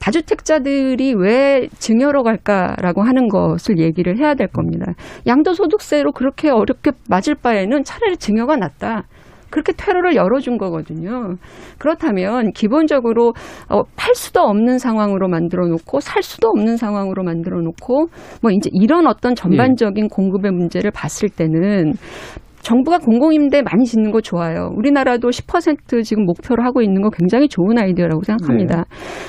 다주택자들이 0.00 1.14
왜 1.14 1.68
증여로 1.78 2.22
갈까라고 2.22 3.02
하는 3.02 3.28
것을 3.28 3.78
얘기를 3.78 4.16
해야 4.18 4.34
될 4.34 4.46
겁니다. 4.46 4.92
양도소득세로 5.26 6.12
그렇게 6.12 6.50
어렵게 6.50 6.92
맞을 7.08 7.34
바에는 7.34 7.82
차라리 7.84 8.16
증여가 8.16 8.56
낫다. 8.56 9.04
그렇게 9.50 9.72
퇴로를 9.72 10.14
열어준 10.14 10.58
거거든요. 10.58 11.36
그렇다면 11.78 12.52
기본적으로 12.52 13.32
어, 13.70 13.82
팔 13.96 14.14
수도 14.14 14.42
없는 14.42 14.78
상황으로 14.78 15.28
만들어 15.28 15.66
놓고 15.66 16.00
살 16.00 16.22
수도 16.22 16.48
없는 16.48 16.76
상황으로 16.76 17.22
만들어 17.22 17.60
놓고 17.60 18.08
뭐 18.42 18.50
이제 18.50 18.68
이런 18.72 19.06
어떤 19.06 19.34
전반적인 19.34 20.08
공급의 20.08 20.52
문제를 20.52 20.90
봤을 20.90 21.28
때는 21.30 21.94
정부가 22.60 22.98
공공임대 22.98 23.62
많이 23.62 23.84
짓는 23.84 24.10
거 24.10 24.20
좋아요. 24.20 24.70
우리나라도 24.76 25.30
10% 25.30 26.04
지금 26.04 26.24
목표로 26.24 26.62
하고 26.62 26.82
있는 26.82 27.02
거 27.02 27.10
굉장히 27.10 27.48
좋은 27.48 27.78
아이디어라고 27.78 28.22
생각합니다. 28.24 28.84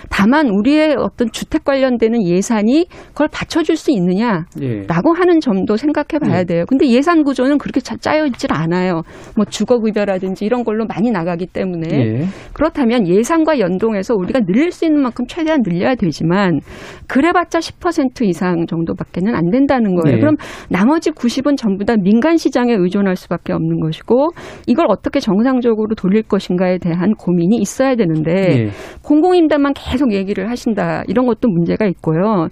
다만 0.10 0.50
우리의 0.50 0.96
어떤 0.98 1.32
주택 1.32 1.64
관련되는 1.64 2.26
예산이 2.26 2.88
그걸 3.10 3.28
받쳐줄 3.32 3.76
수 3.78 3.92
있느냐? 3.92 4.46
예. 4.62 4.82
라고 4.88 5.14
하는 5.14 5.40
점도 5.40 5.78
생각해 5.78 6.20
봐야 6.22 6.40
네. 6.40 6.46
돼요. 6.46 6.66
근데 6.68 6.88
예산 6.88 7.24
구조는 7.24 7.58
그렇게 7.58 7.80
자- 7.80 7.96
짜여 7.98 8.26
있질 8.28 8.52
않아요. 8.54 9.02
뭐 9.36 9.46
주거 9.46 9.80
급여라든지 9.80 10.46
이런 10.46 10.64
걸로 10.64 10.86
많이 10.86 11.12
나가기 11.12 11.48
때문에 11.48 11.88
예. 11.92 12.26
그렇다면 12.54 13.08
예산과 13.08 13.60
연동해서 13.60 14.16
우리가 14.16 14.40
늘릴 14.42 14.72
수 14.72 14.86
있는 14.86 15.02
만큼 15.02 15.26
최대한 15.28 15.62
늘려야 15.64 15.96
되지만 15.96 16.60
그래봤자 17.08 17.60
10% 17.60 18.26
이상 18.26 18.66
정도밖에는 18.68 19.36
안 19.36 19.50
된다는 19.52 19.96
거예요. 19.96 20.16
네. 20.16 20.20
그럼 20.20 20.36
나머지 20.70 21.12
90은 21.12 21.58
전부 21.58 21.86
다 21.86 21.96
민간 22.02 22.38
시장에 22.38 22.74
의존할 22.74 23.16
수밖에 23.20 23.54
없는 23.54 23.80
것이고 23.80 24.30
이걸 24.68 24.88
어떻게 24.90 25.20
정상적으로 25.20 25.96
돌릴 25.96 26.24
것인가에 26.24 26.78
대한 26.80 27.14
고민이 27.14 27.58
있어야 27.58 27.96
되는데 27.96 28.32
예. 28.32 28.70
공공임대만 29.04 29.74
계속 29.74 30.14
얘기를 30.14 30.50
하신다 30.50 31.04
이런 31.08 31.26
것도 31.28 31.48
문제가 31.48 31.86
있고요. 31.86 32.48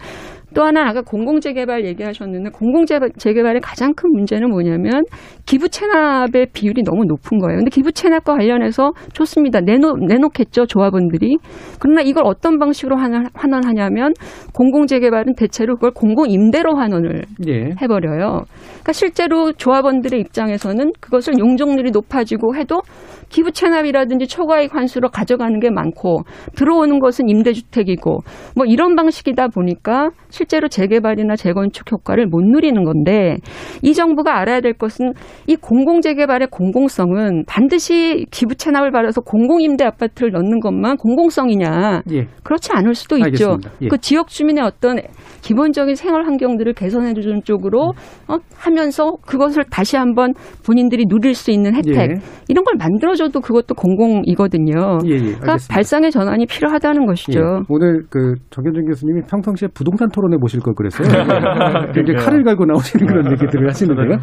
또 0.54 0.64
하나 0.64 0.88
아까 0.88 1.02
공공재개발 1.02 1.86
얘기하셨는데 1.86 2.52
공공재개발의 2.52 3.62
가장 3.62 3.94
큰 3.94 4.12
문제는 4.12 4.50
뭐냐면 4.50 5.04
기부 5.46 5.70
체납의 5.70 6.48
비율이 6.54 6.84
너무 6.84 7.04
높은 7.06 7.38
거예요. 7.40 7.58
근데 7.58 7.70
기부 7.70 7.92
체납과 7.92 8.36
관련해서 8.38 8.92
좋습니다. 9.14 9.62
내놓, 9.62 9.98
내놓겠죠 10.08 10.66
조합원들이. 10.66 11.38
그러나 11.80 12.02
이걸 12.02 12.24
어떤 12.26 12.60
방식으로 12.60 12.98
환원, 12.98 13.28
환원 13.34 13.66
하냐면 13.66 14.14
공공재개발은 14.54 15.36
대체로 15.36 15.76
그걸 15.76 15.92
공공임대로 15.92 16.76
환원을 16.76 17.24
예. 17.48 17.72
해버려요. 17.82 18.44
그러니까 18.48 18.94
실제로 18.94 19.52
조합원들의 19.52 20.20
입장에서는 20.20 20.92
그것을 21.00 21.40
용적률이 21.40 21.92
높아지고 21.92 22.56
해도 22.56 22.82
기부 23.30 23.52
체납이라든지 23.52 24.28
초과이익 24.28 24.74
환수로 24.74 25.10
가져가는 25.10 25.60
게 25.60 25.70
많고 25.70 26.22
들어오는 26.56 27.00
것은 27.00 27.28
임대주택이고 27.28 28.20
뭐 28.56 28.66
이런 28.66 28.96
방식이다 28.96 29.50
보니까 29.50 30.12
실제로 30.38 30.68
재개발이나 30.68 31.36
재건축 31.36 31.92
효과를 31.92 32.28
못 32.28 32.44
누리는 32.44 32.84
건데 32.84 33.38
이 33.82 33.94
정부가 33.94 34.40
알아야 34.40 34.62
될 34.62 34.74
것은 34.74 35.14
이 35.48 35.56
공공 35.56 36.02
재개발의 36.02 36.50
공공성은 36.52 37.46
반드시 37.48 38.28
기부 38.30 38.54
체납을 38.54 38.92
받아서 38.92 39.22
공공 39.22 39.62
임대 39.62 39.84
아파트를 39.84 40.32
넣는 40.32 40.60
것만 40.60 40.98
공공성이냐 40.98 42.04
예. 42.12 42.28
그렇지 42.44 42.72
않을 42.74 42.94
수도 42.94 43.18
있죠. 43.18 43.26
알겠습니다. 43.26 43.72
예. 43.82 43.88
그 43.88 43.98
지역 43.98 44.28
주민의 44.28 44.64
어떤 44.64 44.98
기본적인 45.42 45.96
생활 45.96 46.26
환경들을 46.26 46.74
개선해 46.74 47.16
주는 47.16 47.42
쪽으로 47.44 47.94
어, 48.28 48.38
하면서 48.56 49.14
그것을 49.26 49.64
다시 49.72 49.98
한번 49.98 50.34
본인들이 50.66 51.06
누릴 51.08 51.34
수 51.34 51.50
있는 51.50 51.76
혜택 51.76 51.96
예. 51.96 52.16
이런 52.48 52.64
걸 52.64 52.76
만들어줘도 52.78 53.40
그것도 53.42 53.74
공공이거든요. 53.74 55.00
예, 55.06 55.12
예. 55.14 55.18
그러니까. 55.18 55.58
발상의 55.70 56.12
전환이 56.12 56.46
필요하다는 56.46 57.08
것이죠. 57.08 57.40
예. 57.40 57.64
오늘 57.70 58.04
그 58.10 58.36
정현준 58.52 58.86
교수님이 58.86 59.22
평상시에 59.30 59.70
부동산 59.74 60.10
토론 60.10 60.27
에 60.34 60.38
모실 60.38 60.60
걸 60.62 60.74
그랬어요. 60.76 61.08
굉장히 61.94 62.20
칼을 62.24 62.44
갈고 62.44 62.66
나오시는 62.66 63.06
그런 63.08 63.32
얘기들을 63.32 63.68
하시는데요. 63.68 64.18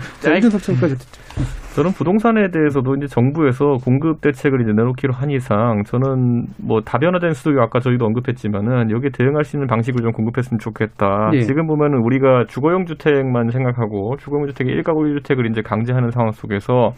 총까지 0.59 0.95
듣죠. 0.97 1.21
저는 1.75 1.91
부동산에 1.91 2.51
대해서도 2.53 2.95
이제 2.97 3.07
정부에서 3.09 3.79
공급 3.85 4.21
대책을 4.21 4.61
이제 4.63 4.73
내놓기로 4.73 5.13
한 5.13 5.31
이상 5.31 5.83
저는 5.85 6.47
뭐 6.63 6.81
다변화된 6.83 7.33
수도 7.33 7.61
아까 7.61 7.81
저희도 7.81 8.05
언급했지만은 8.07 8.93
여기에 8.93 9.11
대응할 9.13 9.43
수 9.43 9.57
있는 9.57 9.67
방식을 9.67 10.01
좀 10.03 10.13
공급했으면 10.13 10.61
좋겠다. 10.61 11.31
예. 11.33 11.41
지금 11.41 11.67
보면은 11.67 11.99
우리가 12.05 12.45
주거용 12.47 12.85
주택만 12.87 13.51
생각하고 13.51 14.17
주거용 14.19 14.47
주택의 14.47 14.73
일가구 14.73 15.01
1주택을 15.01 15.51
이제 15.51 15.63
강제하는 15.63 16.11
상황 16.11 16.31
속에서 16.31 16.93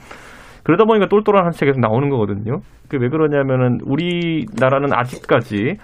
그러다 0.63 0.85
보니까 0.85 1.07
똘똘한 1.09 1.45
한채 1.45 1.65
계속 1.65 1.81
나오는 1.81 2.11
거거든요. 2.11 2.59
그 2.91 2.99
왜 2.99 3.09
그러냐면은 3.09 3.79
우리나라는 3.85 4.93
아직까지 4.93 5.77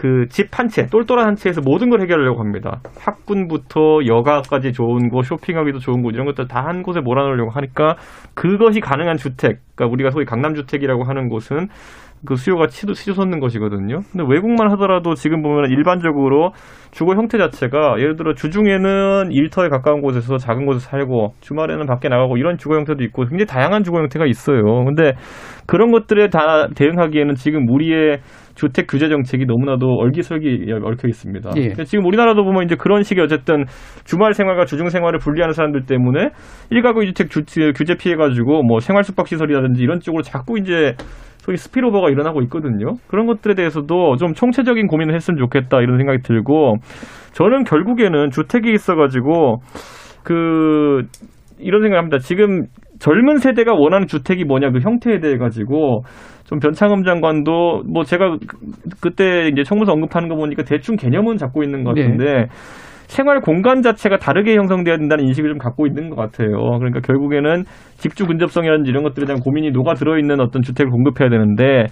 그 0.00 0.26
집 0.30 0.58
한 0.58 0.68
채, 0.68 0.86
똘똘한 0.86 1.26
한 1.26 1.34
채에서 1.34 1.60
모든 1.62 1.90
걸 1.90 2.00
해결하려고 2.00 2.40
합니다. 2.40 2.80
학군부터 3.04 4.06
여가까지 4.06 4.72
좋은 4.72 5.10
곳, 5.10 5.24
쇼핑하기도 5.24 5.78
좋은 5.78 6.00
곳 6.02 6.12
이런 6.14 6.24
것들 6.24 6.48
다 6.48 6.60
한 6.60 6.82
곳에 6.82 7.00
몰아넣으려고 7.00 7.50
하니까 7.50 7.96
그것이 8.34 8.80
가능한 8.80 9.18
주택, 9.18 9.58
그러니까 9.74 9.92
우리가 9.92 10.10
소위 10.10 10.24
강남 10.24 10.54
주택이라고 10.54 11.04
하는 11.04 11.28
곳은 11.28 11.68
그 12.26 12.36
수요가 12.36 12.66
치도 12.66 12.92
치솟는 12.92 13.40
것이거든요. 13.40 14.00
근데 14.12 14.24
외국만 14.28 14.70
하더라도 14.72 15.14
지금 15.14 15.40
보면 15.42 15.70
일반적으로 15.70 16.52
주거 16.90 17.14
형태 17.14 17.38
자체가 17.38 17.96
예를 17.98 18.16
들어 18.16 18.34
주중에는 18.34 19.32
일터에 19.32 19.68
가까운 19.68 20.02
곳에서 20.02 20.36
작은 20.36 20.66
곳에서 20.66 20.90
살고 20.90 21.34
주말에는 21.40 21.86
밖에 21.86 22.08
나가고 22.08 22.36
이런 22.36 22.58
주거 22.58 22.76
형태도 22.76 23.02
있고 23.04 23.22
굉장히 23.24 23.46
다양한 23.46 23.84
주거 23.84 23.98
형태가 23.98 24.26
있어요. 24.26 24.62
근데 24.84 25.12
그런 25.66 25.92
것들에 25.92 26.28
다 26.28 26.68
대응하기에는 26.76 27.36
지금 27.36 27.66
우리의 27.70 28.18
주택 28.60 28.86
규제 28.86 29.08
정책이 29.08 29.46
너무나도 29.46 29.86
얼기설기 29.86 30.66
얽혀 30.70 31.08
있습니다. 31.08 31.50
예. 31.56 31.72
지금 31.84 32.04
우리나라도 32.04 32.44
보면 32.44 32.64
이제 32.64 32.76
그런 32.76 33.02
식의 33.02 33.24
어쨌든 33.24 33.64
주말 34.04 34.34
생활과 34.34 34.66
주중 34.66 34.90
생활을 34.90 35.18
분리하는 35.18 35.54
사람들 35.54 35.86
때문에 35.86 36.28
일가구 36.68 37.06
주택 37.06 37.30
규제 37.30 37.94
피해 37.98 38.16
가지고 38.16 38.62
뭐 38.62 38.80
생활 38.80 39.02
숙박 39.02 39.28
시설이라든지 39.28 39.82
이런 39.82 40.00
쪽으로 40.00 40.22
자꾸 40.22 40.58
이제 40.58 40.92
소위 41.38 41.56
스피로버가 41.56 42.10
일어나고 42.10 42.42
있거든요. 42.42 42.96
그런 43.08 43.26
것들에 43.26 43.54
대해서도 43.54 44.16
좀 44.16 44.34
총체적인 44.34 44.88
고민을 44.88 45.14
했으면 45.14 45.38
좋겠다 45.38 45.80
이런 45.80 45.96
생각이 45.96 46.18
들고 46.22 46.74
저는 47.32 47.64
결국에는 47.64 48.28
주택이 48.30 48.70
있어가지고 48.74 49.62
그 50.22 51.04
이런 51.58 51.80
생각합니다. 51.80 52.18
지금 52.18 52.66
젊은 52.98 53.38
세대가 53.38 53.72
원하는 53.72 54.06
주택이 54.06 54.44
뭐냐 54.44 54.70
그 54.70 54.80
형태에 54.80 55.20
대해 55.20 55.38
가지고 55.38 56.02
좀 56.50 56.58
변창흠 56.58 57.04
장관도 57.04 57.84
뭐 57.86 58.04
제가 58.04 58.36
그- 58.44 58.58
그때 59.00 59.48
이제 59.48 59.62
청문서 59.62 59.92
언급하는 59.92 60.28
거 60.28 60.34
보니까 60.34 60.64
대충 60.64 60.96
개념은 60.96 61.38
잡고 61.38 61.62
있는 61.62 61.84
것 61.84 61.94
같은데 62.02 62.48
생활 63.10 63.40
공간 63.40 63.82
자체가 63.82 64.18
다르게 64.18 64.54
형성돼야 64.56 64.96
된다는 64.96 65.24
인식을 65.26 65.50
좀 65.50 65.58
갖고 65.58 65.86
있는 65.86 66.10
것 66.10 66.16
같아요. 66.16 66.48
그러니까 66.78 67.00
결국에는 67.00 67.64
집주 67.98 68.24
근접성이라든지 68.26 68.88
이런 68.88 69.02
것들에 69.02 69.26
대한 69.26 69.40
고민이 69.40 69.72
녹아 69.72 69.94
들어 69.94 70.16
있는 70.18 70.40
어떤 70.40 70.62
주택을 70.62 70.90
공급해야 70.90 71.28
되는데 71.28 71.86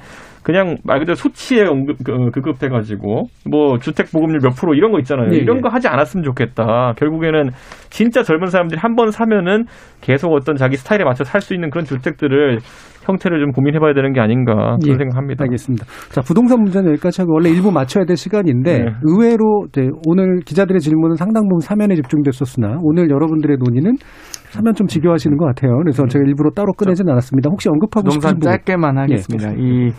그냥 0.45 0.77
말 0.85 1.01
그대로 1.01 1.15
수치에 1.17 1.63
언급, 1.67 1.97
그- 2.05 2.31
급급해 2.31 2.69
가지고 2.69 3.25
뭐 3.51 3.79
주택 3.79 4.11
보급률 4.13 4.39
몇 4.43 4.51
프로 4.51 4.73
이런 4.75 4.93
거 4.93 4.99
있잖아요. 5.01 5.29
예, 5.33 5.37
이런 5.39 5.57
예. 5.59 5.61
거 5.61 5.69
하지 5.69 5.89
않았으면 5.89 6.23
좋겠다. 6.25 6.93
결국에는 6.97 7.51
진짜 7.91 8.23
젊은 8.23 8.47
사람들이 8.47 8.79
한 8.81 8.95
번 8.97 9.11
사면은 9.11 9.65
계속 10.01 10.33
어떤 10.33 10.55
자기 10.57 10.77
스타일에 10.77 11.05
맞춰 11.05 11.25
살 11.25 11.41
수 11.41 11.53
있는 11.55 11.69
그런 11.71 11.85
주택들을 11.85 12.59
형태를 13.05 13.41
좀 13.41 13.53
고민해봐야 13.53 13.95
되는 13.95 14.13
게 14.13 14.21
아닌가 14.21 14.77
그런 14.83 14.95
예, 14.95 14.99
생각합니다. 14.99 15.45
알겠습니다. 15.45 15.87
자, 16.11 16.21
부동산 16.21 16.61
문제는 16.61 16.91
여기까지 16.93 17.23
하고 17.23 17.35
원래 17.35 17.49
일부 17.49 17.71
맞춰야 17.73 18.05
될 18.05 18.17
시간인데 18.17 18.79
네. 18.79 18.87
의외로 19.03 19.67
이제 19.69 19.89
오늘 20.07 20.41
기자들의 20.45 20.81
질문 20.81 21.08
은 21.11 21.17
상당 21.17 21.45
부분 21.49 21.61
사면에 21.61 21.95
집중됐었으나 21.95 22.79
오늘 22.83 23.11
여러분들의 23.11 23.57
논의는 23.59 23.95
사면 24.51 24.75
좀 24.75 24.87
지겨워하시는 24.87 25.37
것 25.37 25.47
같아요. 25.47 25.77
그래서 25.79 26.07
제가 26.07 26.25
일부러 26.27 26.51
따로 26.51 26.73
꺼내진 26.73 27.09
않았습니다. 27.09 27.51
혹시 27.51 27.69
언급하고 27.69 28.07
부동산 28.07 28.35
부분? 28.35 28.51
짧게만 28.51 28.99
하겠습니다. 28.99 29.53
이 29.59 29.91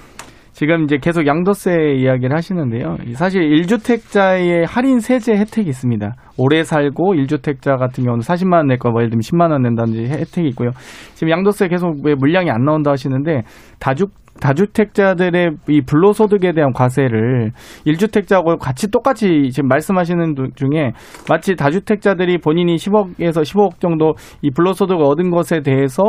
지금 0.51 0.84
이제 0.84 0.97
계속 1.01 1.26
양도세 1.26 1.93
이야기를 1.99 2.36
하시는데요. 2.36 2.97
사실 3.14 3.41
1주택자의 3.41 4.66
할인 4.68 4.99
세제 4.99 5.34
혜택이 5.34 5.70
있습니다. 5.70 6.16
오래 6.38 6.64
살고 6.64 7.14
1주택자 7.14 7.78
같은 7.78 8.03
경우는 8.03 8.22
40만 8.22 8.53
원 8.55 8.68
낼 8.68 8.78
거, 8.78 8.89
뭐 8.89 9.01
예를 9.01 9.12
들면 9.12 9.22
10만 9.22 9.51
원 9.51 9.62
낸다든지 9.62 10.05
혜택이 10.05 10.49
있고요. 10.49 10.72
지금 11.14 11.30
양도세 11.30 11.68
계속 11.70 12.03
왜 12.03 12.14
물량이 12.16 12.49
안 12.49 12.66
나온다 12.66 12.91
하시는데 12.91 13.43
다주 13.80 14.07
다주택자들의 14.41 15.51
이 15.69 15.81
불로소득에 15.81 16.53
대한 16.53 16.71
과세를 16.73 17.51
1주택자하고 17.85 18.57
같이 18.59 18.89
똑같이 18.89 19.49
지금 19.51 19.67
말씀하시는 19.67 20.35
도- 20.35 20.47
중에 20.55 20.91
마치 21.29 21.55
다주택자들이 21.55 22.37
본인이 22.39 22.75
10억에서 22.75 23.41
15억 23.41 23.79
정도 23.79 24.13
이 24.41 24.49
불로소득을 24.51 25.03
얻은 25.03 25.29
것에 25.31 25.61
대해서 25.61 26.03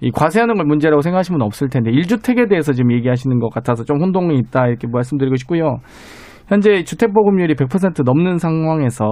이 0.00 0.10
과세하는 0.10 0.54
걸 0.56 0.66
문제라고 0.66 1.00
생각하시면 1.02 1.42
없을 1.42 1.68
텐데 1.68 1.90
1주택에 1.90 2.48
대해서 2.48 2.72
지금 2.72 2.92
얘기하시는 2.92 3.38
것 3.38 3.50
같아서 3.52 3.84
좀 3.84 4.00
혼동이 4.00 4.38
있다 4.38 4.66
이렇게 4.66 4.86
말씀드리고 4.90 5.36
싶고요. 5.36 5.78
현재 6.48 6.84
주택 6.84 7.12
보급률이 7.12 7.54
100% 7.54 8.04
넘는 8.04 8.38
상황에서 8.38 9.04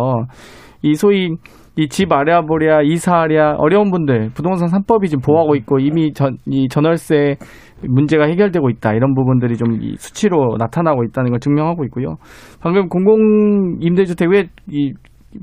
이 0.83 0.95
소위 0.95 1.31
이집 1.77 2.13
아랴보랴 2.13 2.83
이사하랴 2.83 3.57
어려운 3.59 3.91
분들 3.91 4.31
부동산 4.35 4.69
3법이 4.69 5.09
지금 5.09 5.21
보호하고 5.23 5.57
있고 5.57 5.79
이미 5.81 6.13
전, 6.13 6.37
이 6.47 6.69
전월세 6.69 7.37
문제가 7.83 8.27
해결되고 8.27 8.71
있다 8.71 8.93
이런 8.93 9.15
부분들이 9.15 9.57
좀이 9.57 9.97
수치로 9.99 10.57
나타나고 10.59 11.05
있다는 11.05 11.31
걸 11.31 11.41
증명하고 11.41 11.85
있고요. 11.87 12.17
방금 12.61 12.89
공공 12.89 13.79
임대주택 13.81 14.29
왜이 14.31 14.93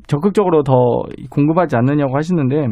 적극적으로 0.08 0.64
더 0.64 0.74
공급하지 1.30 1.76
않느냐고 1.76 2.16
하시는데 2.16 2.68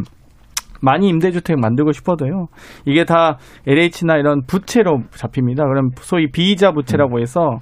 많이 0.82 1.10
임대주택 1.10 1.60
만들고 1.60 1.92
싶어도요. 1.92 2.48
이게 2.86 3.04
다 3.04 3.38
LH나 3.68 4.18
이런 4.18 4.42
부채로 4.48 5.02
잡힙니다. 5.12 5.66
그럼 5.66 5.90
소위 5.98 6.32
비이자 6.32 6.72
부채라고 6.72 7.20
해서 7.20 7.60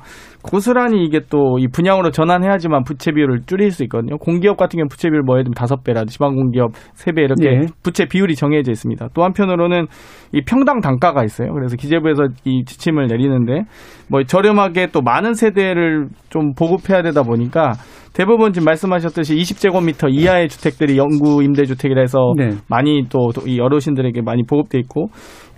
고스란히 0.50 1.04
이게 1.06 1.20
또 1.30 1.58
이 1.60 1.68
분양으로 1.68 2.12
전환해야지만 2.12 2.84
부채 2.84 3.12
비율을 3.12 3.42
줄일 3.48 3.72
수 3.72 3.84
있거든요. 3.84 4.18
공기업 4.18 4.58
같은 4.58 4.78
경우는 4.78 4.90
부채 4.90 5.10
비율 5.10 5.24
뭐 5.24 5.36
예를 5.36 5.46
들면 5.46 5.54
다섯 5.56 5.84
배라든지 5.84 6.14
지방 6.14 6.36
공기업 6.36 6.72
세 6.94 7.12
배 7.12 7.22
이렇게 7.24 7.48
예. 7.48 7.62
부채 7.84 8.06
비율이 8.06 8.36
정해져 8.36 8.72
있습니다. 8.72 9.10
또 9.14 9.24
한편으로는 9.24 9.88
이 10.34 10.42
평당 10.42 10.82
단가가 10.82 11.24
있어요. 11.24 11.54
그래서 11.54 11.76
기재부에서 11.76 12.28
이 12.46 12.64
지침을 12.66 13.08
내리는데 13.08 13.62
뭐 14.10 14.24
저렴하게 14.24 14.88
또 14.92 15.02
많은 15.02 15.34
세대를 15.34 16.08
좀 16.30 16.54
보급해야 16.54 17.02
되다 17.02 17.24
보니까 17.24 17.74
대부분 18.14 18.52
지금 18.52 18.66
말씀하셨듯이 18.66 19.36
20제곱미터 19.36 20.12
이하의 20.12 20.50
주택들이 20.50 20.98
영구 20.98 21.44
임대주택이라 21.44 22.02
해서 22.02 22.34
네. 22.36 22.50
많이 22.68 23.08
또 23.10 23.30
이 23.46 23.60
어르신들에게 23.60 24.22
많이 24.24 24.44
보급돼 24.44 24.80
있고 24.80 25.08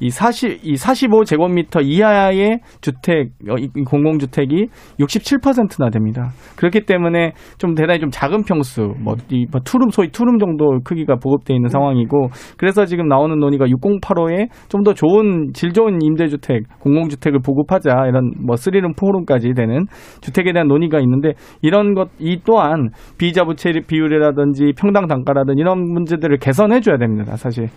이 0.02 0.10
40, 0.10 0.60
이 0.66 0.76
45제곱미터 0.76 1.82
이하의 1.84 2.60
주택, 2.82 3.30
어, 3.50 3.56
이 3.58 3.68
공공주택이 3.86 4.68
67%나 5.00 5.90
됩니다. 5.90 6.30
그렇기 6.56 6.82
때문에 6.82 7.34
좀 7.58 7.74
대단히 7.76 8.00
좀 8.00 8.10
작은 8.12 8.44
평수, 8.44 8.94
뭐, 9.00 9.16
이뭐 9.30 9.62
투룸, 9.64 9.90
소위 9.90 10.10
투룸 10.10 10.40
정도 10.40 10.80
크기가 10.84 11.16
보급돼 11.16 11.54
있는 11.54 11.70
상황이고, 11.70 12.30
그래서 12.58 12.86
지금 12.86 13.08
나오는 13.08 13.38
논의가 13.38 13.66
6085에 13.66 14.48
좀 14.68 14.80
더 14.84 14.94
좋은, 14.94 15.52
질 15.54 15.74
좋은 15.74 16.00
임대주택, 16.02 16.80
공공주택을 16.80 17.40
보급하자, 17.46 18.06
이런 18.08 18.32
뭐 18.40 18.56
3룸, 18.56 18.96
4룸까지 18.96 19.56
되는 19.56 19.86
주택에 20.22 20.54
대한 20.54 20.68
논의가 20.68 21.00
있는데, 21.02 21.34
이런 21.62 21.94
것, 21.96 22.10
이 22.18 22.40
또한 22.46 22.90
비자 23.18 23.44
부채 23.44 23.72
비율이라든지 23.86 24.74
평당 24.78 25.08
단가라든지 25.08 25.60
이런 25.60 25.82
문제들을 25.82 26.38
개선해줘야 26.38 26.98
됩니다, 26.98 27.36
사실. 27.36 27.68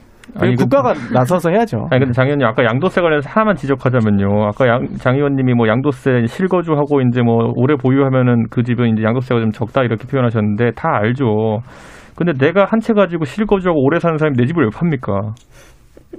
아니, 0.40 0.54
그- 0.56 0.64
국가가 0.64 0.94
나서서 1.12 1.50
해야죠. 1.50 1.88
아니 1.90 2.00
근데 2.00 2.12
장 2.12 2.26
의원님 2.26 2.46
아까 2.46 2.64
양도세 2.64 3.00
관련해서 3.00 3.28
하나만 3.30 3.56
지적하자면요. 3.56 4.44
아까 4.46 4.66
양, 4.68 4.86
장 4.98 5.14
의원님이 5.16 5.54
뭐 5.54 5.68
양도세 5.68 6.26
실거주하고 6.26 7.00
이제 7.02 7.22
뭐 7.22 7.52
오래 7.56 7.74
보유하면은 7.76 8.44
그 8.50 8.62
집은 8.62 8.92
이제 8.92 9.02
양도세가 9.02 9.40
좀 9.40 9.50
적다 9.50 9.82
이렇게 9.82 10.06
표현하셨는데 10.06 10.72
다 10.72 10.88
알죠. 10.92 11.58
근데 12.16 12.32
내가 12.34 12.66
한 12.66 12.80
채 12.80 12.92
가지고 12.92 13.24
실거주하고 13.24 13.82
오래 13.82 13.98
사는 13.98 14.16
사람이 14.18 14.36
내 14.36 14.44
집을 14.46 14.64
왜 14.64 14.70
팝니까? 14.74 15.12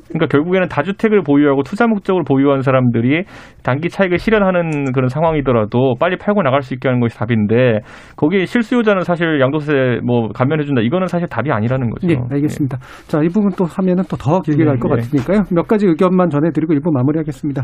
그러니까 0.10 0.26
결국에는 0.28 0.68
다주택을 0.68 1.22
보유하고 1.22 1.62
투자 1.64 1.86
목적으로 1.88 2.24
보유한 2.24 2.62
사람들이 2.62 3.24
단기 3.64 3.90
차익을 3.90 4.18
실현하는 4.18 4.92
그런 4.94 5.10
상황이더라도 5.10 5.96
빨리 6.00 6.18
팔고 6.18 6.42
나갈 6.42 6.64
수 6.64 6.74
있게 6.74 6.88
하는 6.88 7.00
것이 7.00 7.16
답인데 7.18 7.82
거기에 8.16 8.46
실수요자는 8.46 9.04
사실 9.04 9.40
양도세 9.40 10.00
뭐 10.04 10.30
감면해준다 10.30 10.82
이거는 10.82 11.08
사실 11.08 11.28
답이 11.28 11.52
아니라는 11.52 11.90
거죠. 11.92 12.08
네, 12.08 12.18
알겠습니다. 12.32 12.78
자, 13.08 13.20
이 13.22 13.28
부분 13.30 13.52
또 13.56 13.66
하면은 13.66 14.04
또 14.10 14.18
더 14.24 14.40
길게 14.40 14.64
네, 14.64 14.70
갈것 14.70 14.90
네. 14.90 15.02
같으니까요. 15.02 15.42
몇 15.52 15.68
가지 15.68 15.86
의견만 15.86 16.30
전해드리고 16.30 16.72
일부 16.74 16.92
마무리하겠습니다. 16.94 17.64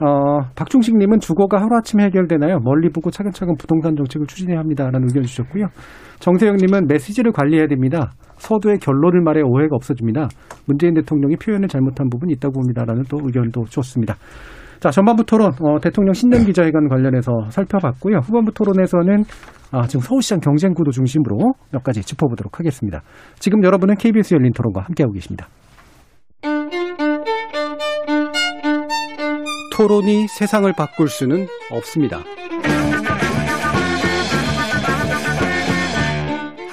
어, 0.00 0.40
박중식님은 0.56 1.20
주거가 1.20 1.60
하루아침에 1.60 2.04
해결되나요? 2.04 2.58
멀리 2.64 2.88
보고 2.88 3.10
차근차근 3.10 3.54
부동산 3.56 3.94
정책을 3.94 4.26
추진해야 4.26 4.58
합니다라는 4.58 5.04
의견 5.04 5.22
주셨고요. 5.22 5.66
정세영님은 6.18 6.86
메시지를 6.88 7.30
관리해야 7.32 7.66
됩니다. 7.68 8.10
서두의 8.40 8.78
결론을 8.78 9.22
말해 9.22 9.42
오해가 9.42 9.76
없어집니다. 9.76 10.28
문재인 10.66 10.94
대통령이 10.94 11.36
표현을 11.36 11.68
잘못한 11.68 12.08
부분이 12.08 12.32
있다고 12.34 12.54
봅니다라는 12.54 13.04
또 13.08 13.18
의견도 13.22 13.64
주었습니다. 13.66 14.16
자, 14.80 14.90
전반부 14.90 15.24
토론, 15.24 15.52
어, 15.60 15.78
대통령 15.78 16.14
신년 16.14 16.44
기자회견 16.44 16.88
관련해서 16.88 17.32
살펴봤고요. 17.50 18.18
후반부 18.18 18.52
토론에서는 18.52 19.24
아, 19.72 19.86
지금 19.86 20.00
서울시장 20.00 20.40
경쟁 20.40 20.72
구도 20.72 20.90
중심으로 20.90 21.52
몇 21.70 21.84
가지 21.84 22.00
짚어보도록 22.00 22.58
하겠습니다. 22.58 23.02
지금 23.38 23.62
여러분은 23.62 23.96
KBS 23.96 24.34
열린 24.34 24.52
토론과 24.52 24.80
함께하고 24.82 25.12
계십니다. 25.12 25.46
토론이 29.76 30.28
세상을 30.28 30.70
바꿀 30.76 31.08
수는 31.08 31.46
없습니다. 31.70 32.18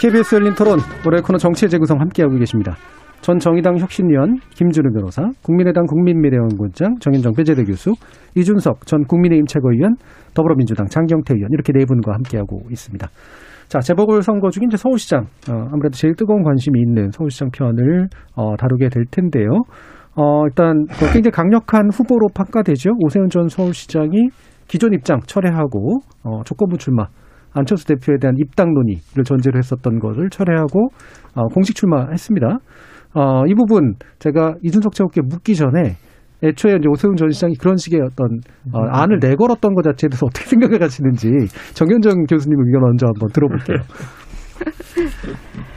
KBS 0.00 0.36
열린 0.36 0.54
토론, 0.54 0.78
올해 1.06 1.20
코너 1.20 1.36
정치의 1.36 1.68
재구성 1.68 2.00
함께하고 2.00 2.34
계십니다. 2.38 2.74
전 3.20 3.38
정의당 3.38 3.76
혁신위원 3.76 4.38
김준우 4.54 4.94
변호사, 4.94 5.28
국민의당 5.42 5.84
국민미래연구원장 5.84 6.94
정현정 7.00 7.34
배재대 7.34 7.64
교수, 7.64 7.92
이준석 8.34 8.86
전 8.86 9.04
국민의힘 9.04 9.44
최고위원, 9.44 9.96
더불어민주당 10.32 10.86
장경태 10.86 11.34
의원 11.34 11.50
이렇게 11.52 11.74
네 11.74 11.84
분과 11.84 12.14
함께하고 12.14 12.62
있습니다. 12.70 13.08
자, 13.68 13.80
재보궐 13.80 14.22
선거 14.22 14.48
중인 14.48 14.70
이제 14.70 14.78
서울시장, 14.78 15.26
어, 15.50 15.68
아무래도 15.70 15.90
제일 15.90 16.14
뜨거운 16.14 16.44
관심이 16.44 16.80
있는 16.80 17.10
서울시장 17.10 17.50
편을 17.50 18.08
어, 18.36 18.56
다루게 18.56 18.88
될 18.88 19.04
텐데요. 19.10 19.50
어, 20.16 20.46
일단 20.46 20.86
뭐 20.98 21.12
굉장히 21.12 21.30
강력한 21.30 21.90
후보로 21.92 22.28
평가되죠. 22.34 22.92
오세훈 23.04 23.28
전 23.28 23.48
서울시장이 23.48 24.30
기존 24.66 24.94
입장 24.94 25.20
철회하고 25.26 25.98
어, 26.24 26.42
조건부 26.44 26.78
출마 26.78 27.04
안철수 27.52 27.86
대표에 27.86 28.16
대한 28.20 28.36
입당 28.38 28.72
논의를 28.72 29.24
전제로 29.24 29.58
했었던 29.58 29.98
것을 29.98 30.30
철회하고 30.30 30.88
어, 31.34 31.46
공식 31.48 31.76
출마했습니다. 31.76 32.58
어, 33.14 33.46
이 33.46 33.54
부분 33.54 33.94
제가 34.18 34.54
이준석 34.62 34.94
최고께 34.94 35.22
묻기 35.22 35.54
전에 35.54 35.96
애초에 36.42 36.76
이제 36.78 36.88
오세훈 36.88 37.16
전 37.16 37.30
시장이 37.30 37.54
그런 37.56 37.76
식의 37.76 38.00
어떤 38.00 38.40
어, 38.72 38.80
안을 38.90 39.18
내걸었던 39.20 39.74
것 39.74 39.82
자체에 39.82 40.08
대해서 40.08 40.26
어떻게 40.26 40.46
생각을 40.50 40.82
하시는지 40.82 41.28
정현정 41.74 42.24
교수님 42.24 42.58
의견 42.58 42.80
먼저 42.82 43.06
한번 43.06 43.28
들어볼게요. 43.30 43.78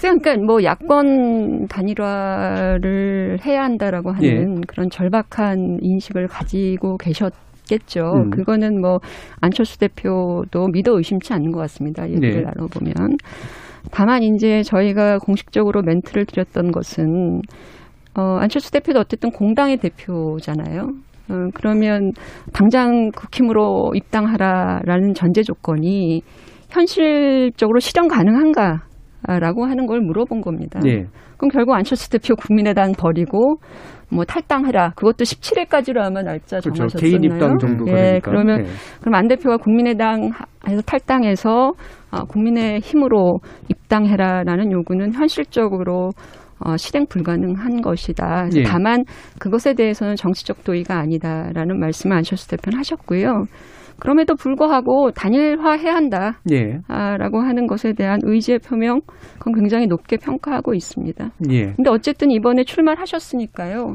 그러니까 0.00 0.34
뭐 0.36 0.62
야권 0.62 1.66
단일화를 1.66 3.38
해야 3.44 3.64
한다라고 3.64 4.12
하는 4.12 4.56
예. 4.56 4.60
그런 4.66 4.88
절박한 4.88 5.78
인식을 5.82 6.26
가지고 6.26 6.96
계셨 6.96 7.34
겠죠. 7.70 8.12
음. 8.14 8.30
그거는 8.30 8.80
뭐 8.80 8.98
안철수 9.40 9.78
대표도 9.78 10.68
믿어 10.72 10.96
의심치 10.96 11.32
않는 11.32 11.52
것 11.52 11.60
같습니다. 11.60 12.08
얘기를 12.08 12.42
네. 12.42 12.42
나눠보면. 12.42 13.16
다만 13.90 14.22
이제 14.22 14.62
저희가 14.62 15.18
공식적으로 15.18 15.82
멘트를 15.82 16.26
드렸던 16.26 16.72
것은 16.72 17.40
어, 18.18 18.38
안철수 18.40 18.72
대표도 18.72 18.98
어쨌든 18.98 19.30
공당의 19.30 19.78
대표잖아요. 19.78 20.90
어, 21.30 21.34
그러면 21.54 22.12
당장 22.52 23.10
국힘으로 23.14 23.92
입당하라라는 23.94 25.14
전제 25.14 25.42
조건이 25.42 26.22
현실적으로 26.70 27.78
실현 27.78 28.08
가능한가? 28.08 28.89
라고 29.26 29.66
하는 29.66 29.86
걸 29.86 30.00
물어본 30.00 30.40
겁니다. 30.40 30.80
예. 30.86 31.06
그럼 31.36 31.50
결국 31.52 31.74
안철수 31.74 32.10
대표 32.10 32.34
국민의당 32.36 32.92
버리고 32.92 33.56
뭐 34.10 34.24
탈당해라. 34.24 34.90
그것도 34.96 35.24
17일까지로 35.24 35.98
아마 35.98 36.22
날짜 36.22 36.58
그렇죠. 36.60 36.72
정하셨었나요? 36.88 37.10
개인 37.10 37.24
입당 37.24 37.58
정도가 37.58 37.92
예, 37.92 37.96
되니까. 37.96 38.30
그러면 38.30 38.60
예. 38.60 38.66
그럼 39.00 39.14
안 39.14 39.28
대표가 39.28 39.56
국민의당에서 39.56 40.82
탈당해서 40.84 41.72
어, 42.10 42.24
국민의 42.24 42.80
힘으로 42.80 43.38
입당해라라는 43.68 44.72
요구는 44.72 45.12
현실적으로 45.12 46.10
어, 46.58 46.76
실행 46.76 47.06
불가능한 47.06 47.80
것이다. 47.80 48.48
예. 48.56 48.62
다만 48.64 49.04
그것에 49.38 49.74
대해서는 49.74 50.16
정치적 50.16 50.64
도의가 50.64 50.98
아니다라는 50.98 51.78
말씀을 51.78 52.16
안철수 52.16 52.48
대표는 52.48 52.78
하셨고요. 52.78 53.44
그럼에도 54.00 54.34
불구하고 54.34 55.12
단일화해야 55.12 55.94
한다. 55.94 56.40
예. 56.50 56.78
아, 56.88 57.16
라고 57.16 57.40
하는 57.40 57.66
것에 57.66 57.92
대한 57.92 58.18
의지의 58.22 58.58
표명, 58.58 59.00
그건 59.38 59.54
굉장히 59.54 59.86
높게 59.86 60.16
평가하고 60.16 60.74
있습니다. 60.74 61.30
예. 61.50 61.72
근데 61.74 61.90
어쨌든 61.90 62.30
이번에 62.30 62.64
출마를 62.64 63.00
하셨으니까요. 63.00 63.94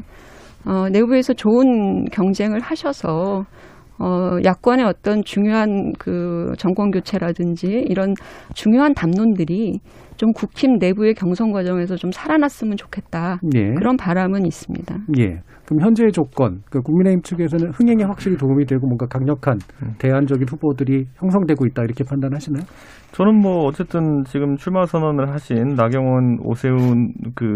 어, 0.66 0.88
내부에서 0.88 1.32
좋은 1.34 2.04
경쟁을 2.06 2.60
하셔서 2.60 3.44
어, 3.98 4.38
야권의 4.44 4.84
어떤 4.84 5.22
중요한 5.24 5.92
그 5.98 6.52
정권 6.58 6.90
교체라든지 6.90 7.84
이런 7.88 8.14
중요한 8.54 8.94
담론들이 8.94 9.80
좀 10.16 10.32
국힘 10.32 10.78
내부의 10.78 11.14
경선 11.14 11.52
과정에서 11.52 11.96
좀 11.96 12.10
살아났으면 12.10 12.76
좋겠다. 12.76 13.38
예. 13.54 13.74
그런 13.74 13.96
바람은 13.96 14.46
있습니다. 14.46 14.96
예. 15.18 15.40
그럼 15.66 15.80
현재의 15.82 16.12
조건, 16.12 16.62
그 16.70 16.80
국민의힘 16.80 17.22
측에서는 17.22 17.72
흥행에 17.72 18.04
확실히 18.04 18.36
도움이 18.36 18.66
되고 18.66 18.86
뭔가 18.86 19.06
강력한 19.06 19.58
대안적인 19.98 20.46
후보들이 20.48 21.06
형성되고 21.16 21.66
있다 21.66 21.82
이렇게 21.82 22.04
판단하시나요? 22.04 22.64
저는 23.12 23.40
뭐 23.40 23.64
어쨌든 23.64 24.22
지금 24.24 24.56
출마 24.56 24.86
선언을 24.86 25.32
하신 25.32 25.74
나경원, 25.76 26.38
오세훈 26.44 27.12
그 27.34 27.46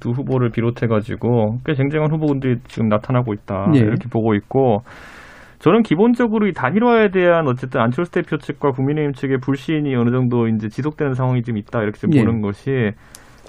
두 0.00 0.10
후보를 0.10 0.50
비롯해 0.50 0.86
가지고 0.86 1.58
꽤 1.64 1.74
쟁쟁한 1.74 2.12
후보들이 2.12 2.58
지금 2.68 2.88
나타나고 2.88 3.32
있다 3.32 3.70
예. 3.74 3.78
이렇게 3.78 4.08
보고 4.08 4.34
있고 4.34 4.78
저는 5.58 5.82
기본적으로 5.82 6.46
이 6.46 6.52
단일화에 6.52 7.10
대한 7.10 7.46
어쨌든 7.48 7.80
안철수 7.80 8.12
대표 8.12 8.36
측과 8.36 8.72
국민의힘 8.72 9.12
측의 9.12 9.38
불신이 9.38 9.94
어느 9.96 10.10
정도 10.10 10.48
이제 10.48 10.68
지속되는 10.68 11.14
상황이 11.14 11.42
좀 11.42 11.56
있다 11.56 11.82
이렇게 11.82 11.98
좀 11.98 12.10
예. 12.14 12.20
보는 12.20 12.40
것이 12.42 12.92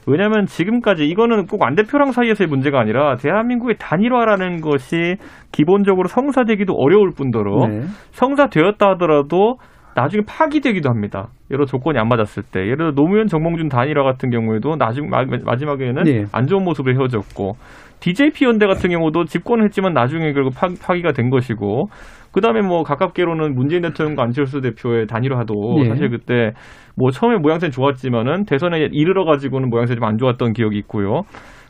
왜냐하면 0.07 0.45
지금까지 0.45 1.05
이거는 1.05 1.47
꼭 1.47 1.63
안 1.63 1.75
대표랑 1.75 2.13
사이에서의 2.13 2.47
문제가 2.47 2.79
아니라 2.79 3.17
대한민국의 3.17 3.75
단일화라는 3.77 4.61
것이 4.61 5.17
기본적으로 5.51 6.07
성사되기도 6.07 6.73
어려울 6.73 7.11
뿐더러 7.11 7.67
네. 7.67 7.81
성사되었다 8.11 8.91
하더라도 8.91 9.57
나중에 9.97 10.21
파기되기도 10.27 10.89
합니다. 10.89 11.29
여러 11.49 11.65
조건이 11.65 11.97
안 11.97 12.07
맞았을 12.07 12.43
때. 12.43 12.59
예를 12.61 12.77
들어 12.77 12.91
노무현 12.91 13.25
정몽준 13.27 13.67
단일화 13.67 14.03
같은 14.03 14.29
경우에도 14.29 14.75
나중 14.75 15.09
마, 15.09 15.25
마지막에는 15.25 16.03
네. 16.03 16.25
안 16.31 16.45
좋은 16.45 16.63
모습을 16.63 16.95
헤어졌고 16.95 17.57
DJP 17.99 18.45
연대 18.45 18.67
같은 18.67 18.91
경우도 18.91 19.25
집권을 19.25 19.65
했지만 19.65 19.93
나중에 19.93 20.33
결국 20.33 20.53
파, 20.53 20.69
파기가 20.79 21.13
된 21.13 21.31
것이고 21.31 21.89
그다음에 22.31 22.61
뭐 22.61 22.83
가깝게로는 22.83 23.55
문재인 23.55 23.81
대통령과 23.81 24.21
안철수 24.21 24.61
대표의 24.61 25.07
단일화도 25.07 25.53
네. 25.81 25.89
사실 25.89 26.11
그때 26.11 26.53
뭐 26.95 27.09
처음에 27.09 27.37
모양새는 27.37 27.71
좋았지만은 27.71 28.45
대선에 28.45 28.89
이르러 28.91 29.25
가지고는 29.25 29.69
모양새 29.71 29.95
좀 29.95 30.03
안 30.03 30.19
좋았던 30.19 30.53
기억이 30.53 30.77
있고요. 30.77 31.23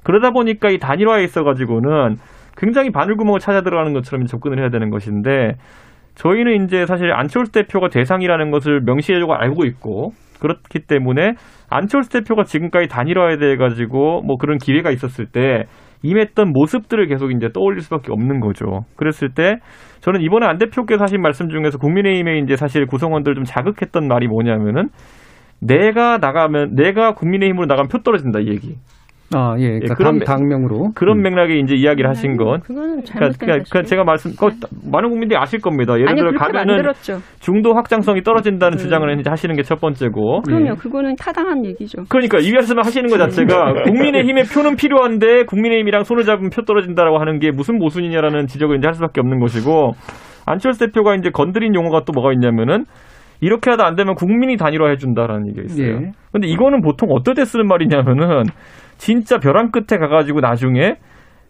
그러다 0.04 0.32
보니까 0.32 0.70
이 0.70 0.80
단일화에 0.80 1.24
있어 1.24 1.46
가지고는 1.46 2.18
굉장히 2.58 2.90
바늘구멍을 2.92 3.40
찾아 3.40 3.62
들어가는 3.62 3.94
것처럼 3.94 4.26
접근을 4.26 4.60
해야 4.60 4.70
되는 4.70 4.90
것인데 4.90 5.56
저희는 6.18 6.66
이제 6.66 6.86
사실 6.86 7.12
안철수 7.14 7.52
대표가 7.52 7.90
대상이라는 7.90 8.50
것을 8.52 8.82
명시하려고 8.82 9.36
알고 9.36 9.66
있고 9.66 10.12
그렇기 10.40 10.80
때문에 10.88 11.34
안철수 11.70 12.10
대표가 12.10 12.44
지금까지 12.44 12.88
단일화에 12.88 13.38
대해 13.38 13.56
가지고 13.56 14.22
뭐 14.24 14.38
그런 14.38 14.58
기회가 14.58 14.92
있었을 14.92 15.28
때 15.28 15.66
임했던 16.04 16.52
모습들을 16.54 17.08
계속 17.08 17.32
이제 17.32 17.50
떠올릴 17.54 17.82
수밖에 17.82 18.12
없는 18.12 18.40
거죠. 18.40 18.82
그랬을 18.96 19.30
때 19.34 19.58
저는 20.00 20.22
이번에 20.22 20.46
안 20.48 20.58
대표께서 20.58 21.04
하신 21.04 21.22
말씀 21.22 21.50
중에서 21.50 21.78
국민의힘의 21.78 22.42
이제 22.44 22.56
사실 22.56 22.86
구성원들 22.86 23.36
좀 23.36 23.44
자극했던 23.44 24.08
말이 24.08 24.28
뭐냐면은 24.28 24.90
내가 25.60 26.18
나가면 26.18 26.76
내가 26.76 27.14
국민의힘으로 27.14 27.66
나가면 27.66 27.90
표 27.90 28.00
떨어진다 28.00 28.40
이 28.40 28.48
얘기. 28.50 28.76
아, 29.36 29.56
예. 29.60 29.68
그러니까 29.80 29.96
그런 29.96 30.20
당, 30.20 30.38
당명으로. 30.38 30.92
그런 30.96 31.18
음. 31.18 31.24
맥락에 31.24 31.58
이제 31.60 31.76
이야기를 31.76 32.10
하신 32.10 32.38
건 32.38 32.62
그거는 32.62 33.02
그러니까, 33.02 33.06
잘못된 33.06 33.34
그러니까, 33.40 33.58
것이죠. 33.60 33.70
그러니까 33.72 33.90
제가 33.90 34.04
말씀 34.06 34.32
그 34.40 34.50
많은 34.90 35.10
국민들이 35.10 35.38
아실 35.38 35.60
겁니다. 35.60 35.96
예를 35.96 36.10
아니 36.10 36.22
들어 36.22 36.32
가면은. 36.32 36.92
중도 37.40 37.74
확장성이 37.74 38.22
떨어진다는 38.24 38.78
그- 38.78 38.84
주장을 38.84 39.20
이제 39.20 39.30
하시는 39.30 39.54
게 39.56 39.64
첫 39.64 39.82
번째고. 39.82 40.44
그럼요. 40.44 40.76
그거는 40.76 41.16
타당한 41.20 41.66
얘기죠. 41.66 42.04
그러니까 42.08 42.38
이 42.40 42.54
말씀을 42.54 42.86
하시는 42.86 43.10
것 43.10 43.18
자체가 43.18 43.74
국민의힘의 43.92 44.46
표는 44.46 44.78
필요한데 44.78 45.44
국민의힘이랑 45.44 46.04
손을 46.06 46.24
잡으면 46.24 46.50
표 46.50 46.62
떨어진다라고 46.62 47.20
하는 47.20 47.40
게 47.40 47.52
무슨 47.52 47.78
모순이냐라는 47.80 48.48
지적을 48.48 48.78
이제 48.78 48.88
할 48.88 48.94
수밖에 48.94 49.20
없는 49.20 49.40
것이고 49.40 49.92
안철수 50.46 50.80
대표가 50.86 51.16
이제 51.16 51.30
건드린 51.32 51.76
용어가 51.76 52.04
또 52.06 52.14
뭐가 52.14 52.32
있냐면은 52.32 52.86
이렇게 53.42 53.70
하다 53.72 53.86
안 53.86 53.96
되면 53.96 54.16
국민이 54.16 54.56
단일화 54.58 54.88
해준다라는 54.90 55.48
얘기가 55.50 55.64
있어요. 55.66 55.88
예. 56.02 56.12
근데 56.32 56.48
이거는 56.48 56.82
보통 56.82 57.10
어떨 57.12 57.36
때 57.36 57.44
쓰는 57.46 57.68
말이냐면은 57.68 58.44
진짜 58.98 59.38
벼랑 59.40 59.72
끝에 59.72 60.00
가가지고 60.00 60.42
나중에 60.42 60.96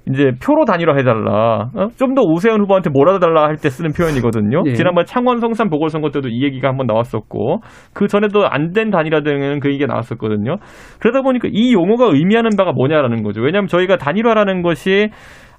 이제 0.10 0.32
표로 0.42 0.64
단일화 0.64 0.96
해달라. 0.96 1.70
어? 1.76 1.88
좀더 1.98 2.22
오세훈 2.22 2.62
후보한테 2.62 2.90
몰아달라 2.90 3.44
할 3.44 3.58
때 3.58 3.70
쓰는 3.70 3.92
표현이거든요. 3.92 4.64
예. 4.68 4.74
지난번 4.74 5.04
창원 5.06 5.40
성산 5.42 5.70
보궐선거 5.70 6.12
때도 6.12 6.30
이 6.30 6.44
얘기가 6.46 6.70
한번 6.70 6.88
나왔었고 6.88 7.60
그 7.94 8.08
전에도 8.08 8.48
안 8.48 8.72
된 8.72 8.90
단일화 8.90 9.20
등은 9.22 9.60
그 9.60 9.70
얘기가 9.70 9.88
나왔었거든요. 9.88 10.58
그러다 11.02 11.22
보니까 11.24 11.50
이 11.52 11.74
용어가 11.74 12.06
의미하는 12.06 12.52
바가 12.58 12.72
뭐냐라는 12.72 13.22
거죠. 13.24 13.42
왜냐하면 13.42 13.68
저희가 13.68 13.98
단일화라는 13.98 14.62
것이 14.62 15.10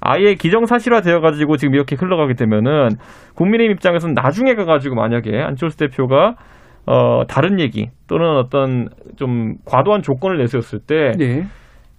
아예 0.01 0.35
기정사실화 0.35 1.01
되어가지고 1.03 1.57
지금 1.59 1.75
이렇게 1.75 1.95
흘러가게 1.97 2.33
되면은 2.35 2.91
국민의힘 3.35 3.73
입장에서는 3.73 4.15
나중에 4.15 4.55
가가지고 4.55 4.95
만약에 4.95 5.43
안철수 5.43 5.77
대표가 5.77 6.37
어 6.87 7.25
다른 7.29 7.61
얘기 7.61 7.89
또는 8.09 8.37
어떤 8.39 8.89
좀 9.17 9.57
과도한 9.67 10.01
조건을 10.03 10.39
내세웠을 10.39 10.79
때 10.87 11.13
예. 11.21 11.43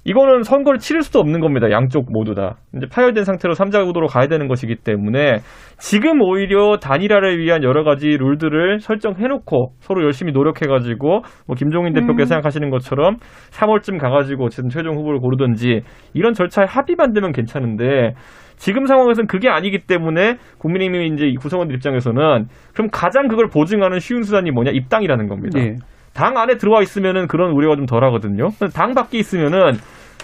이거는 0.06 0.44
선거를 0.44 0.80
치를 0.80 1.02
수도 1.02 1.20
없는 1.20 1.40
겁니다. 1.42 1.70
양쪽 1.72 2.12
모두 2.12 2.34
다. 2.34 2.56
이제 2.76 2.88
파열된 2.90 3.26
상태로 3.26 3.54
3자 3.54 3.86
구도로 3.86 4.08
가야 4.08 4.28
되는 4.28 4.48
것이기 4.48 4.78
때문에 4.78 5.40
지금 5.78 6.22
오히려 6.22 6.78
단일화를 6.78 7.38
위한 7.40 7.64
여러 7.64 7.84
가지 7.84 8.08
룰들을 8.08 8.80
설정해놓고 8.80 9.74
서로 9.80 10.04
열심히 10.04 10.32
노력해가지고 10.32 11.22
뭐 11.48 11.56
김종인 11.56 11.94
대표께서 11.94 12.30
생각하시는 12.30 12.70
것처럼 12.70 13.18
3월쯤 13.52 14.00
가가지고 14.00 14.46
어쨌든 14.46 14.70
최종 14.70 14.96
후보를 14.96 15.20
고르든지 15.20 15.82
이런 16.14 16.34
절차에 16.34 16.66
합의만 16.68 17.14
되면 17.14 17.32
괜찮은데 17.34 18.14
지금 18.56 18.86
상황에서는 18.86 19.28
그게 19.28 19.50
아니기 19.50 19.80
때문에 19.88 20.36
국민의힘 20.60 21.14
이제 21.14 21.26
이 21.28 21.36
구성원들 21.36 21.76
입장에서는 21.76 22.48
그럼 22.74 22.90
가장 22.92 23.28
그걸 23.28 23.48
보증하는 23.48 24.00
쉬운 24.00 24.24
수단이 24.24 24.52
뭐냐 24.52 24.72
입당이라는 24.72 25.28
겁니다. 25.28 25.60
예. 25.60 25.76
당 26.14 26.38
안에 26.38 26.58
들어와 26.58 26.82
있으면은 26.82 27.28
그런 27.28 27.52
우려가 27.52 27.76
좀 27.76 27.86
덜하거든요. 27.86 28.50
당 28.74 28.94
밖에 28.94 29.18
있으면은 29.20 29.74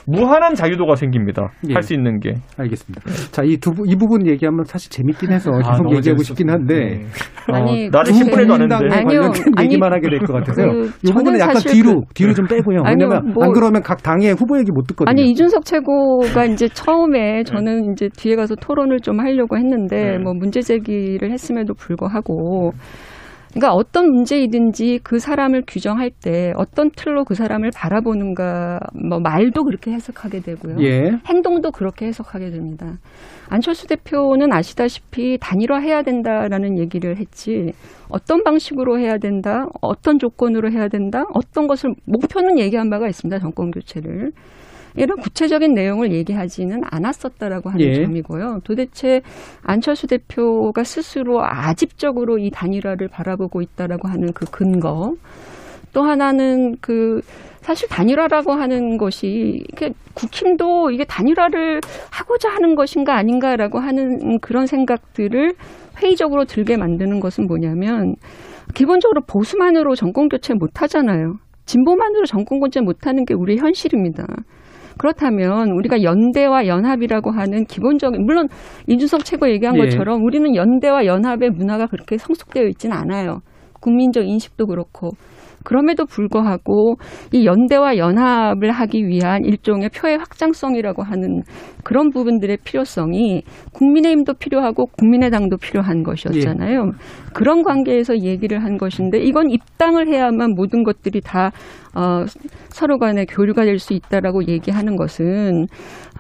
무한한 0.07 0.53
자유도가 0.53 0.93
생깁니다. 0.93 1.49
예. 1.67 1.73
할수 1.73 1.95
있는 1.95 2.19
게. 2.19 2.35
알겠습니다. 2.59 3.01
자, 3.31 3.41
이 3.43 3.57
두, 3.57 3.71
부- 3.71 3.85
이 3.87 3.95
부분 3.95 4.27
얘기하면 4.27 4.63
사실 4.65 4.91
재밌긴 4.91 5.31
해서 5.31 5.49
아, 5.51 5.57
계속 5.71 5.83
너무 5.83 5.95
얘기하고. 5.95 6.21
싶긴 6.21 6.51
한데. 6.51 7.01
어, 7.51 7.55
아니, 7.55 7.89
나를 7.89 8.13
그- 8.13 8.19
10분에도 8.19 8.51
안 8.53 8.61
했는데. 8.61 8.95
아니요, 8.95 9.21
아니, 9.57 9.65
얘기만 9.65 9.91
하게 9.91 10.09
될 10.11 10.19
것 10.19 10.33
같아서요. 10.33 10.67
그 10.73 10.91
이 11.01 11.11
부분은 11.11 11.39
약간 11.39 11.55
뒤로, 11.55 12.03
뒤로 12.13 12.33
좀 12.35 12.45
빼고요. 12.45 12.81
아니요, 12.85 13.07
왜냐면 13.09 13.33
뭐- 13.33 13.45
안 13.45 13.51
그러면 13.51 13.81
각 13.81 14.03
당의 14.03 14.33
후보 14.33 14.59
얘기 14.59 14.69
못 14.71 14.85
듣거든요. 14.89 15.09
아니 15.09 15.31
이준석 15.31 15.65
최고가 15.65 16.45
이제 16.45 16.67
처음에 16.67 17.43
저는 17.43 17.93
이제 17.93 18.07
뒤에 18.15 18.35
가서 18.35 18.53
토론을 18.53 18.99
좀 18.99 19.19
하려고 19.21 19.57
했는데 19.57 20.11
네. 20.11 20.17
뭐 20.19 20.33
문제 20.35 20.61
제기를 20.61 21.31
했음에도 21.31 21.73
불구하고 21.73 22.73
그러니까 23.55 23.73
어떤 23.73 24.11
문제이든지 24.11 24.99
그 25.01 25.17
사람을 25.17 25.63
규정할 25.65 26.11
때 26.11 26.51
어떤 26.57 26.89
틀로 26.91 27.23
그 27.23 27.35
사람을 27.35 27.69
바라보는가 27.73 28.79
뭐 29.09 29.19
말도 29.21 29.63
그렇게 29.63 29.91
해석하게 29.91 30.41
되고요. 30.41 30.75
예. 30.81 31.11
행동도 31.25 31.71
그렇게 31.71 32.05
해석하게 32.05 32.49
됩니다. 32.49 32.97
안철수 33.47 33.87
대표는 33.87 34.51
아시다시피 34.51 35.37
단일화해야 35.39 36.01
된다라는 36.01 36.77
얘기를 36.79 37.17
했지 37.17 37.71
어떤 38.09 38.43
방식으로 38.43 38.99
해야 38.99 39.17
된다, 39.17 39.67
어떤 39.81 40.19
조건으로 40.19 40.69
해야 40.69 40.89
된다, 40.89 41.23
어떤 41.33 41.67
것을 41.67 41.91
목표는 42.05 42.59
얘기한 42.59 42.89
바가 42.89 43.07
있습니다. 43.07 43.39
정권 43.39 43.71
교체를. 43.71 44.31
이런 44.97 45.17
구체적인 45.17 45.73
내용을 45.73 46.11
얘기하지는 46.11 46.81
않았었다라고 46.83 47.69
하는 47.69 47.85
예. 47.85 47.95
점이고요. 47.95 48.61
도대체 48.63 49.21
안철수 49.63 50.07
대표가 50.07 50.83
스스로 50.83 51.43
아집적으로 51.43 52.37
이 52.37 52.49
단일화를 52.49 53.07
바라보고 53.07 53.61
있다라고 53.61 54.07
하는 54.07 54.31
그 54.33 54.45
근거. 54.45 55.15
또 55.93 56.03
하나는 56.03 56.75
그 56.81 57.21
사실 57.61 57.89
단일화라고 57.89 58.51
하는 58.51 58.97
것이 58.97 59.63
이게 59.71 59.91
국힘도 60.13 60.91
이게 60.91 61.03
단일화를 61.03 61.81
하고자 62.11 62.49
하는 62.49 62.75
것인가 62.75 63.15
아닌가라고 63.15 63.79
하는 63.79 64.39
그런 64.39 64.67
생각들을 64.67 65.55
회의적으로 65.97 66.45
들게 66.45 66.77
만드는 66.77 67.19
것은 67.19 67.47
뭐냐면 67.47 68.15
기본적으로 68.75 69.21
보수만으로 69.21 69.95
정권 69.95 70.29
교체 70.29 70.53
못 70.53 70.81
하잖아요. 70.81 71.37
진보만으로 71.65 72.25
정권 72.25 72.59
권제 72.59 72.81
못하는 72.81 73.25
게 73.25 73.33
우리의 73.33 73.57
현실입니다. 73.57 74.25
그렇다면 74.97 75.71
우리가 75.71 76.03
연대와 76.03 76.67
연합이라고 76.67 77.31
하는 77.31 77.65
기본적인 77.65 78.25
물론 78.25 78.47
이준석 78.87 79.25
최고 79.25 79.49
얘기한 79.49 79.75
예. 79.75 79.79
것처럼 79.79 80.23
우리는 80.23 80.55
연대와 80.55 81.05
연합의 81.05 81.51
문화가 81.51 81.87
그렇게 81.87 82.17
성숙되어 82.17 82.65
있지는 82.67 82.95
않아요. 82.95 83.41
국민적 83.81 84.25
인식도 84.25 84.67
그렇고 84.67 85.11
그럼에도 85.65 86.05
불구하고 86.05 86.95
이 87.31 87.45
연대와 87.45 87.97
연합을 87.97 88.71
하기 88.71 89.07
위한 89.07 89.43
일종의 89.45 89.89
표의 89.89 90.17
확장성이라고 90.17 91.03
하는 91.03 91.41
그런 91.83 92.09
부분들의 92.09 92.57
필요성이 92.63 93.43
국민의힘도 93.73 94.33
필요하고 94.35 94.87
국민의당도 94.97 95.57
필요한 95.57 96.03
것이었잖아요. 96.03 96.91
그런 97.33 97.63
관계에서 97.63 98.19
얘기를 98.19 98.63
한 98.63 98.77
것인데 98.77 99.19
이건 99.19 99.51
입당을 99.51 100.07
해야만 100.07 100.51
모든 100.55 100.83
것들이 100.83 101.21
다 101.21 101.51
어, 101.93 102.25
서로 102.69 102.97
간에 102.97 103.25
교류가 103.25 103.63
될 103.63 103.75
수 103.79 103.93
있다라고 103.93 104.47
얘기하는 104.47 104.95
것은 104.95 105.67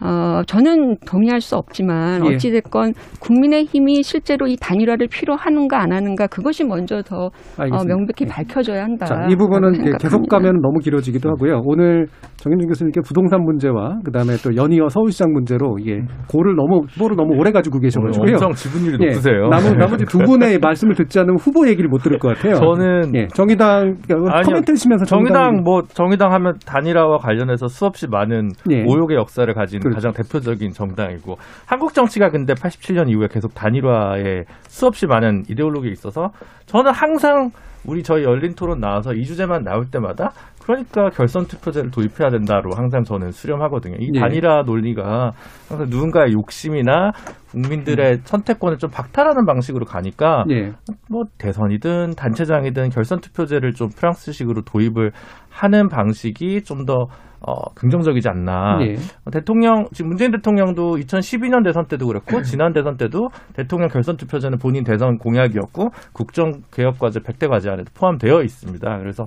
어, 0.01 0.41
저는 0.45 0.97
동의할 1.07 1.39
수 1.39 1.55
없지만 1.55 2.25
예. 2.25 2.35
어찌 2.35 2.51
됐건 2.51 2.93
국민의힘이 3.21 4.03
실제로 4.03 4.47
이 4.47 4.57
단일화를 4.59 5.07
필요하는가 5.07 5.81
안 5.81 5.93
하는가 5.93 6.27
그것이 6.27 6.63
먼저 6.65 7.01
더 7.01 7.31
어. 7.57 7.83
명백히 7.85 8.25
예. 8.25 8.27
밝혀져야 8.27 8.83
한다. 8.83 9.05
자, 9.05 9.27
이 9.35 9.37
부분은. 9.37 9.97
계속 9.99 10.27
가면 10.29 10.61
너무 10.61 10.79
길어지기도 10.79 11.29
하고요. 11.29 11.61
오늘 11.65 12.07
정현준 12.37 12.67
교수님께 12.69 13.01
부동산 13.05 13.43
문제와 13.43 13.99
그다음에 14.05 14.35
또 14.43 14.55
연이어 14.55 14.87
서울시장 14.89 15.31
문제로 15.33 15.75
이게 15.79 16.01
고를 16.29 16.55
너무 16.55 16.85
후보를 16.89 17.15
너무 17.15 17.35
오래 17.37 17.51
가지고 17.51 17.79
계셔가지고요. 17.79 18.33
엄청 18.33 18.53
지분율이 18.53 18.97
예, 19.01 19.07
높으세요. 19.07 19.49
나머, 19.49 19.73
나머지 19.73 20.05
두 20.05 20.19
분의 20.19 20.59
말씀을 20.59 20.95
듣지 20.95 21.19
않으면 21.19 21.37
후보 21.37 21.67
얘기를 21.67 21.89
못 21.89 21.99
들을 21.99 22.17
것 22.17 22.29
같아요. 22.35 22.55
저는 22.55 23.13
예, 23.15 23.27
정의당 23.27 23.97
그러니까 24.07 24.37
아니요. 24.37 24.43
코멘트 24.45 24.73
치면서 24.73 25.05
정의당 25.05 25.63
뭐 25.63 25.81
정의당 25.83 26.31
하면 26.33 26.53
단일화와 26.65 27.17
관련해서 27.17 27.67
수없이 27.67 28.07
많은 28.07 28.49
예. 28.71 28.83
오욕의 28.87 29.17
역사를 29.17 29.51
가진 29.53 29.79
그렇죠. 29.79 29.95
가장 29.95 30.13
대표적인 30.13 30.71
정당이고 30.71 31.35
한국 31.67 31.93
정치가 31.93 32.29
근데 32.29 32.53
87년 32.53 33.09
이후에 33.09 33.27
계속 33.29 33.53
단일화에 33.53 34.43
수없이 34.67 35.07
많은 35.07 35.43
이데올로기가 35.49 35.91
있어서 35.91 36.29
저는 36.65 36.91
항상 36.91 37.49
우리 37.87 38.03
저희 38.03 38.23
열린 38.23 38.53
토론 38.55 38.79
나와서 38.79 39.13
이 39.13 39.23
주제만 39.23 39.63
나올 39.63 39.85
때마다 39.85 40.31
그러니까 40.63 41.09
결선 41.09 41.45
투표제를 41.45 41.91
도입해야 41.91 42.31
된다로 42.31 42.71
항상 42.75 43.03
저는 43.03 43.31
수렴하거든요. 43.31 43.97
이 43.99 44.11
예. 44.15 44.19
단일화 44.19 44.63
논리가 44.63 45.31
항상 45.69 45.87
누군가의 45.89 46.33
욕심이나 46.33 47.11
국민들의 47.51 48.21
선택권을 48.23 48.77
좀 48.77 48.89
박탈하는 48.89 49.45
방식으로 49.45 49.85
가니까 49.85 50.43
예. 50.49 50.71
뭐 51.09 51.23
대선이든 51.37 52.15
단체장이든 52.17 52.89
결선 52.89 53.19
투표제를 53.19 53.73
좀 53.73 53.89
프랑스식으로 53.89 54.63
도입을 54.63 55.11
하는 55.51 55.87
방식이 55.87 56.63
좀더 56.63 57.05
어, 57.47 57.53
긍정적이지 57.75 58.27
않나. 58.27 58.79
예. 58.81 58.93
어, 59.25 59.31
대통령 59.31 59.85
지금 59.93 60.09
문재인 60.09 60.31
대통령도 60.31 60.95
2012년 60.95 61.63
대선 61.63 61.85
때도 61.85 62.07
그랬고 62.07 62.41
지난 62.41 62.73
대선 62.73 62.97
때도 62.97 63.27
대통령 63.53 63.87
결선 63.89 64.17
투표제는 64.17 64.57
본인 64.57 64.83
대선 64.83 65.17
공약이었고 65.19 65.89
국정 66.11 66.53
개혁 66.73 66.97
과제 66.97 67.19
100대 67.19 67.47
과제 67.47 67.69
안에 67.69 67.83
포함되어 67.93 68.41
있습니다. 68.41 68.97
그래서 68.97 69.25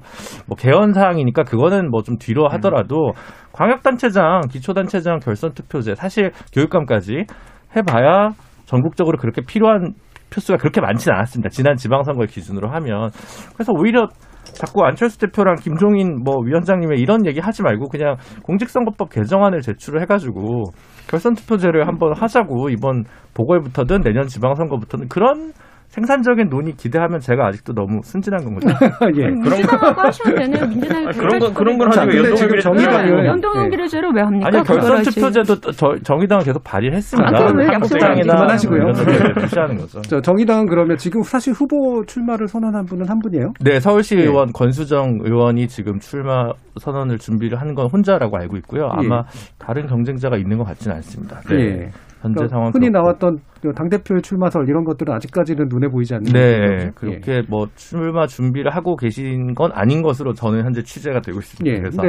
뭐 0.49 0.57
개헌 0.57 0.95
사항이니까 0.95 1.45
그거는 1.45 1.91
뭐 1.91 2.03
좀 2.09 2.17
뒤로 2.17 2.49
하더라도 2.49 3.13
광역 3.53 3.83
단체장, 3.83 4.41
기초 4.51 4.73
단체장 4.73 5.19
결선 5.19 5.53
투표제 5.53 5.95
사실 5.95 6.31
교육감까지 6.55 7.25
해봐야 7.77 8.31
전국적으로 8.65 9.19
그렇게 9.19 9.43
필요한 9.47 9.93
표수가 10.33 10.57
그렇게 10.59 10.81
많지는 10.81 11.15
않았습니다. 11.17 11.51
지난 11.51 11.77
지방선거를 11.77 12.29
기준으로 12.29 12.69
하면 12.71 13.11
그래서 13.55 13.73
오히려 13.75 14.09
자꾸 14.55 14.85
안철수 14.85 15.19
대표랑 15.19 15.57
김종인 15.57 16.23
뭐 16.25 16.37
위원장님의 16.45 17.01
이런 17.01 17.27
얘기 17.27 17.41
하지 17.41 17.63
말고 17.63 17.89
그냥 17.89 18.17
공직선거법 18.43 19.11
개정안을 19.11 19.61
제출을 19.61 20.01
해가지고 20.03 20.65
결선 21.09 21.35
투표제를 21.35 21.87
한번 21.87 22.13
하자고 22.15 22.71
이번 22.71 23.05
보궐부터든 23.35 24.01
내년 24.03 24.27
지방선거부터는 24.27 25.09
그런 25.09 25.53
생산적인 25.89 26.49
논의 26.51 26.75
기대하면 26.75 27.19
제가 27.19 27.47
아직도 27.47 27.73
너무 27.73 28.01
순진한 28.05 28.45
건 28.45 28.55
거죠. 28.55 28.69
예. 29.19 29.29
민주당하고 29.31 30.01
하시면 30.03 30.35
되네요. 30.37 30.67
민주당이 30.67 31.07
아, 31.07 31.11
그런 31.13 31.39
건 31.39 31.55
그런 31.55 31.79
건 31.79 31.91
자, 31.91 32.03
하지 32.03 32.17
왜 32.17 32.23
근데 32.23 32.37
지금 32.37 32.59
정의당은- 32.59 33.25
연동형 33.25 33.71
비례제로 33.71 34.11
왜 34.15 34.21
합니까? 34.23 34.49
아니 34.49 34.63
결선. 34.65 35.03
투표제도 35.03 35.73
저, 35.73 35.97
정의당은 36.03 36.45
계속 36.45 36.63
발의했습니다. 36.63 37.29
아, 37.29 37.53
그럼 37.53 37.73
약속을 37.73 38.21
그만하시고요. 38.23 38.83
무시하는 39.41 39.77
거죠. 39.79 40.03
저 40.03 40.21
정의당은 40.21 40.67
그러면 40.67 40.97
지금 40.99 41.23
사실 41.23 41.55
후보 41.55 42.05
출마를 42.07 42.47
선언한 42.49 42.85
분은 42.85 43.09
한 43.09 43.19
분이에요. 43.21 43.55
네, 43.61 43.81
서울시 43.81 44.17
예. 44.17 44.23
의원 44.25 44.53
권수정 44.53 45.19
의원이 45.23 45.69
지금 45.69 45.99
출마 46.01 46.51
선언을 46.81 47.19
준비를 47.19 47.61
한 47.61 47.69
건 47.75 47.87
혼자라고 47.93 48.37
알고 48.39 48.57
있고요. 48.59 48.89
아마 48.91 49.25
다른 49.59 49.87
경쟁자가 49.87 50.37
있는 50.39 50.57
것 50.59 50.65
같지는 50.65 50.97
않습니다. 50.97 51.41
네. 51.51 51.57
예. 51.57 51.91
현재 52.21 52.35
그러니까 52.35 52.49
상황 52.49 52.71
흔히. 52.75 52.91
나왔던 52.91 53.39
당 53.75 53.89
대표의 53.89 54.23
출마설 54.23 54.69
이런 54.69 54.85
것들은 54.85 55.13
아직까지는 55.15 55.67
눈에 55.69 55.89
보이지 55.89 56.15
않는 56.15 56.33
네. 56.33 56.91
그렇게 56.95 57.43
뭐 57.49 57.67
출마 57.75 58.27
준비를 58.27 58.75
하고 58.75 58.97
계신 58.97 59.55
건 59.55 59.71
아닌 59.73 60.03
것으로 60.03 60.33
저는 60.33 60.65
현재 60.65 60.83
취재가 60.83 61.21
되고 61.21 61.39
있습니다. 61.39 61.77
예. 61.77 61.81
그래서 61.81 62.03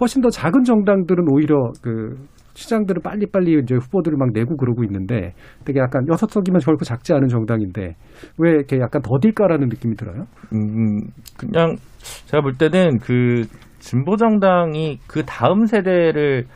훨씬 0.00 0.22
더 0.22 0.28
작은 0.28 0.64
정당들은 0.64 1.24
오히려 1.30 1.72
그 1.82 2.16
시장들을 2.54 3.02
빨리빨리 3.02 3.60
이제 3.62 3.74
후보들을 3.74 4.16
막 4.16 4.30
내고 4.32 4.56
그러고 4.56 4.82
있는데 4.84 5.34
되게 5.64 5.78
약간 5.78 6.06
여섯 6.08 6.30
석이면 6.30 6.60
결코 6.60 6.84
작지 6.84 7.12
않은 7.12 7.28
정당인데 7.28 7.94
왜 8.38 8.50
이렇게 8.50 8.78
약간 8.78 9.02
더딜까라는 9.02 9.68
느낌이 9.68 9.94
들어요? 9.94 10.24
음, 10.54 11.00
그냥 11.38 11.76
제가 12.26 12.40
볼 12.42 12.54
때는 12.54 12.98
그 12.98 13.42
진보 13.78 14.16
정당이 14.16 14.98
그 15.06 15.22
다음 15.24 15.66
세대를 15.66 16.46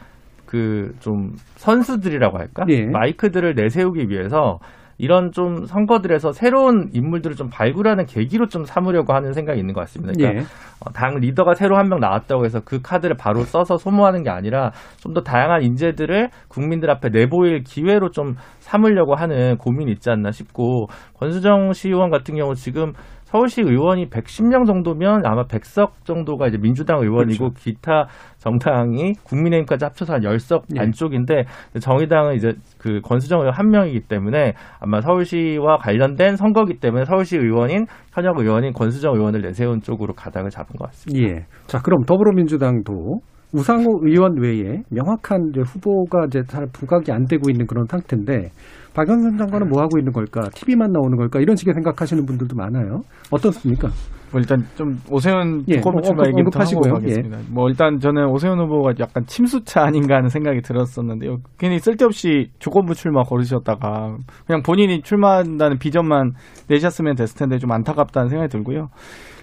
그 0.51 0.92
좀 0.98 1.30
선수들이라고 1.55 2.38
할까? 2.38 2.64
예. 2.70 2.84
마이크들을 2.86 3.55
내세우기 3.55 4.09
위해서 4.09 4.59
이런 4.98 5.30
좀 5.32 5.64
선거들에서 5.64 6.32
새로운 6.32 6.90
인물들을 6.92 7.34
좀 7.34 7.48
발굴하는 7.48 8.05
계기로 8.05 8.48
좀 8.48 8.64
삼으려고 8.64 9.14
하는 9.14 9.32
생각이 9.32 9.59
있는 9.59 9.72
것 9.72 9.80
같습니다. 9.82 10.12
그러니까 10.14 10.40
예. 10.42 10.44
어, 10.84 10.92
당 10.92 11.14
리더가 11.20 11.55
새로 11.55 11.76
한 11.78 11.88
명 11.88 12.01
나왔다고 12.01 12.44
해서 12.44 12.61
그 12.64 12.80
카드를 12.82 13.16
바로 13.16 13.40
써서 13.44 13.78
소모하는 13.78 14.22
게 14.24 14.30
아니라 14.30 14.72
좀 14.98 15.14
더 15.14 15.22
다양한 15.22 15.62
인재들을 15.62 16.28
국민들 16.48 16.90
앞에 16.90 17.09
내보일 17.11 17.62
기회로 17.62 18.11
좀 18.11 18.34
삼으려고 18.59 19.14
하는 19.14 19.57
고민이 19.57 19.90
있지 19.92 20.11
않나 20.11 20.32
싶고 20.32 20.88
권수정 21.18 21.72
시의원 21.72 22.11
같은 22.11 22.34
경우 22.36 22.55
지금 22.55 22.92
서울시 23.31 23.62
의원이 23.62 24.11
110명 24.11 24.66
정도면 24.66 25.24
아마 25.24 25.45
100석 25.45 26.05
정도가 26.05 26.49
이제 26.49 26.59
민주당 26.59 26.99
의원이고 27.01 27.51
기타 27.51 28.09
정당이 28.39 29.14
국민의힘까지 29.22 29.85
합쳐서 29.85 30.14
한 30.14 30.20
10석 30.22 30.62
예. 30.74 30.81
안쪽인데 30.81 31.45
정의당은 31.81 32.35
이제 32.35 32.55
그 32.78 33.01
권수정 33.03 33.41
의원 33.41 33.55
한 33.55 33.70
명이기 33.70 34.01
때문에 34.09 34.55
아마 34.81 35.01
서울시와 35.01 35.78
관련된 35.78 36.35
선거기 36.35 36.81
때문에 36.81 37.05
서울시 37.05 37.37
의원인 37.37 37.87
현역 38.12 38.39
의원인 38.39 38.72
권수정 38.72 39.14
의원을 39.14 39.43
내세운 39.43 39.81
쪽으로 39.81 40.12
가닥을 40.14 40.51
잡은 40.51 40.74
것 40.76 40.87
같습니다. 40.87 41.28
예. 41.28 41.47
자, 41.68 41.78
그럼 41.81 42.03
더불어민주당도 42.05 43.20
우상호 43.53 44.01
의원 44.03 44.41
외에 44.41 44.83
명확한 44.91 45.53
후보가 45.64 46.26
이제 46.26 46.43
잘 46.49 46.66
부각이 46.72 47.12
안 47.12 47.26
되고 47.26 47.49
있는 47.49 47.66
그런 47.66 47.85
상태인데 47.89 48.51
박영선 48.95 49.38
장관은 49.38 49.68
뭐 49.68 49.80
하고 49.80 49.99
있는 49.99 50.12
걸까? 50.12 50.49
TV만 50.55 50.91
나오는 50.93 51.16
걸까? 51.16 51.41
이런 51.41 51.55
식의 51.57 51.74
생각하시는 51.74 52.24
분들도 52.26 52.57
많아요. 52.57 53.01
어떻습니까? 53.30 53.88
뭐 54.32 54.41
일단 54.41 54.64
좀 54.76 54.97
오세훈 55.11 55.64
예, 55.68 55.76
후보 55.78 55.91
뭐 55.91 56.01
출마 56.03 56.22
언급- 56.22 56.26
얘기부터 56.38 56.59
언급하시고요. 56.61 56.93
가겠습니다. 56.95 57.38
뭐 57.53 57.68
일단 57.68 57.99
저는 57.99 58.26
오세훈 58.28 58.59
후보가 58.61 58.93
약간 59.01 59.24
침수차 59.26 59.82
아닌가 59.82 60.16
하는 60.16 60.28
생각이 60.28 60.61
들었었는데요. 60.62 61.38
괜히 61.59 61.78
쓸데없이 61.80 62.51
조건부 62.61 62.95
출마 62.95 63.22
거르셨다가 63.24 64.16
그냥 64.47 64.62
본인이 64.62 65.03
출마한다는 65.03 65.78
비전만 65.78 66.32
내셨으면 66.68 67.16
됐을 67.16 67.36
텐데 67.38 67.59
좀 67.59 67.72
안타깝다는 67.72 68.28
생각이 68.28 68.51
들고요. 68.51 68.88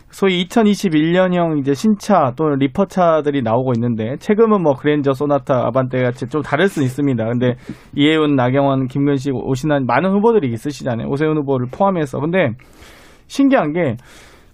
소위 0.10 0.46
2021년형 0.48 1.60
이제 1.60 1.74
신차 1.74 2.34
또는 2.38 2.58
리퍼차들이 2.60 3.42
나오고 3.42 3.74
있는데 3.76 4.16
최근은 4.20 4.62
뭐 4.64 4.74
그랜저, 4.74 5.12
소나타, 5.14 5.66
아반떼 5.68 6.02
같이 6.02 6.28
좀 6.28 6.42
다를 6.42 6.68
수는 6.70 6.86
있습니다. 6.86 7.26
근데 7.26 7.56
이혜훈, 7.96 8.36
나경원, 8.36 8.88
김근식, 8.88 9.36
오신환 9.36 9.86
많은 9.86 10.12
후보들이 10.12 10.50
있으시잖아요. 10.54 11.08
오세훈 11.10 11.38
후보를 11.38 11.68
포함해서. 11.72 12.20
근데 12.20 12.52
신기한 13.28 13.74
게 13.74 13.98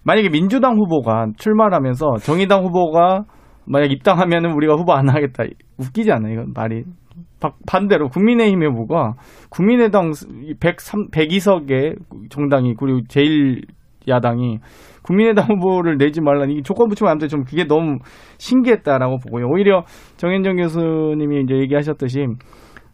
만약에 0.03 0.29
민주당 0.29 0.75
후보가 0.75 1.27
출마를 1.37 1.73
하면서 1.75 2.15
정의당 2.17 2.63
후보가 2.65 3.23
만약 3.65 3.91
입당하면은 3.91 4.51
우리가 4.53 4.73
후보 4.73 4.93
안 4.93 5.07
하겠다. 5.07 5.43
웃기지 5.77 6.11
않아요, 6.11 6.33
이건 6.33 6.53
말이. 6.53 6.83
바- 7.39 7.53
반대로 7.67 8.09
국민의힘 8.09 8.63
후보가 8.63 9.13
국민의당 9.49 10.11
103, 10.59 11.09
102석의 11.11 11.95
정당이 12.29 12.73
그리고 12.77 13.01
제일 13.07 13.61
야당이 14.07 14.59
국민의당 15.03 15.47
후보를 15.49 15.97
내지 15.97 16.21
말라는 16.21 16.55
이 16.55 16.63
조건 16.63 16.87
붙이면 16.89 17.11
안 17.11 17.17
돼. 17.17 17.27
좀 17.27 17.43
그게 17.43 17.65
너무 17.65 17.97
신기했다라고 18.37 19.17
보고요. 19.17 19.47
오히려 19.47 19.83
정현정 20.17 20.57
교수님이 20.57 21.41
이제 21.43 21.55
얘기하셨듯이 21.55 22.25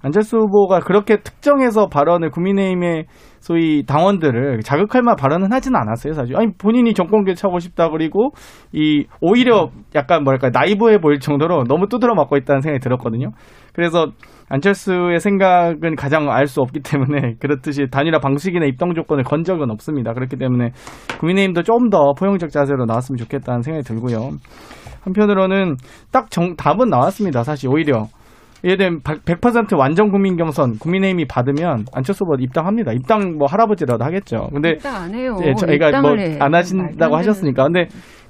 안철수 0.02 0.38
후보가 0.38 0.80
그렇게 0.80 1.18
특정해서 1.18 1.88
발언을 1.88 2.30
국민의힘의 2.30 3.06
소위 3.40 3.84
당원들을 3.86 4.62
자극할 4.62 5.02
만한 5.02 5.18
발언은 5.18 5.52
하지는 5.52 5.78
않았어요, 5.80 6.14
사실. 6.14 6.38
아니, 6.38 6.54
본인이 6.58 6.94
정권 6.94 7.26
교체하고 7.26 7.60
싶다 7.60 7.90
그리고 7.90 8.32
이 8.72 9.06
오히려 9.20 9.72
약간 9.96 10.24
뭐랄까 10.24 10.52
나이브해 10.52 11.00
보일 11.00 11.20
정도로 11.20 11.66
너무 11.66 11.88
두드러 11.88 12.16
맞고 12.16 12.38
있다는 12.38 12.62
생각이 12.62 12.82
들었거든요. 12.82 13.32
그래서 13.74 14.12
안철수의 14.50 15.20
생각은 15.20 15.96
가장 15.96 16.30
알 16.30 16.48
수 16.48 16.62
없기 16.62 16.80
때문에 16.82 17.36
그렇듯이 17.42 17.86
단일화 17.92 18.20
방식이나 18.20 18.66
입당 18.66 18.94
조건을 18.94 19.24
건 19.24 19.44
적은 19.44 19.70
없습니다. 19.72 20.14
그렇기 20.14 20.38
때문에 20.38 20.72
국민의힘도 21.20 21.64
좀 21.64 21.90
더 21.90 22.14
포용적 22.14 22.50
자세로 22.52 22.86
나왔으면 22.86 23.18
좋겠다는 23.18 23.62
생각이 23.62 23.84
들고요. 23.84 24.32
한편으로는 25.04 25.76
딱 26.12 26.30
정, 26.30 26.56
답은 26.56 26.90
나왔습니다. 26.90 27.44
사실 27.44 27.70
오히려 27.70 28.06
예를 28.64 28.78
들면 28.78 29.00
100% 29.02 29.78
완전 29.78 30.12
국민 30.12 30.36
경선 30.36 30.78
국민의힘이 30.80 31.26
받으면 31.26 31.86
안철수 31.94 32.26
후보 32.26 32.36
입당합니다. 32.40 32.92
입당 32.92 33.38
뭐 33.38 33.48
할아버지라도 33.50 34.04
하겠죠. 34.04 34.50
근데 34.54 34.72
입당 34.72 34.96
안 34.96 35.14
해요. 35.14 35.38
예, 35.46 35.54
저희가 35.54 35.88
입당을 35.88 36.16
뭐 36.16 36.20
해. 36.20 36.34
안 36.42 36.52
말도 36.52 36.58
하신다고 36.58 37.16
안 37.16 37.20
하셨으니까. 37.20 37.64
근데 37.64 37.88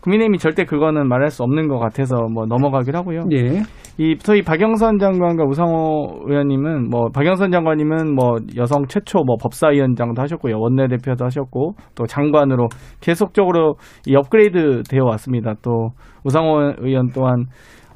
국민의힘이 0.10 0.40
절대 0.40 0.66
그거는 0.66 1.08
말할 1.08 1.30
수 1.30 1.44
없는 1.44 1.68
것 1.68 1.78
같아서 1.78 2.28
뭐 2.34 2.46
넘어가긴 2.46 2.96
하고요. 2.96 3.26
예. 3.32 3.62
이 3.98 4.16
소위 4.20 4.42
박영선 4.42 4.98
장관과 4.98 5.46
우상호 5.46 6.24
의원님은 6.26 6.90
뭐 6.90 7.10
박영선 7.14 7.52
장관님은 7.52 8.16
뭐 8.16 8.38
여성 8.58 8.86
최초 8.88 9.20
뭐 9.26 9.36
법사위원장도 9.42 10.22
하셨고요 10.22 10.58
원내대표도 10.58 11.26
하셨고 11.26 11.74
또 11.96 12.06
장관으로 12.06 12.70
계속적으로 13.02 13.76
이 14.08 14.16
업그레이드 14.16 14.84
되어 14.90 15.04
왔습니다. 15.06 15.54
또 15.62 15.90
우상호 16.24 16.74
의원 16.80 17.10
또한 17.14 17.46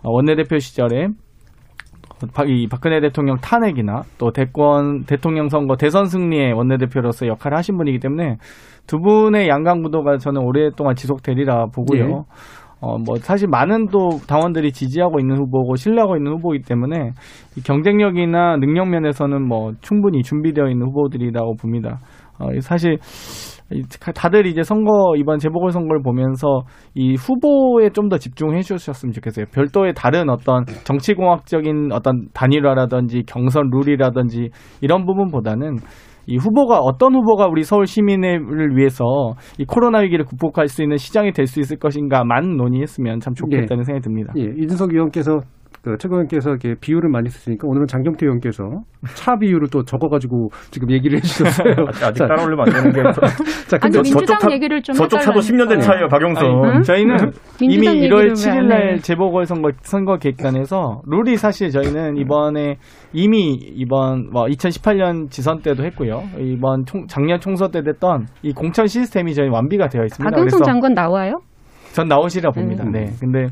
원내대표 0.03 0.59
시절에 0.59 1.07
박- 2.33 2.49
이 2.49 2.67
박근혜 2.69 3.01
대통령 3.01 3.37
탄핵이나 3.37 4.01
또 4.17 4.31
대권 4.31 5.03
대통령 5.05 5.49
선거 5.49 5.75
대선 5.75 6.05
승리의 6.05 6.53
원내대표로서 6.53 7.27
역할을 7.27 7.57
하신 7.57 7.77
분이기 7.77 7.99
때문에 7.99 8.37
두 8.87 8.99
분의 8.99 9.47
양강 9.49 9.81
구도가 9.83 10.17
저는 10.17 10.41
오랫동안 10.41 10.95
지속되리라 10.95 11.67
보고요. 11.73 12.03
예. 12.03 12.13
어, 12.85 12.97
뭐, 12.97 13.15
사실 13.15 13.47
많은 13.47 13.87
또 13.87 14.09
당원들이 14.27 14.73
지지하고 14.73 15.19
있는 15.21 15.37
후보고 15.37 15.75
신뢰하고 15.77 16.17
있는 16.17 16.33
후보이기 16.33 16.65
때문에 16.67 17.11
이 17.57 17.61
경쟁력이나 17.61 18.57
능력 18.57 18.89
면에서는 18.89 19.47
뭐 19.47 19.71
충분히 19.79 20.21
준비되어 20.21 20.67
있는 20.67 20.87
후보들이라고 20.87 21.55
봅니다. 21.61 21.99
어, 22.39 22.47
사실 22.59 22.97
이- 23.71 23.83
다들 24.13 24.45
이제 24.47 24.63
선거 24.63 25.13
이번 25.17 25.39
재보궐 25.39 25.71
선거를 25.71 26.01
보면서 26.03 26.63
이 26.93 27.15
후보에 27.15 27.89
좀 27.91 28.09
더 28.09 28.17
집중해 28.17 28.59
주셨으면 28.61 29.13
좋겠어요. 29.13 29.45
별도의 29.53 29.93
다른 29.95 30.29
어떤 30.29 30.65
정치공학적인 30.83 31.91
어떤 31.93 32.27
단일화라든지 32.33 33.23
경선 33.25 33.69
룰이라든지 33.71 34.49
이런 34.81 35.05
부분보다는 35.05 35.77
이 36.27 36.37
후보가 36.37 36.79
어떤 36.79 37.15
후보가 37.15 37.47
우리 37.47 37.63
서울 37.63 37.85
시민을 37.85 38.75
위해서 38.75 39.03
이 39.57 39.65
코로나 39.65 39.99
위기를 39.99 40.25
극복할 40.25 40.67
수 40.67 40.81
있는 40.81 40.97
시장이 40.97 41.31
될 41.31 41.43
수 41.47 41.59
있을 41.59 41.77
것인가만 41.77 42.55
논의했으면 42.57 43.19
참 43.19 43.33
좋겠다는 43.33 43.83
생각이 43.83 44.01
듭니다. 44.03 44.33
예, 44.37 44.43
이준석 44.43 44.93
의원께서 44.93 45.41
그 45.83 45.97
최고위원께서 45.97 46.49
이렇게 46.51 46.75
비율을 46.79 47.09
많이 47.09 47.29
쓰시니까 47.29 47.67
오늘은 47.67 47.87
장경태 47.87 48.25
의원께서 48.25 48.63
차 49.15 49.35
비율을 49.35 49.67
또 49.69 49.83
적어가지고 49.83 50.49
지금 50.71 50.89
얘기를 50.91 51.17
해주셨어요. 51.17 51.75
아직, 51.89 52.03
아직 52.05 52.19
자, 52.19 52.27
따라올리면 52.27 52.67
안 52.67 52.73
되는 52.73 52.91
게 52.93 53.01
자, 53.67 53.77
아니 53.81 53.91
근데 53.91 53.97
저쪽 53.97 54.03
민주당 54.03 54.39
차- 54.39 54.51
얘기를 54.51 54.81
좀 54.81 54.95
저쪽 54.95 55.19
차도 55.19 55.41
10년 55.41 55.67
된. 55.67 55.81
차예요, 55.81 56.07
박영선. 56.07 56.45
응? 56.77 56.81
저희는 56.83 57.17
이미 57.59 57.79
민주당 57.79 57.95
1월 57.95 57.99
얘기를 57.99 58.17
왜안 58.19 58.33
7일 58.33 58.63
날 58.67 58.93
해? 58.93 58.97
재보궐 58.99 59.45
선거 59.45 59.71
선거 59.81 60.15
계획단에서 60.15 61.01
룰이 61.05 61.35
사실 61.35 61.69
저희는 61.69 62.15
이번에 62.15 62.77
이미 63.11 63.51
이번 63.75 64.29
뭐 64.31 64.45
2018년 64.45 65.29
지선 65.31 65.59
때도 65.63 65.83
했고요. 65.83 66.23
이번 66.39 66.85
총- 66.85 67.07
작년 67.07 67.41
총선 67.41 67.71
때 67.71 67.81
됐던 67.83 68.27
이 68.41 68.53
공천 68.53 68.87
시스템이 68.87 69.33
저희 69.33 69.49
완비가 69.49 69.89
되어 69.89 70.05
있습니다. 70.05 70.29
박영선 70.31 70.45
그래서 70.59 70.63
장관 70.63 70.93
나와요? 70.93 71.41
전 71.91 72.07
나오시라 72.07 72.51
봅니다. 72.51 72.85
음. 72.85 72.91
네. 72.93 73.11
근데 73.19 73.47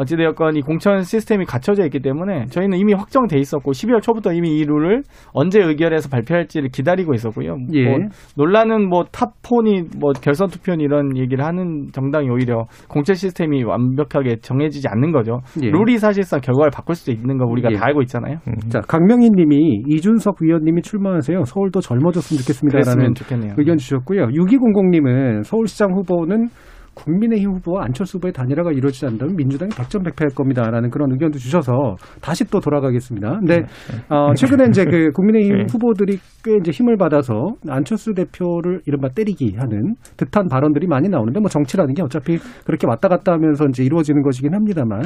어찌되었건 0.00 0.56
이 0.56 0.62
공천 0.62 1.02
시스템이 1.02 1.44
갖춰져 1.44 1.84
있기 1.84 2.00
때문에 2.00 2.46
저희는 2.46 2.78
이미 2.78 2.94
확정돼 2.94 3.38
있었고 3.38 3.72
12월 3.72 4.02
초부터 4.02 4.32
이미 4.32 4.58
이 4.58 4.64
룰을 4.64 5.02
언제 5.32 5.60
의결해서 5.60 6.08
발표할지를 6.08 6.70
기다리고 6.70 7.14
있었고요. 7.14 7.56
예. 7.74 7.84
뭐 7.84 7.98
논란은 8.36 8.88
뭐 8.88 9.04
탑폰이 9.04 9.82
뭐 9.98 10.12
결선 10.12 10.48
투표는 10.48 10.80
이런 10.80 11.16
얘기를 11.16 11.44
하는 11.44 11.88
정당이 11.92 12.30
오히려 12.30 12.64
공천 12.88 13.14
시스템이 13.14 13.62
완벽하게 13.64 14.36
정해지지 14.40 14.88
않는 14.88 15.12
거죠. 15.12 15.40
예. 15.62 15.70
룰이 15.70 15.98
사실상 15.98 16.40
결과를 16.40 16.70
바꿀 16.70 16.94
수도 16.94 17.12
있는 17.12 17.36
거 17.38 17.44
우리가 17.44 17.70
예. 17.72 17.76
다 17.76 17.86
알고 17.86 18.02
있잖아요. 18.02 18.38
자, 18.68 18.80
강명희 18.80 19.30
님이 19.30 19.82
이준석 19.86 20.36
위원님이 20.40 20.82
출마하세요. 20.82 21.44
서울도 21.44 21.80
젊어졌으면 21.80 22.40
좋겠습니다라는 22.40 22.84
그랬으면 22.84 23.14
좋겠네요. 23.14 23.54
의견 23.58 23.76
주셨고요. 23.76 24.28
6200님은 24.28 25.44
서울시장 25.44 25.92
후보는 25.92 26.48
국민의힘 26.94 27.52
후보와 27.52 27.84
안철수 27.84 28.18
후보의 28.18 28.32
단일화가 28.32 28.72
이루어지지 28.72 29.06
않는다면 29.06 29.36
민주당이 29.36 29.70
백전백패할 29.76 30.30
겁니다라는 30.34 30.90
그런 30.90 31.12
의견도 31.12 31.38
주셔서 31.38 31.96
다시 32.20 32.44
또 32.50 32.60
돌아가겠습니다. 32.60 33.38
근데 33.38 33.62
어, 34.08 34.34
최근에 34.34 34.66
이제 34.68 34.84
그 34.84 35.10
국민의힘 35.12 35.56
네. 35.56 35.66
후보들이 35.70 36.18
꽤 36.42 36.56
이제 36.56 36.70
힘을 36.70 36.96
받아서 36.96 37.54
안철수 37.68 38.14
대표를 38.14 38.80
이른바 38.86 39.08
때리기 39.08 39.56
하는 39.56 39.94
듯한 40.16 40.48
발언들이 40.48 40.86
많이 40.86 41.08
나오는데 41.08 41.40
뭐 41.40 41.48
정치라는 41.48 41.94
게 41.94 42.02
어차피 42.02 42.38
그렇게 42.64 42.86
왔다 42.86 43.08
갔다 43.08 43.32
하면서 43.32 43.66
이제 43.66 43.84
이루어지는 43.84 44.22
것이긴 44.22 44.54
합니다만 44.54 45.02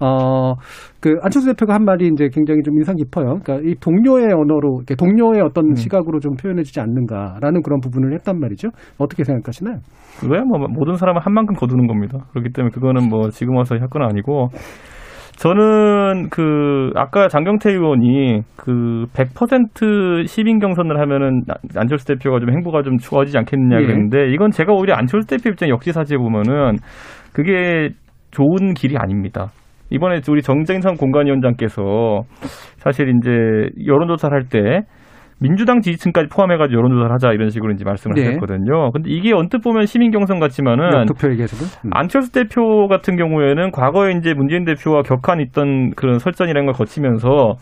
어, 0.00 0.54
그 1.04 1.18
안철수 1.22 1.48
대표가 1.48 1.74
한 1.74 1.84
말이 1.84 2.06
이제 2.08 2.28
굉장히 2.32 2.62
좀 2.64 2.78
인상 2.78 2.96
깊어요. 2.96 3.36
그러니까 3.44 3.58
이 3.62 3.74
동료의 3.78 4.24
언어로, 4.32 4.78
이렇게 4.78 4.94
동료의 4.94 5.42
어떤 5.42 5.74
시각으로 5.74 6.18
좀 6.18 6.32
표현해주지 6.40 6.80
않는가라는 6.80 7.60
그런 7.62 7.78
부분을 7.80 8.14
했단 8.14 8.40
말이죠. 8.40 8.68
어떻게 8.96 9.22
생각하시나요? 9.22 9.76
그거야 10.18 10.40
뭐 10.48 10.56
모든 10.70 10.94
사람은 10.94 11.20
한 11.20 11.34
만큼 11.34 11.54
거두는 11.56 11.86
겁니다. 11.88 12.20
그렇기 12.32 12.54
때문에 12.54 12.70
그거는 12.72 13.10
뭐 13.10 13.28
지금 13.28 13.54
와서 13.56 13.74
할 13.76 13.88
건 13.90 14.00
아니고 14.02 14.48
저는 15.36 16.30
그 16.30 16.90
아까 16.94 17.28
장경태 17.28 17.70
의원이 17.72 18.40
그 18.56 19.04
100% 19.12 20.26
시민 20.26 20.58
경선을 20.58 20.98
하면은 21.00 21.42
안- 21.48 21.56
안철수 21.82 22.06
대표가 22.06 22.38
좀 22.40 22.50
행보가 22.50 22.82
좀 22.82 22.96
좋아지지 22.98 23.36
않겠느냐 23.38 23.80
예. 23.82 23.84
그랬는데 23.84 24.32
이건 24.32 24.52
제가 24.52 24.72
오히려 24.72 24.94
안철수 24.94 25.26
대표 25.26 25.50
입장 25.50 25.68
역지사지해 25.68 26.16
보면은 26.18 26.76
그게 27.34 27.90
좋은 28.30 28.72
길이 28.74 28.96
아닙니다. 28.96 29.50
이번에 29.90 30.20
우리 30.28 30.42
정쟁선 30.42 30.96
공관위원장께서 30.96 32.22
사실 32.78 33.08
이제 33.16 33.30
여론조사를 33.86 34.34
할 34.36 34.48
때 34.48 34.82
민주당 35.40 35.80
지지층까지 35.80 36.28
포함해가지고 36.28 36.78
여론조사를 36.78 37.12
하자 37.12 37.32
이런 37.32 37.50
식으로 37.50 37.72
이제 37.72 37.84
말씀을 37.84 38.14
네. 38.14 38.26
하셨거든요. 38.26 38.92
근데 38.92 39.10
이게 39.10 39.32
언뜻 39.34 39.58
보면 39.58 39.84
시민 39.86 40.10
경선 40.10 40.38
같지만은 40.38 41.06
투표 41.06 41.28
얘기해서도. 41.30 41.64
음. 41.84 41.90
안철수 41.92 42.32
대표 42.32 42.86
같은 42.88 43.16
경우에는 43.16 43.70
과거에 43.72 44.12
이제 44.12 44.32
문재인 44.32 44.64
대표와 44.64 45.02
격한 45.02 45.40
있던 45.40 45.90
그런 45.96 46.18
설전이라는 46.18 46.66
걸 46.66 46.74
거치면서 46.74 47.54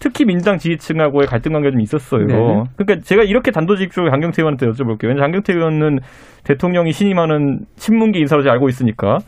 특히 0.00 0.24
민주당 0.24 0.58
지지층하고의 0.58 1.26
갈등 1.26 1.52
관계가 1.52 1.72
좀 1.72 1.80
있었어요. 1.80 2.24
네. 2.24 2.34
그러니까 2.76 3.00
제가 3.02 3.24
이렇게 3.24 3.50
단도직입적으로 3.50 4.10
장경태 4.12 4.40
의원한테 4.42 4.66
여쭤볼게요. 4.66 5.08
왜냐면 5.08 5.24
장경태 5.24 5.52
의원은 5.54 5.98
대통령이 6.44 6.92
신임하는 6.92 7.60
신문기 7.76 8.20
인사로 8.20 8.42
잘 8.42 8.52
알고 8.52 8.68
있으니까 8.68 9.18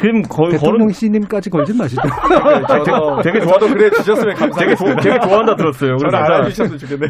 지금 0.00 0.22
거의 0.22 0.52
대통령 0.52 0.78
거론 0.78 0.88
씨님까지 0.92 1.50
걸진 1.50 1.76
마시죠. 1.76 2.00
저도 2.68 3.20
되게 3.22 3.40
좋아- 3.40 3.52
저도 3.58 3.66
그래 3.74 3.90
주셨으면 3.90 4.34
되게 4.56 4.74
좋 4.76 4.84
되게 5.02 5.18
좋아한다 5.18 5.56
들었어요. 5.56 5.96
그래서. 5.96 6.16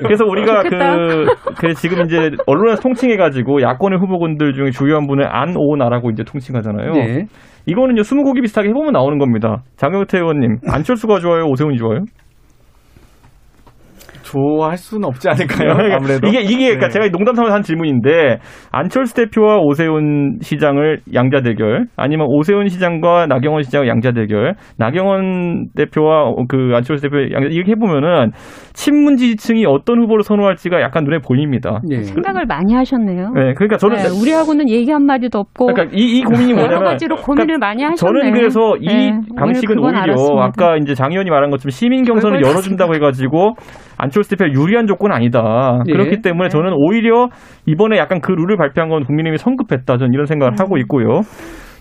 그래서 0.02 0.24
우리가 0.24 0.62
좋겠다. 0.62 0.96
그, 0.96 1.26
그 1.58 1.74
지금 1.74 2.04
이제 2.06 2.30
언론에서 2.46 2.80
통칭해가지고 2.80 3.60
야권의 3.62 3.98
후보군들 3.98 4.54
중에 4.54 4.70
주요한 4.70 5.06
분을 5.06 5.26
안오나라고 5.28 6.10
이제 6.10 6.22
통칭하잖아요. 6.24 6.92
네. 6.92 7.24
이거는요 7.66 8.02
스무고기 8.02 8.40
비슷하게 8.40 8.70
해보면 8.70 8.92
나오는 8.92 9.18
겁니다. 9.18 9.58
장경태 9.76 10.18
의원님 10.18 10.56
안철수가 10.66 11.18
좋아요, 11.20 11.44
오세훈이 11.44 11.76
좋아요? 11.76 12.00
좋아할 14.28 14.76
수는 14.76 15.06
없지 15.06 15.28
않을까요? 15.28 15.72
아무래도 15.94 16.28
이게 16.28 16.40
이게 16.40 16.66
그러니까 16.66 16.88
네. 16.88 16.92
제가 16.92 17.08
농담 17.08 17.34
삼아서 17.34 17.54
한 17.54 17.62
질문인데 17.62 18.38
안철수 18.70 19.14
대표와 19.14 19.56
오세훈 19.58 20.38
시장을 20.40 21.00
양자 21.14 21.40
대결 21.40 21.86
아니면 21.96 22.26
오세훈 22.28 22.68
시장과 22.68 23.26
나경원 23.26 23.62
시장의 23.62 23.88
양자 23.88 24.12
대결 24.12 24.54
나경원 24.76 25.68
대표와 25.76 26.34
그 26.48 26.72
안철수 26.74 27.02
대표 27.02 27.22
양자 27.32 27.48
이렇게 27.50 27.72
해보면은 27.72 28.32
친문 28.74 29.16
지지층이 29.16 29.64
어떤 29.66 30.00
후보를 30.02 30.22
선호할지가 30.22 30.80
약간 30.80 31.04
눈에 31.04 31.18
보입니다. 31.18 31.80
예. 31.90 32.02
생각을 32.02 32.46
많이 32.46 32.74
하셨네요. 32.74 33.32
네, 33.34 33.54
그러니까 33.54 33.76
저는 33.76 33.96
네, 33.96 34.02
우리하고는 34.20 34.68
얘기 34.68 34.90
한 34.90 35.04
마디도 35.04 35.38
없고 35.38 35.66
그러니까 35.66 35.96
이, 35.96 36.18
이 36.18 36.22
고민이 36.22 36.52
여러 36.52 36.62
뭐냐면 36.62 36.84
가지로 36.84 37.16
고민을 37.16 37.58
많이 37.58 37.82
하셨네. 37.82 37.96
저는 37.96 38.32
그래서 38.32 38.76
이 38.80 38.86
네, 38.86 39.12
방식은 39.36 39.78
오히려 39.78 39.98
알았습니다. 39.98 40.44
아까 40.44 40.76
이제 40.76 40.94
장 40.94 41.10
의원이 41.10 41.30
말한 41.30 41.50
것처럼 41.50 41.70
시민 41.70 42.04
경선을 42.04 42.42
열어준다고 42.42 42.94
해가지고 42.94 43.54
안철수 43.98 44.30
대표 44.30 44.50
유리한 44.50 44.86
조건은 44.86 45.14
아니다. 45.14 45.80
예. 45.86 45.92
그렇기 45.92 46.22
때문에 46.22 46.44
네. 46.44 46.48
저는 46.48 46.72
오히려 46.74 47.28
이번에 47.66 47.98
약간 47.98 48.20
그 48.20 48.32
룰을 48.32 48.56
발표한 48.56 48.88
건 48.88 49.04
국민의힘이 49.04 49.38
성급했다. 49.38 49.98
저는 49.98 50.14
이런 50.14 50.26
생각을 50.26 50.54
음. 50.54 50.56
하고 50.58 50.78
있고요. 50.78 51.20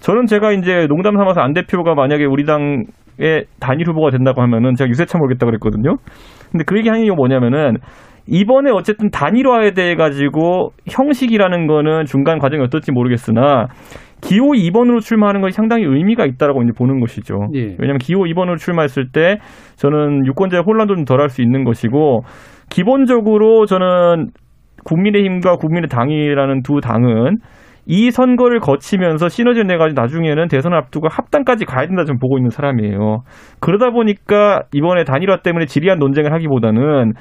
저는 0.02 0.26
제가 0.26 0.52
이제 0.52 0.88
농담 0.88 1.16
삼아서 1.18 1.42
안 1.42 1.54
대표가 1.54 1.96
만약에 1.96 2.26
우리 2.26 2.44
당의 2.46 3.46
단일 3.60 3.88
후보가 3.88 4.12
된다고 4.12 4.42
하면은 4.42 4.76
제가 4.76 4.90
유세차 4.90 5.18
몰겠다 5.18 5.46
그랬거든요. 5.46 5.96
근데 6.52 6.64
그 6.66 6.78
얘기 6.78 6.90
하는 6.90 7.04
이유가 7.04 7.16
뭐냐면은 7.16 7.78
이번에 8.28 8.72
어쨌든 8.72 9.10
단일화에 9.10 9.72
대해 9.72 9.96
가지고 9.96 10.72
형식이라는 10.90 11.68
거는 11.68 12.06
중간 12.06 12.40
과정이 12.40 12.62
어떨지 12.62 12.92
모르겠으나 12.92 13.68
기호 14.22 14.54
2번으로 14.54 15.00
출마하는 15.00 15.42
것이 15.42 15.56
상당히 15.56 15.84
의미가 15.84 16.26
있다라고 16.26 16.64
이제 16.64 16.72
보는 16.78 17.00
것이죠. 17.00 17.36
예. 17.54 17.76
왜냐하면 17.78 17.98
기호 18.00 18.22
2번으로 18.22 18.58
출마했을 18.58 19.12
때 19.12 19.38
저는 19.76 20.26
유권자의 20.26 20.64
혼란도 20.66 20.96
좀 20.96 21.06
덜할 21.06 21.30
수 21.30 21.42
있는 21.42 21.64
것이고 21.64 22.22
기본적으로 22.70 23.66
저는 23.66 24.28
국민의힘과 24.84 25.58
국민의당이라는 25.58 26.64
두 26.64 26.80
당은 26.82 27.38
이 27.90 28.12
선거를 28.12 28.60
거치면서 28.60 29.30
시너지를 29.30 29.66
내가지고 29.68 30.02
나중에는 30.02 30.50
대선을 30.50 30.78
앞두고 30.78 31.08
합당까지 31.10 31.64
가야 31.66 31.88
된다 31.88 32.04
좀 32.04 32.18
보고 32.20 32.38
있는 32.38 32.50
사람이에요. 32.50 33.20
그러다 33.62 33.92
보니까 33.92 34.64
이번에 34.74 35.06
단일화 35.06 35.38
때문에 35.38 35.66
지리한 35.66 35.98
논쟁을 35.98 36.34
하기보다는 36.34 37.14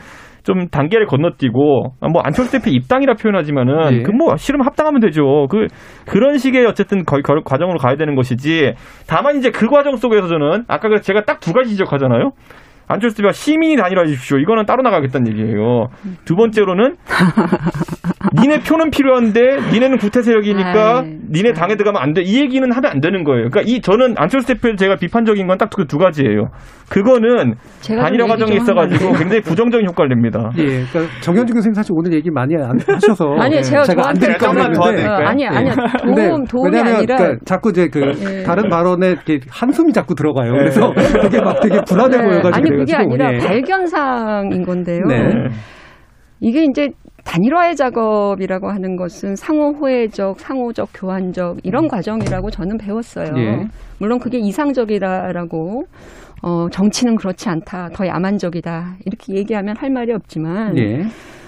좀 0.47 0.68
단계를 0.68 1.07
건너뛰고 1.07 1.94
아, 2.01 2.09
뭐 2.09 2.22
안철수 2.22 2.53
대표 2.53 2.70
입당이라 2.70 3.14
표현하지만은 3.14 3.92
예. 3.92 4.03
그뭐 4.03 4.36
싫으면 4.36 4.64
합당하면 4.64 5.01
되죠. 5.01 5.49
그 5.51 5.66
그런 6.07 6.38
식의 6.38 6.64
어쨌든 6.66 7.05
거, 7.05 7.18
거, 7.20 7.34
과정으로 7.44 7.78
가야 7.78 7.97
되는 7.97 8.14
것이지. 8.14 8.74
다만 9.09 9.36
이제 9.36 9.51
그 9.51 9.66
과정 9.66 9.97
속에서 9.97 10.28
저는 10.28 10.64
아까 10.68 10.88
그 10.88 11.01
제가 11.01 11.24
딱 11.24 11.36
두 11.40 11.53
가지 11.53 11.70
지적하잖아요. 11.70 12.30
안철수 12.89 13.16
대표가 13.16 13.32
시민이 13.32 13.76
단일화해 13.76 14.07
주십시오. 14.09 14.39
이거는 14.39 14.64
따로 14.66 14.82
나가겠다는 14.82 15.28
얘기예요. 15.32 15.87
두 16.24 16.37
번째로는 16.37 16.95
니네 18.41 18.61
표는 18.61 18.91
필요한데 18.91 19.41
니네는 19.72 19.99
구태 19.99 20.22
세력이니까 20.22 21.03
니네 21.30 21.53
당에 21.53 21.74
들어가면 21.76 22.01
안 22.03 22.12
돼. 22.12 22.22
이 22.22 22.41
얘기는 22.41 22.70
하면 22.70 22.91
안 22.91 23.01
되는 23.01 23.24
거예요. 23.24 23.49
그러니까 23.51 23.62
이 23.64 23.80
저는 23.80 24.14
안철수 24.18 24.47
대표 24.49 24.74
제가 24.76 24.97
비판적인 24.97 25.47
건 25.47 25.57
딱 25.59 25.70
그 25.70 25.87
두 25.87 25.99
가지예요. 25.99 26.49
그거는 26.91 27.55
단일화 27.87 28.37
좀 28.37 28.53
있어가지고 28.53 29.12
굉장히 29.14 29.41
부정적인 29.41 29.87
효과를 29.89 30.11
냅니다. 30.11 30.51
예, 30.59 30.84
그러니까 30.84 31.14
정현준 31.20 31.55
교수님 31.57 31.74
사실 31.74 31.93
오늘 31.95 32.12
얘기 32.14 32.30
많이 32.30 32.55
안 32.57 32.78
하셔서 32.87 33.24
아니요, 33.41 33.61
제가 33.62 33.82
제가 33.84 34.09
안 34.09 34.14
드릴까 34.14 34.39
조금만 34.39 34.72
더 34.72 34.80
그랬는데 34.82 35.03
드릴까요? 35.03 35.26
어, 35.26 35.28
아니 35.28 35.47
아니야 35.47 35.74
근데 36.03 36.28
도움 36.28 36.45
도움이 36.45 36.70
왜냐면 36.70 36.95
아니라 36.97 37.16
그러니까 37.16 37.45
자꾸 37.45 37.70
이제 37.70 37.89
그 37.89 38.01
예. 38.01 38.43
다른 38.43 38.68
발언에 38.68 39.09
이렇게 39.11 39.41
한숨이 39.51 39.93
자꾸 39.93 40.14
들어가요. 40.14 40.53
그래서 40.53 40.93
되게 41.22 41.41
막 41.41 41.61
되게 41.61 41.80
불안해 41.89 42.16
네, 42.18 42.22
보여가지고 42.24 42.57
아니 42.57 42.70
그게 42.78 42.94
아니라 42.94 43.34
예. 43.34 43.38
발견사항인 43.38 44.62
건데요. 44.64 45.04
네. 45.06 45.48
이게 46.40 46.64
이제 46.64 46.90
단일화의 47.24 47.74
작업이라고 47.76 48.68
하는 48.68 48.96
것은 48.96 49.34
상호 49.34 49.72
호혜적, 49.72 50.38
상호적, 50.38 50.90
교환적 50.94 51.58
이런 51.64 51.88
과정이라고 51.88 52.50
저는 52.50 52.78
배웠어요. 52.78 53.32
예. 53.36 53.66
물론 53.98 54.18
그게 54.18 54.38
이상적이다라고 54.38 55.84
어, 56.42 56.68
정치는 56.70 57.16
그렇지 57.16 57.48
않다, 57.48 57.88
더 57.94 58.06
야만적이다 58.06 58.96
이렇게 59.04 59.34
얘기하면 59.34 59.76
할 59.76 59.90
말이 59.90 60.12
없지만 60.12 60.78
예. 60.78 60.98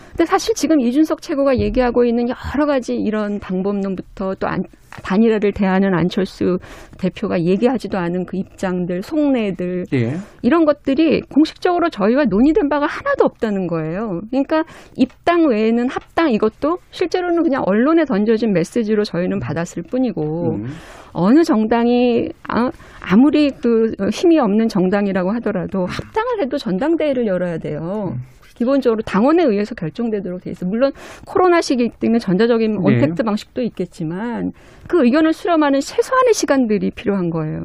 근데 0.08 0.24
사실 0.24 0.54
지금 0.54 0.80
이준석 0.80 1.22
최고가 1.22 1.58
얘기하고 1.58 2.04
있는 2.04 2.26
여러 2.28 2.66
가지 2.66 2.96
이런 2.96 3.38
방법론부터 3.38 4.34
또 4.40 4.48
안, 4.48 4.62
단일화를 5.02 5.52
대하는 5.52 5.94
안철수 5.94 6.58
대표가 6.98 7.40
얘기하지도 7.40 7.98
않은 7.98 8.26
그 8.26 8.36
입장들, 8.36 9.02
속내들 9.02 9.84
예. 9.94 10.14
이런 10.42 10.64
것들이 10.64 11.20
공식적으로 11.22 11.88
저희와 11.90 12.24
논의된 12.24 12.68
바가 12.68 12.86
하나도 12.86 13.24
없다는 13.24 13.66
거예요. 13.66 14.20
그러니까 14.30 14.64
입당 14.96 15.48
외에는 15.48 15.88
합당 15.88 16.30
이것도 16.30 16.78
실제로는 16.90 17.42
그냥 17.42 17.62
언론에 17.66 18.04
던져진 18.04 18.52
메시지로 18.52 19.04
저희는 19.04 19.38
받았을 19.38 19.82
뿐이고 19.84 20.56
음. 20.56 20.66
어느 21.12 21.42
정당이 21.42 22.28
아, 22.48 22.70
아무리 23.00 23.50
그 23.50 23.92
힘이 24.12 24.38
없는 24.38 24.68
정당이라고 24.68 25.32
하더라도 25.34 25.86
합당을 25.86 26.42
해도 26.42 26.58
전당대회를 26.58 27.26
열어야 27.26 27.58
돼요. 27.58 28.14
기본적으로 28.58 29.02
당원에 29.02 29.44
의해서 29.44 29.74
결정되도록 29.76 30.42
돼 30.42 30.50
있어. 30.50 30.66
요 30.66 30.68
물론 30.68 30.92
코로나 31.24 31.60
시기 31.60 31.88
때문에 31.88 32.18
전자적인 32.18 32.72
네. 32.72 32.78
언택트 32.82 33.22
방식도 33.22 33.62
있겠지만 33.62 34.50
그 34.88 35.04
의견을 35.04 35.32
수렴하는 35.32 35.78
최소한의 35.78 36.34
시간들이 36.34 36.90
필요한 36.90 37.30
거예요. 37.30 37.62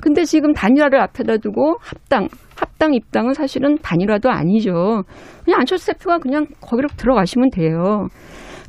근데 0.00 0.24
지금 0.24 0.52
단일화를 0.52 1.00
앞에다 1.00 1.38
두고 1.38 1.76
합당, 1.80 2.28
합당 2.54 2.94
입당은 2.94 3.34
사실은 3.34 3.76
단일화도 3.78 4.30
아니죠. 4.30 5.02
그냥 5.44 5.60
안철수 5.60 5.92
대표가 5.92 6.18
그냥 6.18 6.46
거기로 6.60 6.88
들어가시면 6.96 7.50
돼요. 7.50 8.06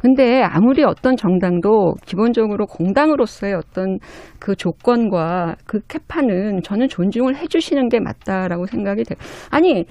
근데 0.02 0.42
아무리 0.44 0.84
어떤 0.84 1.16
정당도 1.16 1.96
기본적으로 2.06 2.66
공당으로서의 2.66 3.54
어떤 3.56 3.98
그 4.40 4.56
조건과 4.56 5.56
그 5.66 5.80
캐파는 5.88 6.62
저는 6.64 6.88
존중을 6.90 7.36
해주시는 7.38 7.90
게 7.90 8.00
맞다라고 8.00 8.66
생각이 8.68 9.04
돼요. 9.04 9.18
아니, 9.50 9.86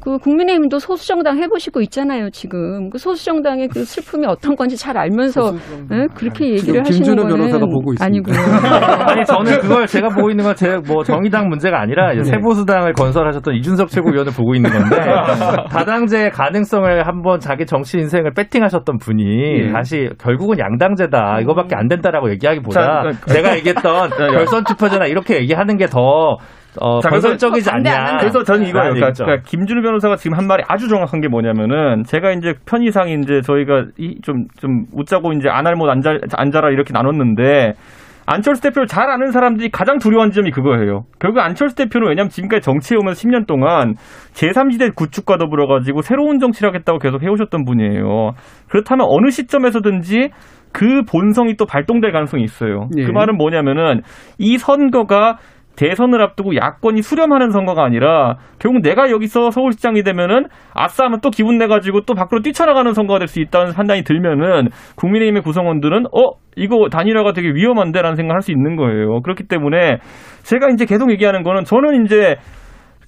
그 0.00 0.18
국민의힘도 0.18 0.78
소수정당 0.78 1.38
해보시고 1.38 1.80
있잖아요, 1.82 2.30
지금. 2.30 2.90
그 2.90 2.98
소수정당의 2.98 3.68
그 3.68 3.84
슬픔이 3.84 4.26
어떤 4.26 4.54
건지 4.54 4.76
잘 4.76 4.96
알면서 4.96 5.52
예? 5.92 6.06
그렇게 6.14 6.50
얘기를 6.52 6.80
하시는 6.80 6.96
김준호 6.98 7.22
거는 7.22 7.36
변호사가 7.36 7.66
보고 7.66 7.92
있습니다. 7.94 8.04
아니고요. 8.04 8.36
아니 9.08 9.24
저는 9.24 9.58
그걸 9.60 9.86
제가 9.86 10.08
보고 10.10 10.30
있는 10.30 10.44
건 10.44 10.54
제 10.54 10.78
뭐 10.88 11.02
정의당 11.04 11.48
문제가 11.48 11.80
아니라 11.80 12.12
이제 12.12 12.22
네. 12.22 12.30
새보수당을 12.30 12.92
건설하셨던 12.94 13.54
이준석 13.56 13.88
최고위원을 13.88 14.32
보고 14.32 14.54
있는 14.54 14.70
건데 14.70 14.96
다당제 15.70 16.30
가능성을 16.30 17.06
한번 17.06 17.38
자기 17.40 17.66
정치 17.66 17.98
인생을 17.98 18.32
배팅하셨던 18.34 18.98
분이 18.98 19.47
예. 19.48 19.72
다시 19.72 20.08
결국은 20.18 20.58
양당제다 20.58 21.40
이거밖에 21.40 21.74
안 21.74 21.88
된다라고 21.88 22.30
얘기하기보다 22.30 22.80
자, 22.80 23.02
그- 23.20 23.32
제가 23.32 23.56
얘기했던 23.56 24.10
결선 24.32 24.64
투표제나 24.64 25.06
이렇게 25.06 25.36
얘기하는 25.36 25.76
게더 25.76 26.36
어, 26.80 27.00
자, 27.00 27.08
건설적이지 27.08 27.70
않냐. 27.70 28.18
그래서 28.20 28.42
저는 28.44 28.66
이거예요. 28.66 28.92
그러니까. 28.92 29.12
그러니까 29.12 29.42
김준우 29.48 29.82
변호사가 29.82 30.16
지금 30.16 30.36
한 30.36 30.46
말이 30.46 30.62
아주 30.68 30.86
정확한 30.88 31.20
게 31.20 31.26
뭐냐면은 31.28 32.04
제가 32.04 32.30
이제 32.32 32.54
편의상 32.66 33.08
이제 33.08 33.40
저희가 33.40 33.86
좀좀 34.22 34.84
웃자고 34.92 35.32
이제 35.32 35.48
안 35.48 35.66
할못 35.66 35.88
앉아 35.88 36.18
앉아라 36.36 36.70
이렇게 36.70 36.92
나눴는데 36.92 37.72
안철수 38.30 38.60
대표를 38.60 38.86
잘 38.86 39.08
아는 39.08 39.30
사람들이 39.32 39.70
가장 39.70 39.98
두려워하는 39.98 40.32
점이 40.32 40.50
그거예요. 40.50 41.04
결국 41.18 41.40
안철수 41.40 41.74
대표는 41.76 42.08
왜냐하면 42.08 42.28
지금까지 42.28 42.60
정치에 42.60 42.98
오면서 42.98 43.26
10년 43.26 43.46
동안 43.46 43.94
제3지대 44.34 44.94
구축과 44.94 45.38
더불어 45.38 45.66
가지고 45.66 46.02
새로운 46.02 46.38
정치를 46.38 46.68
하겠다고 46.68 46.98
계속 46.98 47.22
해오셨던 47.22 47.64
분이에요. 47.64 48.32
그렇다면 48.68 49.06
어느 49.08 49.30
시점에서든지 49.30 50.28
그 50.72 51.02
본성이 51.10 51.56
또 51.56 51.64
발동될 51.64 52.12
가능성이 52.12 52.42
있어요. 52.42 52.90
예. 52.98 53.04
그 53.04 53.10
말은 53.10 53.38
뭐냐면은 53.38 54.02
이 54.36 54.58
선거가 54.58 55.38
대선을 55.78 56.20
앞두고 56.20 56.56
야권이 56.56 57.02
수렴하는 57.02 57.50
선거가 57.50 57.84
아니라 57.84 58.36
결국 58.58 58.82
내가 58.82 59.10
여기서 59.10 59.52
서울시장이 59.52 60.02
되면은 60.02 60.46
아싸 60.74 61.04
하면 61.04 61.20
또 61.22 61.30
기분 61.30 61.56
내가지고 61.58 62.00
또 62.02 62.14
밖으로 62.14 62.42
뛰쳐나가는 62.42 62.92
선거가 62.92 63.20
될 63.20 63.28
수 63.28 63.40
있다는 63.40 63.72
판단이 63.74 64.02
들면은 64.02 64.70
국민의힘의 64.96 65.42
구성원들은 65.42 66.06
어 66.06 66.32
이거 66.56 66.88
단일화가 66.90 67.32
되게 67.32 67.48
위험한데라는 67.54 68.16
생각을 68.16 68.34
할 68.36 68.42
수 68.42 68.50
있는 68.50 68.74
거예요. 68.76 69.20
그렇기 69.22 69.44
때문에 69.44 69.98
제가 70.42 70.68
이제 70.70 70.84
계속 70.84 71.10
얘기하는 71.12 71.42
거는 71.42 71.64
저는 71.64 72.04
이제 72.04 72.36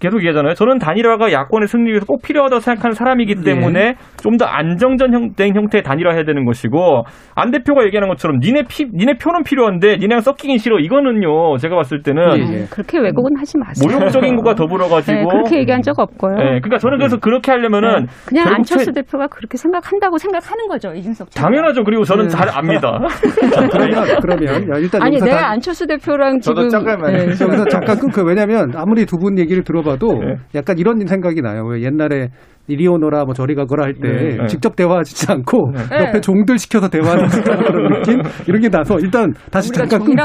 계속 0.01 0.19
얘기하잖아요. 0.19 0.55
저는 0.55 0.79
단일화가 0.79 1.31
야권의 1.31 1.69
승리 1.69 1.91
위해서 1.91 2.07
꼭 2.07 2.23
필요하다고 2.23 2.61
생각하는 2.61 2.95
사람이기 2.95 3.43
때문에 3.45 3.95
좀더 4.23 4.47
안정적인 4.47 5.31
형태의 5.55 5.83
단일화해야 5.83 6.25
되는 6.25 6.45
것이고 6.47 7.05
안 7.37 7.51
대표가 7.51 7.85
얘기하는 7.85 8.09
것처럼 8.09 8.39
니네 8.41 8.63
피, 8.69 8.87
니네 8.93 9.15
표는 9.23 9.43
필요한데 9.45 9.97
니네랑 9.99 10.21
섞이긴 10.23 10.59
싫어. 10.59 10.79
이거는요. 10.79 11.57
제가 11.59 11.77
봤을 11.77 12.03
때는 12.03 12.23
예, 12.39 12.61
예. 12.63 12.65
그렇게 12.71 12.99
왜곡은 12.99 13.37
하지 13.39 13.59
마세요. 13.59 13.89
모욕적인 13.97 14.37
것과 14.37 14.55
더불어 14.55 14.89
가지고 14.89 15.17
네, 15.19 15.25
그렇게 15.31 15.59
얘기한 15.59 15.83
적 15.83 15.99
없고요. 15.99 16.35
네, 16.37 16.45
그러니까 16.61 16.79
저는 16.79 16.99
그래서 16.99 17.19
그렇게 17.19 17.51
하려면은 17.53 18.07
네, 18.07 18.07
그냥 18.27 18.49
안철수 18.55 18.87
최- 18.87 19.03
대표가 19.03 19.27
그렇게 19.29 19.57
생각한다고 19.57 20.19
생각하는 20.19 20.67
거죠, 20.69 20.93
이준석. 20.95 21.31
당연하죠. 21.31 21.85
그리고 21.85 22.05
저는 22.05 22.25
네. 22.25 22.29
잘 22.31 22.49
압니다. 22.49 22.99
자, 23.55 23.69
그러면 23.71 24.05
그러면 24.23 24.63
야, 24.75 24.79
일단 24.79 25.03
아니 25.03 25.19
내가 25.21 25.37
다- 25.37 25.51
안철수 25.51 25.87
대표랑 25.87 26.41
저도 26.41 26.69
지금 26.69 26.85
잠깐만요. 26.85 27.17
네. 27.17 27.25
여기서 27.27 27.65
잠깐 27.69 27.99
끊고 27.99 28.23
왜냐하면 28.23 28.73
아무리 28.75 29.05
두 29.07 29.21
분 29.21 29.39
얘기를 29.39 29.63
들어봐 29.63 29.90
도 29.97 30.09
네. 30.15 30.37
약간 30.55 30.79
이런 30.79 31.05
생각이 31.07 31.41
나요. 31.43 31.65
왜 31.67 31.83
옛날에 31.83 32.29
이리 32.69 32.87
오너라 32.87 33.25
뭐 33.25 33.35
저리 33.35 33.55
가거라 33.55 33.87
할때 33.87 34.37
네. 34.39 34.47
직접 34.47 34.77
대화하지 34.77 35.33
않고 35.33 35.73
네. 35.73 36.07
옆에 36.07 36.21
종들 36.21 36.59
시켜서 36.59 36.89
대화하는 36.89 37.27
그런 37.43 37.93
느낌 37.95 38.21
이런 38.47 38.61
게 38.61 38.69
나서 38.69 38.99
일단 39.01 39.33
다시 39.51 39.73
잠깐 39.73 40.05
끊고 40.05 40.23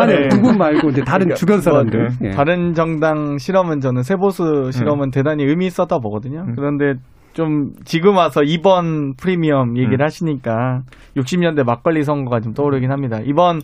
아니 0.00 0.14
네. 0.14 0.28
두분 0.28 0.56
말고 0.56 0.90
이제 0.90 1.02
다른 1.02 1.26
그러니까 1.26 1.34
주변 1.34 1.60
사람들 1.60 2.00
뭐, 2.00 2.08
예. 2.24 2.30
다른 2.30 2.72
정당 2.72 3.36
실험은 3.38 3.80
저는 3.80 4.02
세보수 4.02 4.70
실험은 4.72 5.10
대단히 5.10 5.44
의미 5.44 5.66
있었다 5.66 5.98
보거든요. 5.98 6.40
음. 6.40 6.54
그런데 6.56 6.94
좀 7.34 7.72
지금 7.84 8.16
와서 8.16 8.42
이번 8.42 9.14
프리미엄 9.16 9.76
얘기를 9.76 10.00
음. 10.00 10.04
하시니까 10.04 10.82
60년대 11.16 11.64
막걸리 11.64 12.02
선거가 12.04 12.40
좀 12.40 12.54
떠오르긴 12.54 12.90
합니다. 12.90 13.18
이번 13.24 13.58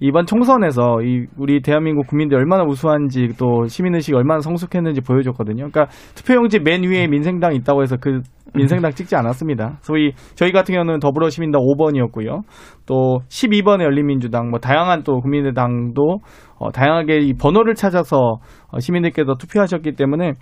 이번 0.00 0.24
총선에서 0.24 1.02
이 1.02 1.26
우리 1.36 1.60
대한민국 1.60 2.06
국민들이 2.06 2.38
얼마나 2.38 2.64
우수한지 2.64 3.28
또 3.38 3.66
시민의식이 3.66 4.16
얼마나 4.16 4.40
성숙했는지 4.40 5.02
보여줬거든요. 5.02 5.68
그러니까 5.70 5.86
투표용지 6.14 6.58
맨 6.58 6.82
위에 6.82 7.06
민생당 7.06 7.54
있다고 7.54 7.82
해서 7.82 7.96
그 8.00 8.22
민생당 8.54 8.92
찍지 8.92 9.14
않았습니다. 9.14 9.78
소위 9.82 10.12
저희 10.34 10.52
같은 10.52 10.74
경우는 10.74 11.00
더불어시민당 11.00 11.60
5번이었고요. 11.60 12.40
또 12.86 13.18
12번의 13.28 13.82
열린민주당 13.82 14.48
뭐 14.50 14.58
다양한 14.58 15.02
또 15.04 15.20
국민의당도 15.20 16.18
어, 16.58 16.72
다양하게 16.72 17.18
이 17.20 17.34
번호를 17.34 17.74
찾아서 17.74 18.38
어, 18.72 18.78
시민들께서 18.80 19.34
투표하셨기 19.34 19.92
때문에 19.92 20.32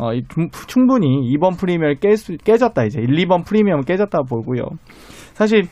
어, 0.00 0.12
이 0.12 0.22
중- 0.28 0.48
충분히 0.66 1.24
이번 1.30 1.56
프리미엄을 1.56 1.96
깨, 2.00 2.10
깨졌다 2.44 2.84
이제 2.84 3.00
1, 3.00 3.08
2번 3.26 3.46
프리미엄은 3.46 3.84
깨졌다 3.84 4.18
보고요. 4.28 4.62
사실 5.34 5.62
어, 5.62 5.66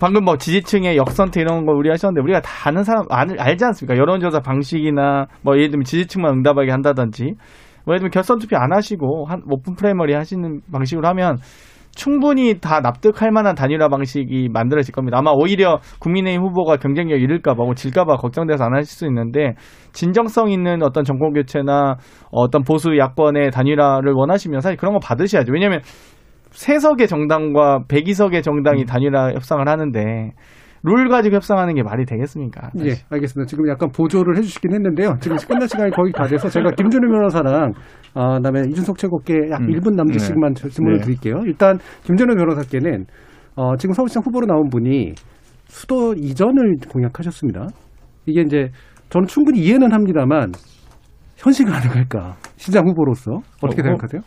방금 0.00 0.24
뭐 0.24 0.36
지지층의 0.36 0.96
역선택 0.96 1.42
이런 1.42 1.66
거 1.66 1.72
우리 1.72 1.90
하셨는데 1.90 2.22
우리가 2.22 2.40
다 2.40 2.68
아는 2.68 2.84
사람 2.84 3.04
알, 3.10 3.28
알지 3.38 3.64
않습니까? 3.64 3.96
여론조사 3.98 4.40
방식이나 4.40 5.26
뭐 5.42 5.56
예를 5.56 5.70
들면 5.70 5.84
지지층만 5.84 6.32
응답하게 6.34 6.70
한다든지 6.70 7.34
뭐 7.84 7.94
예를 7.94 7.98
들면 7.98 8.10
결선 8.10 8.38
투표 8.38 8.56
안 8.56 8.72
하시고 8.72 9.26
한 9.26 9.42
open 9.50 9.74
primary 9.74 10.14
하시는 10.14 10.60
방식으로 10.72 11.06
하면 11.08 11.38
충분히 11.94 12.58
다 12.58 12.80
납득할 12.80 13.30
만한 13.30 13.54
단일화 13.54 13.88
방식이 13.88 14.48
만들어질 14.50 14.94
겁니다. 14.94 15.18
아마 15.18 15.30
오히려 15.32 15.78
국민의힘 16.00 16.42
후보가 16.42 16.78
경쟁력 16.78 17.20
잃을까봐, 17.20 17.62
뭐 17.62 17.74
질까봐 17.74 18.16
걱정돼서 18.16 18.64
안 18.64 18.74
하실 18.74 18.86
수 18.86 19.06
있는데, 19.06 19.54
진정성 19.92 20.50
있는 20.50 20.82
어떤 20.82 21.04
정권 21.04 21.34
교체나 21.34 21.96
어떤 22.30 22.62
보수 22.62 22.96
야권의 22.96 23.50
단일화를 23.50 24.12
원하시면 24.14 24.60
사실 24.60 24.78
그런 24.78 24.94
거 24.94 25.00
받으셔야죠. 25.00 25.52
왜냐면, 25.52 25.80
세석의 26.52 27.08
정당과 27.08 27.84
백이석의 27.88 28.42
정당이 28.42 28.84
단일화 28.84 29.32
협상을 29.32 29.66
하는데, 29.68 30.32
룰 30.84 31.08
가지고 31.08 31.36
협상하는 31.36 31.74
게 31.74 31.82
말이 31.82 32.04
되겠습니까? 32.04 32.70
예, 32.80 32.94
알겠습니다. 33.08 33.48
지금 33.48 33.68
약간 33.68 33.88
보조를 33.90 34.36
해주시긴 34.38 34.72
했는데요. 34.72 35.16
지금 35.20 35.36
끝날 35.36 35.68
시간이 35.68 35.92
거의 35.92 36.12
다 36.12 36.24
돼서 36.24 36.48
제가 36.48 36.72
김준우 36.72 37.08
변호사랑 37.08 37.72
어, 38.14 38.36
그다음에 38.38 38.62
이준석 38.68 38.98
최고께 38.98 39.34
약 39.50 39.60
음. 39.60 39.68
1분 39.68 39.94
남짓씩만 39.94 40.54
질문을 40.54 40.98
네. 40.98 41.04
드릴게요. 41.04 41.36
일단 41.46 41.78
김준우 42.02 42.34
변호사께는 42.34 43.06
어, 43.54 43.76
지금 43.76 43.92
서울시장 43.92 44.24
후보로 44.26 44.46
나온 44.46 44.68
분이 44.70 45.12
수도 45.66 46.14
이전을 46.14 46.78
공약하셨습니다. 46.90 47.68
이게 48.26 48.40
이제 48.40 48.70
저는 49.08 49.28
충분히 49.28 49.60
이해는 49.60 49.92
합니다만 49.92 50.50
현실 51.36 51.66
가능할까? 51.66 52.36
시장 52.56 52.86
후보로서 52.88 53.32
어떻게 53.62 53.82
어, 53.82 53.84
생각하세요? 53.84 54.20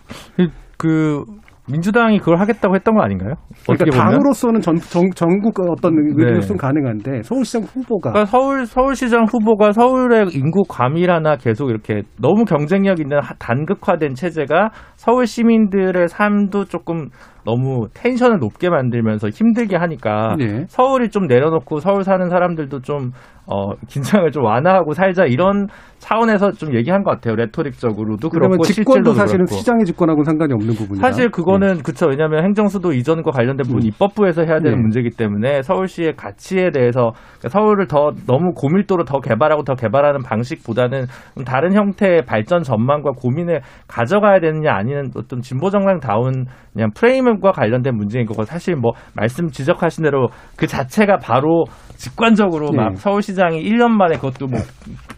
그 0.77 1.23
민주당이 1.71 2.19
그걸 2.19 2.39
하겠다고 2.39 2.75
했던 2.75 2.95
거 2.95 3.01
아닌가요? 3.01 3.33
그러니까? 3.65 3.97
당으로서는 3.97 4.61
전, 4.61 4.75
전, 4.75 5.09
전국 5.15 5.59
어떤 5.69 5.95
네. 5.95 6.01
의료로서는 6.15 6.57
가능한데 6.57 7.23
서울시장 7.23 7.63
후보가 7.63 8.11
그러니까 8.11 8.25
서울 8.25 8.65
서울시장 8.65 9.25
후보가 9.25 9.71
서울의 9.71 10.27
인구 10.33 10.63
과밀화나 10.67 11.37
계속 11.37 11.69
이렇게 11.69 12.03
너무 12.21 12.45
경쟁력 12.45 12.99
있는 12.99 13.17
하- 13.19 13.33
단극화된 13.39 14.13
체제가 14.13 14.69
서울 14.95 15.25
시민들의 15.25 16.07
삶도 16.07 16.65
조금 16.65 17.09
너무 17.45 17.87
텐션을 17.93 18.39
높게 18.39 18.69
만들면서 18.69 19.29
힘들게 19.29 19.75
하니까 19.75 20.35
네. 20.37 20.65
서울이 20.67 21.09
좀 21.09 21.27
내려놓고 21.27 21.79
서울 21.79 22.03
사는 22.03 22.27
사람들도 22.29 22.81
좀 22.81 23.11
어, 23.47 23.75
긴장을 23.87 24.29
좀 24.31 24.43
완화하고 24.43 24.93
살자 24.93 25.25
이런 25.25 25.67
차원에서 25.99 26.51
좀 26.53 26.75
얘기한 26.75 27.03
것 27.03 27.11
같아요. 27.11 27.35
레토릭적으로도 27.35 28.29
그러면 28.29 28.57
그렇고 28.57 28.63
직권도 28.63 28.91
실질로도 28.91 29.13
사실은 29.13 29.45
그렇고. 29.45 29.59
시장의 29.59 29.85
직권하고는 29.85 30.23
상관이 30.23 30.53
없는 30.53 30.73
부분이다. 30.73 31.07
사실 31.07 31.29
그거는 31.29 31.83
그쵸 31.83 32.07
왜냐하면 32.07 32.43
행정수도 32.43 32.91
이전과 32.93 33.31
관련된 33.31 33.65
부분 33.65 33.83
음. 33.83 33.87
입법부에서 33.87 34.43
해야 34.43 34.59
되는 34.59 34.77
네. 34.77 34.81
문제이기 34.81 35.11
때문에 35.15 35.61
서울시의 35.61 36.15
가치에 36.15 36.71
대해서 36.71 37.11
그러니까 37.39 37.49
서울을 37.49 37.87
더 37.87 38.11
너무 38.27 38.53
고밀도로 38.55 39.03
더 39.05 39.19
개발하고 39.19 39.63
더 39.63 39.75
개발하는 39.75 40.21
방식보다는 40.23 41.05
좀 41.35 41.43
다른 41.43 41.73
형태의 41.75 42.23
발전 42.25 42.63
전망과 42.63 43.11
고민을 43.11 43.61
가져가야 43.87 44.39
되느냐 44.39 44.73
아니면 44.73 45.11
어떤 45.15 45.41
진보 45.41 45.69
정당다운 45.69 46.45
그냥 46.75 46.91
프레임과 46.93 47.51
관련된 47.53 47.95
문제인 47.95 48.25
거고 48.25 48.43
사실 48.43 48.75
뭐 48.75 48.91
말씀 49.15 49.49
지적하신 49.49 50.03
대로 50.03 50.27
그 50.57 50.67
자체가 50.67 51.17
바로 51.17 51.63
직관적으로 51.95 52.69
네. 52.71 52.77
막 52.77 52.97
서울시장이 52.97 53.63
1년 53.63 53.91
만에 53.91 54.15
그것도 54.15 54.47
뭐 54.47 54.59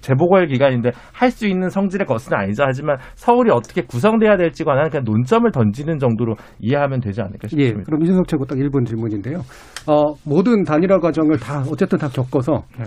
재보궐 0.01 0.47
기간인데 0.47 0.91
할 1.13 1.37
수 1.37 1.45
있는 1.45 1.69
성질의 1.69 2.07
것은 2.07 2.33
아니죠. 2.33 2.63
하지만 2.65 2.97
서울이 3.15 3.51
어떻게 3.51 3.81
구성돼야 3.81 4.37
될지 4.37 4.63
관한 4.63 4.89
그냥 4.89 5.03
논점을 5.05 5.51
던지는 5.51 5.99
정도로 5.99 6.35
이해하면 6.59 6.99
되지 6.99 7.21
않을까 7.21 7.41
예, 7.43 7.47
싶습니다. 7.47 7.83
그럼 7.85 8.01
이준석 8.01 8.27
최고 8.27 8.45
딱 8.45 8.55
1분 8.57 8.87
질문인데요. 8.87 9.41
어, 9.87 10.13
모든 10.25 10.63
단일화 10.63 10.97
과정을 10.99 11.37
다 11.37 11.63
어쨌든 11.71 11.99
다 11.99 12.07
겪어서 12.07 12.63
네. 12.79 12.85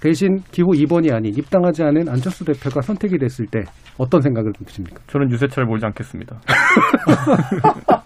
대신 0.00 0.38
기호 0.50 0.68
2번이 0.68 1.12
아닌 1.12 1.32
입당하지 1.36 1.82
않은 1.84 2.08
안철수 2.08 2.44
대표가 2.44 2.80
선택이 2.80 3.18
됐을 3.18 3.46
때 3.46 3.64
어떤 3.98 4.20
생각을 4.20 4.52
드십니까? 4.52 5.00
저는 5.06 5.30
유세차를 5.30 5.66
몰지 5.66 5.86
않겠습니다. 5.86 6.36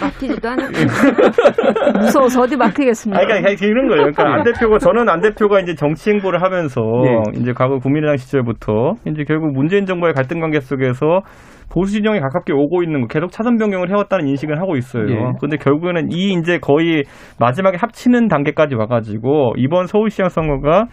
막히지도 0.00 0.48
않았고 0.48 0.72
무서워서 2.00 2.42
어디 2.42 2.56
막히겠습니까? 2.56 3.20
아니, 3.20 3.26
그러니까 3.26 3.66
이런 3.66 3.88
거예요. 3.88 4.02
그러니까 4.02 4.34
안 4.34 4.44
대표가 4.44 4.78
저는 4.78 5.08
안 5.08 5.20
대표가 5.20 5.60
이제 5.60 5.74
정치 5.74 6.10
행보를 6.10 6.42
하면서 6.42 6.80
네. 6.80 7.40
이제 7.40 7.52
과거 7.52 7.78
국민의당 7.78 8.16
시절부터 8.16 8.94
이제 9.06 9.24
결국 9.26 9.52
문재인 9.52 9.86
정부의 9.86 10.14
갈등 10.14 10.40
관계 10.40 10.60
속에서 10.60 11.20
보수 11.70 11.92
진영에 11.92 12.20
가깝게 12.20 12.52
오고 12.52 12.82
있는 12.82 13.02
거 13.02 13.06
계속 13.08 13.30
차선 13.30 13.56
변경을 13.56 13.90
해왔다는 13.90 14.26
인식을 14.28 14.60
하고 14.60 14.76
있어요. 14.76 15.06
예. 15.08 15.16
근데 15.40 15.56
결국에는 15.56 16.10
이 16.12 16.32
이제 16.32 16.58
거의 16.58 17.04
마지막에 17.38 17.76
합치는 17.80 18.28
단계까지 18.28 18.74
와가지고 18.76 19.54
이번 19.56 19.86
서울시장 19.86 20.28
선거가 20.28 20.86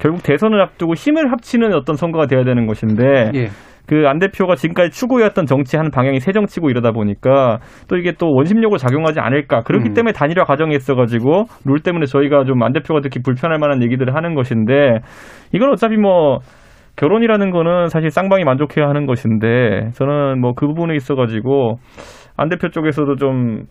결국 0.00 0.22
대선을 0.22 0.60
앞두고 0.60 0.94
힘을 0.94 1.32
합치는 1.32 1.74
어떤 1.74 1.96
선거가 1.96 2.26
돼야 2.26 2.44
되는 2.44 2.66
것인데 2.66 3.30
예. 3.34 3.46
그안 3.88 4.18
대표가 4.18 4.56
지금까지 4.56 4.90
추구해왔던 4.90 5.46
정치하는 5.46 5.92
방향이 5.92 6.18
새 6.18 6.32
정치고 6.32 6.70
이러다 6.70 6.90
보니까 6.90 7.60
또 7.88 7.96
이게 7.96 8.12
또 8.18 8.26
원심력을 8.34 8.76
작용하지 8.78 9.20
않을까 9.20 9.62
그렇기 9.62 9.90
음. 9.90 9.94
때문에 9.94 10.12
단일화 10.12 10.42
과정이 10.44 10.74
있어가지고 10.74 11.44
룰 11.64 11.80
때문에 11.80 12.06
저희가 12.06 12.44
좀 12.44 12.62
안 12.64 12.72
대표가 12.72 13.00
특히 13.00 13.20
불편할 13.22 13.60
만한 13.60 13.84
얘기들을 13.84 14.12
하는 14.14 14.34
것인데 14.34 14.98
이건 15.52 15.70
어차피 15.70 15.96
뭐 15.96 16.38
결혼이라는 16.96 17.50
거는 17.50 17.88
사실 17.88 18.10
쌍방이 18.10 18.44
만족해야 18.44 18.88
하는 18.88 19.06
것인데 19.06 19.90
저는 19.94 20.40
뭐 20.40 20.52
그 20.54 20.66
부분에 20.66 20.94
있어 20.96 21.14
가지고 21.14 21.76
안 22.36 22.48
대표 22.48 22.68
쪽에서도 22.70 23.16
좀 23.16 23.64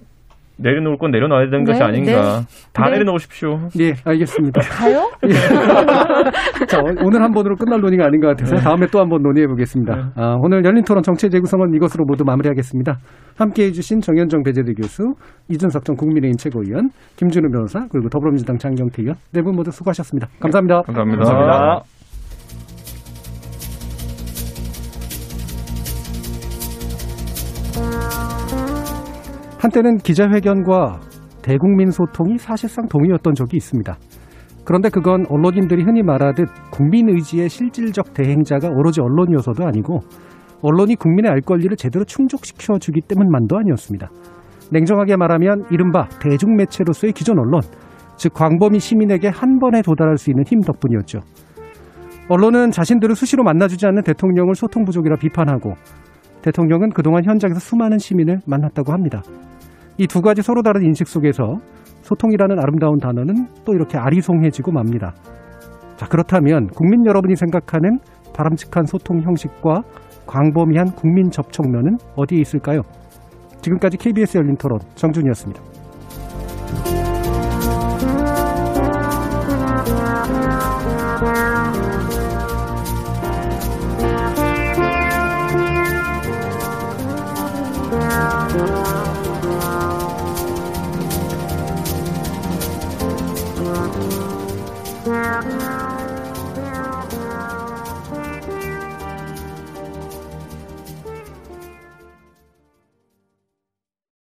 내려놓을 0.58 0.98
건 0.98 1.12
내려놔야 1.12 1.50
되는 1.50 1.66
네, 1.66 1.72
것이 1.72 1.84
아닌가 1.84 2.42
다 2.72 2.86
네. 2.86 2.92
내려놓으십시오. 2.92 3.68
예, 3.80 3.94
알겠습니다. 4.06 4.62
가요? 4.62 5.12
자, 6.70 6.80
오- 6.80 7.06
오늘 7.06 7.22
한 7.22 7.32
번으로 7.34 7.56
끝날 7.58 7.82
논의가 7.82 8.06
아닌 8.06 8.22
것 8.22 8.28
같아서 8.30 8.56
다음에 8.58 8.88
또 8.88 9.00
한 9.00 9.10
번 9.10 9.22
논의해 9.22 9.48
보겠습니다. 9.48 10.12
아, 10.16 10.36
오늘 10.40 10.64
열린 10.64 10.84
토론 10.86 11.04
정치 11.04 11.30
재구성은 11.30 11.74
이것으로 11.76 12.06
모두 12.08 12.24
마무리하겠습니다. 12.24 12.98
함께 13.38 13.66
해주신 13.66 14.00
정현정 14.00 14.44
배재대 14.44 14.72
교수, 14.74 15.04
이준석 15.50 15.84
전 15.84 15.96
국민의힘 15.98 16.38
최고위원, 16.38 16.90
김준우 17.18 17.50
변호사, 17.52 17.86
그리고 17.92 18.08
더불어민주당 18.08 18.58
장경태 18.58 19.02
의원 19.02 19.18
네 19.34 19.42
분 19.42 19.56
모두 19.56 19.72
수고하셨습니다. 19.72 20.28
감사합니다. 20.40 20.84
감사합니다. 20.84 21.18
감사합니다. 21.26 21.95
한때는 29.66 29.98
기자회견과 29.98 31.00
대국민 31.42 31.90
소통이 31.90 32.38
사실상 32.38 32.88
동의였던 32.88 33.34
적이 33.34 33.58
있습니다. 33.58 33.98
그런데 34.64 34.90
그건 34.90 35.26
언론인들이 35.28 35.84
흔히 35.84 36.04
말하듯 36.04 36.48
국민 36.72 37.10
의지의 37.10 37.50
실질적 37.50 38.14
대행자가 38.14 38.70
오로지 38.70 39.02
언론이어서도 39.02 39.66
아니고 39.66 40.02
언론이 40.62 40.96
국민의 40.98 41.32
알 41.32 41.42
권리를 41.42 41.76
제대로 41.78 42.06
충족시켜 42.06 42.78
주기 42.78 43.02
때문만도 43.02 43.58
아니었습니다. 43.58 44.10
냉정하게 44.72 45.16
말하면 45.16 45.66
이른바 45.72 46.10
대중매체로서의 46.22 47.14
기존 47.14 47.40
언론, 47.40 47.62
즉 48.18 48.36
광범위 48.36 48.80
시민에게 48.80 49.30
한 49.30 49.58
번에 49.58 49.82
도달할 49.82 50.18
수 50.18 50.30
있는 50.30 50.44
힘 50.46 50.62
덕분이었죠. 50.62 51.22
언론은 52.30 52.70
자신들을 52.70 53.16
수시로 53.16 53.44
만나주지 53.44 53.88
않는 53.88 54.04
대통령을 54.04 54.54
소통 54.54 54.86
부족이라 54.86 55.16
비판하고 55.16 55.74
대통령은 56.44 56.90
그동안 56.92 57.24
현장에서 57.24 57.60
수많은 57.60 57.98
시민을 57.98 58.42
만났다고 58.46 58.94
합니다. 58.94 59.24
이 59.98 60.08
두 60.08 60.22
가지 60.22 60.42
서로 60.42 60.62
다른 60.62 60.84
인식 60.84 61.08
속에서 61.08 61.56
소통이라는 62.02 62.60
아름다운 62.60 62.98
단어는 63.00 63.48
또 63.66 63.74
이렇게 63.74 63.98
아리송해지고 63.98 64.72
맙니다. 64.72 65.14
자, 65.96 66.06
그렇다면 66.08 66.68
국민 66.68 67.06
여러분이 67.06 67.36
생각하는 67.36 68.00
바람직한 68.36 68.86
소통 68.86 69.22
형식과 69.22 69.82
광범위한 70.28 70.92
국민 70.96 71.30
접촉면은 71.32 71.98
어디에 72.16 72.40
있을까요? 72.42 72.82
지금까지 73.62 73.98
KBS 73.98 74.38
열린 74.38 74.56
토론 74.58 74.80
정준이었습니다. 74.96 75.75